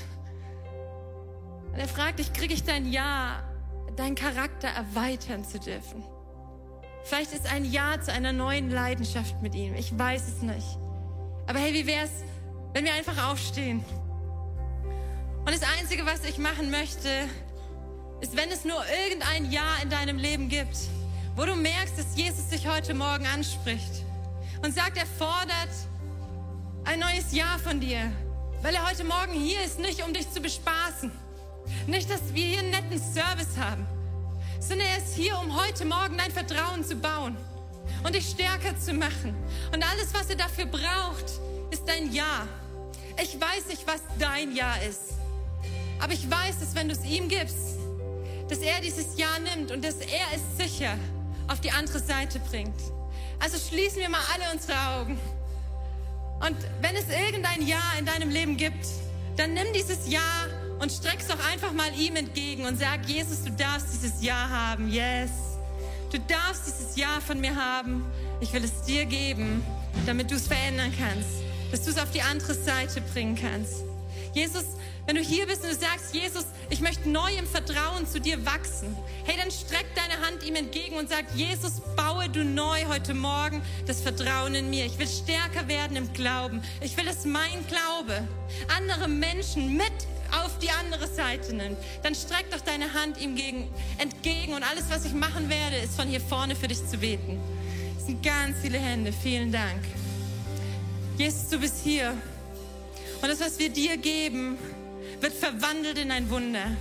Und 1.72 1.80
er 1.80 1.88
fragt 1.88 2.20
dich, 2.20 2.34
kriege 2.34 2.54
ich 2.54 2.66
dein 2.66 2.92
Ja, 2.92 3.42
deinen 3.96 4.16
Charakter 4.16 4.68
erweitern 4.68 5.46
zu 5.46 5.62
dürfen? 5.62 6.04
Vielleicht 7.06 7.32
ist 7.32 7.50
ein 7.50 7.64
Ja 7.64 8.02
zu 8.02 8.12
einer 8.12 8.34
neuen 8.34 8.70
Leidenschaft 8.70 9.42
mit 9.42 9.56
ihm. 9.56 9.76
Ich 9.76 9.98
weiß 9.98 10.28
es 10.28 10.42
nicht. 10.42 10.78
Aber 11.48 11.60
hey, 11.60 11.74
wie 11.74 11.88
wär's, 11.88 12.12
wenn 12.74 12.84
wir 12.84 12.94
einfach 12.96 13.32
aufstehen? 13.32 13.86
Und 15.46 15.54
das 15.54 15.70
Einzige, 15.78 16.06
was 16.06 16.24
ich 16.24 16.38
machen 16.38 16.72
möchte, 16.72 17.10
ist, 18.22 18.38
wenn 18.38 18.50
es 18.50 18.64
nur 18.64 18.82
irgendein 19.06 19.52
Ja 19.52 19.76
in 19.82 19.90
deinem 19.90 20.18
Leben 20.18 20.48
gibt, 20.48 20.78
wo 21.36 21.44
du 21.44 21.54
merkst, 21.56 22.00
dass 22.00 22.16
Jesus 22.16 22.48
dich 22.48 22.66
heute 22.66 22.94
Morgen 22.94 23.26
anspricht 23.28 24.04
und 24.64 24.74
sagt, 24.74 24.98
er 24.98 25.06
fordert 25.06 25.70
ein 26.86 27.00
neues 27.00 27.34
Jahr 27.34 27.60
von 27.60 27.82
dir, 27.82 28.10
weil 28.62 28.74
er 28.74 28.90
heute 28.90 29.04
Morgen 29.04 29.34
hier 29.34 29.62
ist, 29.66 29.80
nicht 29.80 30.02
um 30.06 30.14
dich 30.14 30.32
zu 30.32 30.40
bespaßen, 30.40 31.12
nicht, 31.88 32.10
dass 32.10 32.34
wir 32.34 32.46
hier 32.46 32.60
einen 32.60 32.72
netten 32.72 33.00
Service 33.00 33.58
haben, 33.60 33.86
sondern 34.62 34.88
er 34.88 34.98
ist 34.98 35.14
hier, 35.14 35.38
um 35.40 35.60
heute 35.60 35.84
Morgen 35.84 36.18
dein 36.18 36.32
Vertrauen 36.32 36.86
zu 36.86 36.96
bauen 36.96 37.36
und 38.06 38.16
dich 38.16 38.30
stärker 38.30 38.80
zu 38.80 38.94
machen. 38.94 39.36
Und 39.74 39.84
alles, 39.84 40.14
was 40.14 40.30
er 40.30 40.38
dafür 40.38 40.68
braucht, 40.68 41.26
ist 41.70 41.86
dein 41.86 42.14
Ja. 42.14 42.48
Ich 43.22 43.40
weiß 43.40 43.68
nicht, 43.68 43.86
was 43.86 44.02
dein 44.18 44.56
Ja 44.56 44.76
ist, 44.78 45.14
aber 46.00 46.14
ich 46.14 46.30
weiß, 46.30 46.60
dass 46.60 46.76
wenn 46.76 46.88
du 46.88 46.94
es 46.94 47.04
ihm 47.06 47.28
gibst, 47.30 47.78
dass 48.50 48.60
er 48.60 48.82
dieses 48.82 49.18
Ja 49.18 49.30
nimmt 49.40 49.72
und 49.72 49.84
dass 49.84 49.96
er 49.96 50.26
es 50.36 50.58
sicher 50.58 50.98
auf 51.48 51.62
die 51.62 51.72
andere 51.72 52.00
Seite 52.00 52.40
bringt. 52.40 52.80
Also 53.40 53.58
schließen 53.58 54.00
wir 54.00 54.10
mal 54.10 54.22
alle 54.34 54.54
unsere 54.54 54.78
Augen. 54.80 55.20
Und 56.40 56.58
wenn 56.82 56.96
es 56.96 57.06
irgendein 57.10 57.66
Ja 57.66 57.82
in 57.98 58.06
deinem 58.06 58.30
Leben 58.30 58.58
gibt, 58.58 58.86
dann 59.38 59.54
nimm 59.54 59.72
dieses 59.74 60.08
Ja 60.08 60.48
und 60.80 60.92
streck's 60.92 61.28
doch 61.28 61.40
einfach 61.52 61.72
mal 61.72 61.94
ihm 61.98 62.16
entgegen 62.16 62.66
und 62.66 62.78
sag, 62.80 63.06
Jesus, 63.06 63.44
du 63.44 63.52
darfst 63.52 63.88
dieses 63.94 64.22
Ja 64.22 64.50
haben. 64.50 64.90
Yes. 64.90 65.32
Du 66.12 66.20
darfst 66.20 66.68
dieses 66.68 66.96
Ja 66.96 67.20
von 67.26 67.40
mir 67.40 67.56
haben. 67.56 68.06
Ich 68.40 68.52
will 68.54 68.64
es 68.64 68.84
dir 68.84 69.06
geben, 69.06 69.64
damit 70.06 70.30
du 70.30 70.36
es 70.36 70.48
verändern 70.48 70.94
kannst, 70.98 71.30
dass 71.72 71.84
du 71.84 71.92
es 71.92 71.98
auf 71.98 72.12
die 72.12 72.22
andere 72.22 72.54
Seite 72.54 73.02
bringen 73.02 73.36
kannst. 73.36 73.84
Jesus, 74.34 74.64
wenn 75.06 75.16
du 75.16 75.22
hier 75.22 75.46
bist 75.46 75.64
und 75.64 75.72
du 75.72 75.76
sagst, 75.76 76.14
Jesus, 76.14 76.46
ich 76.70 76.82
möchte 76.82 77.08
neu 77.08 77.32
im 77.38 77.46
Vertrauen 77.46 78.08
zu 78.08 78.20
dir 78.20 78.44
wachsen, 78.46 78.96
hey, 79.26 79.36
dann 79.38 79.52
streck 79.52 79.86
deine 79.96 80.26
Hand 80.26 80.44
ihm 80.44 80.56
entgegen 80.56 80.96
und 80.96 81.08
sag, 81.08 81.26
Jesus, 81.36 81.82
baue 81.96 82.30
du 82.30 82.44
neu 82.44 82.86
heute 82.88 83.14
Morgen 83.14 83.62
das 83.86 84.02
Vertrauen 84.02 84.56
in 84.56 84.72
mir. 84.72 84.86
Ich 84.86 84.98
will 84.98 85.08
stärker 85.08 85.68
werden 85.68 85.98
im 85.98 86.12
Glauben. 86.14 86.64
Ich 86.82 86.98
will, 86.98 87.06
dass 87.06 87.26
mein 87.26 87.66
Glaube 87.68 88.28
andere 88.76 89.08
Menschen 89.08 89.78
mit 89.78 89.94
auf 90.32 90.58
die 90.58 90.72
andere 90.72 91.08
Seite 91.08 91.54
nimmt. 91.54 91.78
Dann 92.02 92.16
streck 92.16 92.50
doch 92.50 92.62
deine 92.62 92.94
Hand 92.94 93.22
ihm 93.22 93.36
gegen, 93.36 93.70
entgegen 94.00 94.54
und 94.54 94.64
alles, 94.64 94.86
was 94.90 95.06
ich 95.06 95.14
machen 95.14 95.48
werde, 95.50 95.78
ist 95.78 95.96
von 95.96 96.08
hier 96.08 96.22
vorne 96.22 96.56
für 96.56 96.68
dich 96.68 96.88
zu 96.88 96.98
beten. 96.98 97.40
Es 98.00 98.08
sind 98.08 98.24
ganz 98.24 98.58
viele 98.62 98.80
Hände. 98.80 99.14
Vielen 99.14 99.52
Dank. 99.52 99.84
Jesus, 101.18 101.50
du 101.50 101.60
bist 101.60 101.84
hier. 101.84 102.18
Und 103.24 103.30
das, 103.30 103.40
was 103.40 103.58
wir 103.58 103.70
dir 103.70 103.96
geben, 103.96 104.58
wird 105.22 105.32
verwandelt 105.32 105.98
in 105.98 106.12
ein 106.12 106.30
Wunder. 106.30 106.76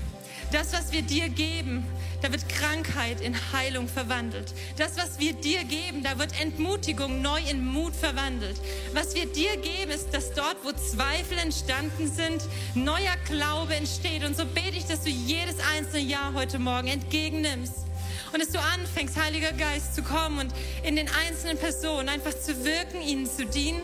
Das, 0.51 0.72
was 0.72 0.90
wir 0.90 1.03
dir 1.03 1.28
geben, 1.28 1.86
da 2.20 2.32
wird 2.32 2.49
Krankheit 2.49 3.20
in 3.20 3.36
Heilung 3.53 3.86
verwandelt. 3.86 4.53
Das, 4.76 4.97
was 4.97 5.20
wir 5.20 5.34
dir 5.34 5.62
geben, 5.62 6.03
da 6.03 6.18
wird 6.18 6.32
Entmutigung 6.40 7.22
neu 7.22 7.38
in 7.49 7.64
Mut 7.64 7.95
verwandelt. 7.95 8.57
Was 8.93 9.14
wir 9.14 9.26
dir 9.26 9.57
geben, 9.57 9.93
ist, 9.93 10.12
dass 10.12 10.32
dort, 10.32 10.57
wo 10.64 10.72
Zweifel 10.72 11.38
entstanden 11.38 12.11
sind, 12.11 12.43
neuer 12.74 13.14
Glaube 13.26 13.76
entsteht. 13.76 14.24
Und 14.24 14.36
so 14.36 14.45
bete 14.45 14.76
ich, 14.76 14.86
dass 14.86 15.03
du 15.05 15.11
jedes 15.11 15.59
einzelne 15.76 16.03
Jahr 16.03 16.34
heute 16.34 16.59
Morgen 16.59 16.88
entgegennimmst 16.88 17.86
Und 18.32 18.43
dass 18.43 18.51
du 18.51 18.59
anfängst, 18.59 19.16
Heiliger 19.16 19.53
Geist, 19.53 19.95
zu 19.95 20.03
kommen 20.03 20.40
und 20.40 20.53
in 20.82 20.97
den 20.97 21.09
einzelnen 21.24 21.57
Personen 21.57 22.09
einfach 22.09 22.36
zu 22.36 22.64
wirken, 22.64 23.01
ihnen 23.01 23.30
zu 23.30 23.47
dienen, 23.47 23.80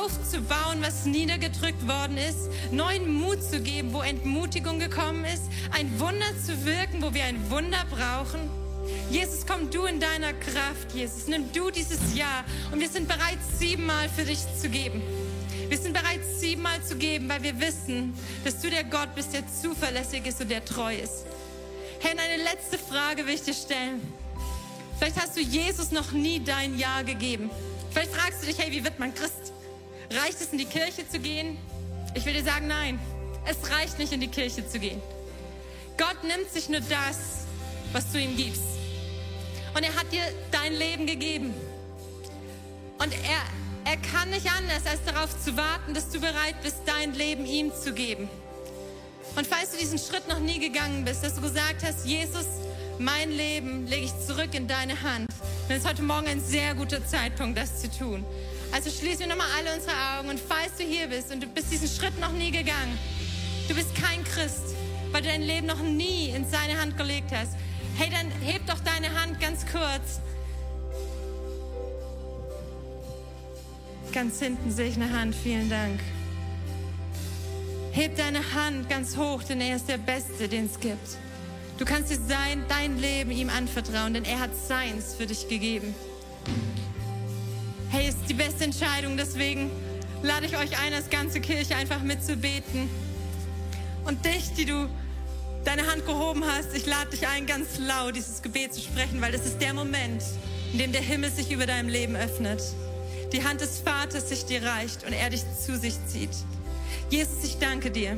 aufzubauen, 0.00 0.78
was 0.80 1.04
niedergedrückt 1.04 1.86
worden 1.86 2.16
ist, 2.16 2.50
neuen 2.70 3.12
Mut 3.12 3.42
zu 3.42 3.60
geben, 3.60 3.92
wo 3.92 4.02
Entmutigung 4.02 4.78
gekommen 4.78 5.24
ist, 5.24 5.44
ein 5.72 5.98
Wunder 6.00 6.26
zu 6.44 6.64
wirken, 6.64 7.02
wo 7.02 7.12
wir 7.14 7.24
ein 7.24 7.50
Wunder 7.50 7.84
brauchen. 7.90 8.50
Jesus, 9.10 9.46
komm 9.46 9.70
du 9.70 9.84
in 9.84 10.00
deiner 10.00 10.32
Kraft, 10.32 10.92
Jesus. 10.94 11.26
Nimm 11.28 11.52
du 11.52 11.70
dieses 11.70 12.14
Jahr 12.14 12.44
und 12.72 12.80
wir 12.80 12.88
sind 12.88 13.08
bereit, 13.08 13.38
siebenmal 13.58 14.08
für 14.08 14.24
dich 14.24 14.40
zu 14.60 14.68
geben. 14.68 15.02
Wir 15.68 15.78
sind 15.78 15.92
bereit, 15.92 16.20
siebenmal 16.38 16.82
zu 16.82 16.96
geben, 16.96 17.28
weil 17.28 17.42
wir 17.42 17.58
wissen, 17.60 18.12
dass 18.44 18.60
du 18.60 18.70
der 18.70 18.84
Gott 18.84 19.14
bist, 19.14 19.32
der 19.32 19.42
zuverlässig 19.46 20.26
ist 20.26 20.40
und 20.40 20.50
der 20.50 20.64
treu 20.64 20.94
ist. 20.94 21.24
Hey, 22.00 22.10
eine 22.10 22.42
letzte 22.42 22.78
Frage 22.78 23.26
will 23.26 23.34
ich 23.34 23.42
dir 23.42 23.54
stellen. 23.54 24.00
Vielleicht 24.98 25.20
hast 25.20 25.36
du 25.36 25.40
Jesus 25.40 25.90
noch 25.90 26.12
nie 26.12 26.42
dein 26.42 26.78
Ja 26.78 27.02
gegeben. 27.02 27.50
Vielleicht 27.90 28.12
fragst 28.12 28.42
du 28.42 28.46
dich, 28.46 28.58
hey, 28.58 28.70
wie 28.70 28.84
wird 28.84 28.98
man 28.98 29.14
Christ? 29.14 29.51
Reicht 30.14 30.40
es, 30.40 30.52
in 30.52 30.58
die 30.58 30.66
Kirche 30.66 31.08
zu 31.08 31.18
gehen? 31.18 31.56
Ich 32.14 32.26
will 32.26 32.34
dir 32.34 32.44
sagen, 32.44 32.66
nein. 32.66 32.98
Es 33.46 33.70
reicht 33.70 33.98
nicht, 33.98 34.12
in 34.12 34.20
die 34.20 34.28
Kirche 34.28 34.66
zu 34.66 34.78
gehen. 34.78 35.00
Gott 35.96 36.22
nimmt 36.22 36.50
sich 36.50 36.68
nur 36.68 36.80
das, 36.80 37.46
was 37.92 38.12
du 38.12 38.18
ihm 38.18 38.36
gibst. 38.36 38.62
Und 39.74 39.82
er 39.82 39.94
hat 39.94 40.12
dir 40.12 40.22
dein 40.50 40.74
Leben 40.74 41.06
gegeben. 41.06 41.54
Und 42.98 43.12
er, 43.12 43.90
er 43.90 43.96
kann 43.96 44.30
nicht 44.30 44.46
anders, 44.50 44.86
als 44.86 45.02
darauf 45.04 45.30
zu 45.42 45.56
warten, 45.56 45.94
dass 45.94 46.10
du 46.10 46.20
bereit 46.20 46.60
bist, 46.62 46.76
dein 46.86 47.14
Leben 47.14 47.46
ihm 47.46 47.72
zu 47.74 47.92
geben. 47.92 48.28
Und 49.34 49.46
falls 49.46 49.72
du 49.72 49.78
diesen 49.78 49.98
Schritt 49.98 50.28
noch 50.28 50.40
nie 50.40 50.58
gegangen 50.58 51.04
bist, 51.04 51.24
dass 51.24 51.34
du 51.34 51.40
gesagt 51.40 51.82
hast, 51.84 52.06
Jesus, 52.06 52.46
mein 52.98 53.30
Leben 53.30 53.86
lege 53.86 54.04
ich 54.04 54.26
zurück 54.26 54.54
in 54.54 54.68
deine 54.68 55.00
Hand, 55.02 55.26
dann 55.68 55.76
ist 55.78 55.88
heute 55.88 56.02
Morgen 56.02 56.26
ein 56.26 56.42
sehr 56.44 56.74
guter 56.74 57.04
Zeitpunkt, 57.06 57.56
das 57.56 57.80
zu 57.80 57.90
tun. 57.90 58.24
Also 58.72 58.90
schließen 58.90 59.20
wir 59.20 59.26
nochmal 59.28 59.48
alle 59.58 59.74
unsere 59.74 59.94
Augen 60.16 60.30
und 60.30 60.40
falls 60.40 60.76
du 60.78 60.84
hier 60.84 61.06
bist 61.06 61.30
und 61.30 61.42
du 61.42 61.46
bist 61.46 61.70
diesen 61.70 61.88
Schritt 61.88 62.18
noch 62.18 62.32
nie 62.32 62.50
gegangen, 62.50 62.98
du 63.68 63.74
bist 63.74 63.94
kein 63.94 64.24
Christ, 64.24 64.74
weil 65.12 65.22
du 65.22 65.28
dein 65.28 65.42
Leben 65.42 65.66
noch 65.66 65.82
nie 65.82 66.30
in 66.30 66.48
seine 66.48 66.80
Hand 66.80 66.96
gelegt 66.96 67.30
hast, 67.32 67.52
Hey, 67.96 68.08
dann 68.10 68.30
heb 68.40 68.66
doch 68.66 68.80
deine 68.80 69.20
Hand 69.20 69.38
ganz 69.38 69.66
kurz. 69.66 70.20
Ganz 74.12 74.40
hinten 74.40 74.70
sehe 74.70 74.88
ich 74.88 74.96
eine 74.96 75.10
Hand. 75.10 75.34
Vielen 75.34 75.68
Dank. 75.68 76.00
Heb 77.92 78.16
deine 78.16 78.40
Hand 78.54 78.88
ganz 78.88 79.16
hoch, 79.16 79.42
denn 79.42 79.60
er 79.60 79.76
ist 79.76 79.88
der 79.88 79.98
Beste, 79.98 80.48
den 80.48 80.66
es 80.66 80.80
gibt. 80.80 81.16
Du 81.78 81.84
kannst 81.84 82.10
dir 82.10 82.18
sein, 82.18 82.64
dein 82.68 82.98
Leben 82.98 83.30
ihm 83.30 83.50
anvertrauen, 83.50 84.14
denn 84.14 84.24
er 84.24 84.40
hat 84.40 84.50
seins 84.56 85.14
für 85.14 85.26
dich 85.26 85.48
gegeben. 85.48 85.94
Ist 88.22 88.30
die 88.30 88.34
beste 88.34 88.62
Entscheidung, 88.62 89.16
deswegen 89.16 89.68
lade 90.22 90.46
ich 90.46 90.56
euch 90.56 90.78
ein, 90.78 90.94
als 90.94 91.10
ganze 91.10 91.40
Kirche 91.40 91.74
einfach 91.74 92.02
mitzubeten. 92.02 92.88
Und 94.04 94.24
dich, 94.24 94.52
die 94.56 94.64
du 94.64 94.88
deine 95.64 95.88
Hand 95.88 96.06
gehoben 96.06 96.44
hast, 96.44 96.72
ich 96.72 96.86
lade 96.86 97.10
dich 97.10 97.26
ein, 97.26 97.46
ganz 97.46 97.80
laut 97.80 98.14
dieses 98.14 98.40
Gebet 98.40 98.74
zu 98.74 98.80
sprechen, 98.80 99.20
weil 99.20 99.32
das 99.32 99.44
ist 99.44 99.60
der 99.60 99.74
Moment, 99.74 100.22
in 100.72 100.78
dem 100.78 100.92
der 100.92 101.00
Himmel 101.00 101.32
sich 101.32 101.50
über 101.50 101.66
deinem 101.66 101.88
Leben 101.88 102.14
öffnet. 102.14 102.62
Die 103.32 103.42
Hand 103.42 103.60
des 103.60 103.80
Vaters 103.80 104.28
sich 104.28 104.44
dir 104.44 104.62
reicht 104.62 105.04
und 105.04 105.12
er 105.12 105.28
dich 105.30 105.42
zu 105.58 105.76
sich 105.76 105.94
zieht. 106.06 106.30
Jesus, 107.10 107.42
ich 107.42 107.58
danke 107.58 107.90
dir, 107.90 108.16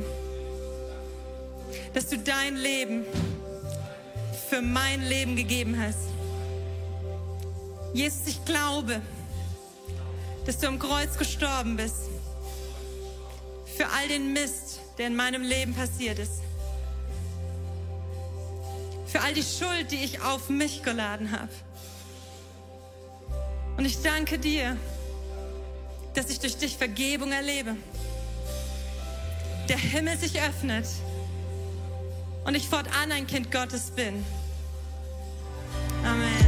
dass 1.95 2.09
du 2.09 2.19
dein 2.19 2.57
Leben 2.57 3.05
für 4.49 4.61
mein 4.61 5.01
Leben 5.01 5.35
gegeben 5.35 5.79
hast. 5.81 5.97
Jesus, 7.95 8.27
ich 8.27 8.45
glaube, 8.45 9.01
dass 10.45 10.59
du 10.59 10.67
am 10.67 10.79
Kreuz 10.79 11.17
gestorben 11.17 11.75
bist 11.75 12.09
für 13.77 13.87
all 13.87 14.07
den 14.07 14.33
Mist, 14.33 14.79
der 14.97 15.07
in 15.07 15.15
meinem 15.15 15.41
Leben 15.41 15.73
passiert 15.73 16.19
ist 16.19 16.41
für 19.15 19.21
all 19.21 19.33
die 19.33 19.43
Schuld, 19.43 19.91
die 19.91 20.03
ich 20.03 20.21
auf 20.21 20.49
mich 20.49 20.83
geladen 20.83 21.31
habe. 21.31 21.47
Und 23.77 23.85
ich 23.85 24.01
danke 24.01 24.37
dir, 24.37 24.75
dass 26.13 26.29
ich 26.29 26.41
durch 26.41 26.57
dich 26.57 26.75
Vergebung 26.75 27.31
erlebe. 27.31 27.77
Der 29.69 29.77
Himmel 29.77 30.17
sich 30.17 30.41
öffnet 30.41 30.85
und 32.43 32.55
ich 32.55 32.67
fortan 32.67 33.13
ein 33.13 33.25
Kind 33.25 33.53
Gottes 33.53 33.89
bin. 33.89 34.25
Amen. 36.03 36.44